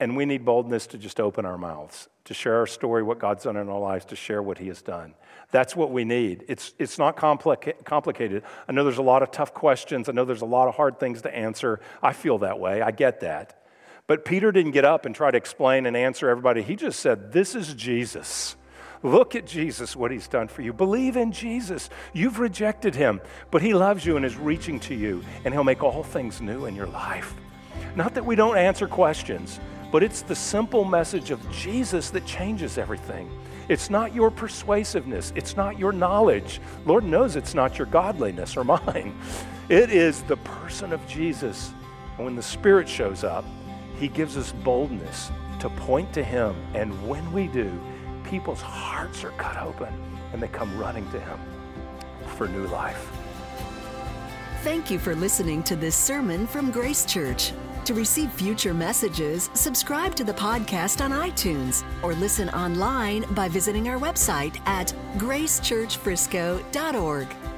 and 0.00 0.16
we 0.16 0.24
need 0.24 0.44
boldness 0.44 0.86
to 0.88 0.98
just 0.98 1.20
open 1.20 1.44
our 1.44 1.58
mouths, 1.58 2.08
to 2.24 2.34
share 2.34 2.56
our 2.56 2.66
story, 2.66 3.02
what 3.02 3.18
God's 3.18 3.44
done 3.44 3.56
in 3.56 3.68
our 3.68 3.78
lives, 3.78 4.06
to 4.06 4.16
share 4.16 4.42
what 4.42 4.58
He 4.58 4.68
has 4.68 4.82
done. 4.82 5.14
That's 5.50 5.76
what 5.76 5.90
we 5.90 6.04
need. 6.04 6.44
It's, 6.48 6.72
it's 6.78 6.98
not 6.98 7.16
complica- 7.16 7.84
complicated. 7.84 8.42
I 8.66 8.72
know 8.72 8.82
there's 8.84 8.98
a 8.98 9.02
lot 9.02 9.22
of 9.22 9.30
tough 9.30 9.52
questions. 9.52 10.08
I 10.08 10.12
know 10.12 10.24
there's 10.24 10.42
a 10.42 10.46
lot 10.46 10.68
of 10.68 10.74
hard 10.74 10.98
things 10.98 11.22
to 11.22 11.34
answer. 11.34 11.80
I 12.02 12.12
feel 12.14 12.38
that 12.38 12.58
way. 12.58 12.82
I 12.82 12.90
get 12.92 13.20
that. 13.20 13.62
But 14.06 14.24
Peter 14.24 14.50
didn't 14.50 14.72
get 14.72 14.84
up 14.84 15.06
and 15.06 15.14
try 15.14 15.30
to 15.30 15.36
explain 15.36 15.86
and 15.86 15.96
answer 15.96 16.28
everybody. 16.28 16.62
He 16.62 16.76
just 16.76 17.00
said, 17.00 17.32
This 17.32 17.54
is 17.54 17.74
Jesus. 17.74 18.56
Look 19.02 19.34
at 19.34 19.46
Jesus, 19.46 19.96
what 19.96 20.10
he's 20.10 20.28
done 20.28 20.48
for 20.48 20.62
you. 20.62 20.72
Believe 20.72 21.16
in 21.16 21.32
Jesus. 21.32 21.88
You've 22.12 22.38
rejected 22.38 22.94
him, 22.94 23.20
but 23.50 23.62
he 23.62 23.72
loves 23.72 24.04
you 24.04 24.16
and 24.16 24.26
is 24.26 24.36
reaching 24.36 24.78
to 24.80 24.94
you, 24.94 25.22
and 25.44 25.54
he'll 25.54 25.64
make 25.64 25.82
all 25.82 26.02
things 26.02 26.40
new 26.40 26.66
in 26.66 26.76
your 26.76 26.86
life. 26.86 27.34
Not 27.96 28.14
that 28.14 28.26
we 28.26 28.36
don't 28.36 28.58
answer 28.58 28.86
questions, 28.86 29.58
but 29.90 30.02
it's 30.02 30.22
the 30.22 30.34
simple 30.34 30.84
message 30.84 31.30
of 31.30 31.50
Jesus 31.50 32.10
that 32.10 32.24
changes 32.26 32.78
everything. 32.78 33.30
It's 33.68 33.90
not 33.90 34.14
your 34.14 34.30
persuasiveness, 34.30 35.32
it's 35.36 35.56
not 35.56 35.78
your 35.78 35.92
knowledge. 35.92 36.60
Lord 36.86 37.04
knows 37.04 37.36
it's 37.36 37.54
not 37.54 37.78
your 37.78 37.86
godliness 37.86 38.56
or 38.56 38.64
mine. 38.86 39.14
It 39.68 39.90
is 39.90 40.22
the 40.22 40.36
person 40.38 40.92
of 40.92 41.06
Jesus. 41.06 41.72
And 42.16 42.24
when 42.24 42.36
the 42.36 42.42
Spirit 42.42 42.88
shows 42.88 43.22
up, 43.24 43.44
He 43.98 44.08
gives 44.08 44.36
us 44.36 44.52
boldness 44.52 45.30
to 45.60 45.68
point 45.70 46.12
to 46.14 46.24
Him. 46.24 46.54
And 46.74 46.92
when 47.08 47.32
we 47.32 47.46
do, 47.46 47.72
people's 48.24 48.60
hearts 48.60 49.24
are 49.24 49.30
cut 49.32 49.56
open 49.56 49.94
and 50.32 50.42
they 50.42 50.48
come 50.48 50.76
running 50.78 51.08
to 51.12 51.20
Him 51.20 51.38
for 52.36 52.48
new 52.48 52.66
life. 52.66 53.10
Thank 54.62 54.90
you 54.90 54.98
for 54.98 55.14
listening 55.14 55.62
to 55.64 55.76
this 55.76 55.96
sermon 55.96 56.46
from 56.46 56.70
Grace 56.70 57.04
Church. 57.04 57.52
To 57.90 57.96
receive 57.96 58.30
future 58.30 58.72
messages, 58.72 59.50
subscribe 59.54 60.14
to 60.14 60.22
the 60.22 60.32
podcast 60.32 61.04
on 61.04 61.10
iTunes 61.10 61.82
or 62.04 62.14
listen 62.14 62.48
online 62.50 63.24
by 63.34 63.48
visiting 63.48 63.88
our 63.88 63.98
website 63.98 64.64
at 64.64 64.94
gracechurchfrisco.org. 65.16 67.49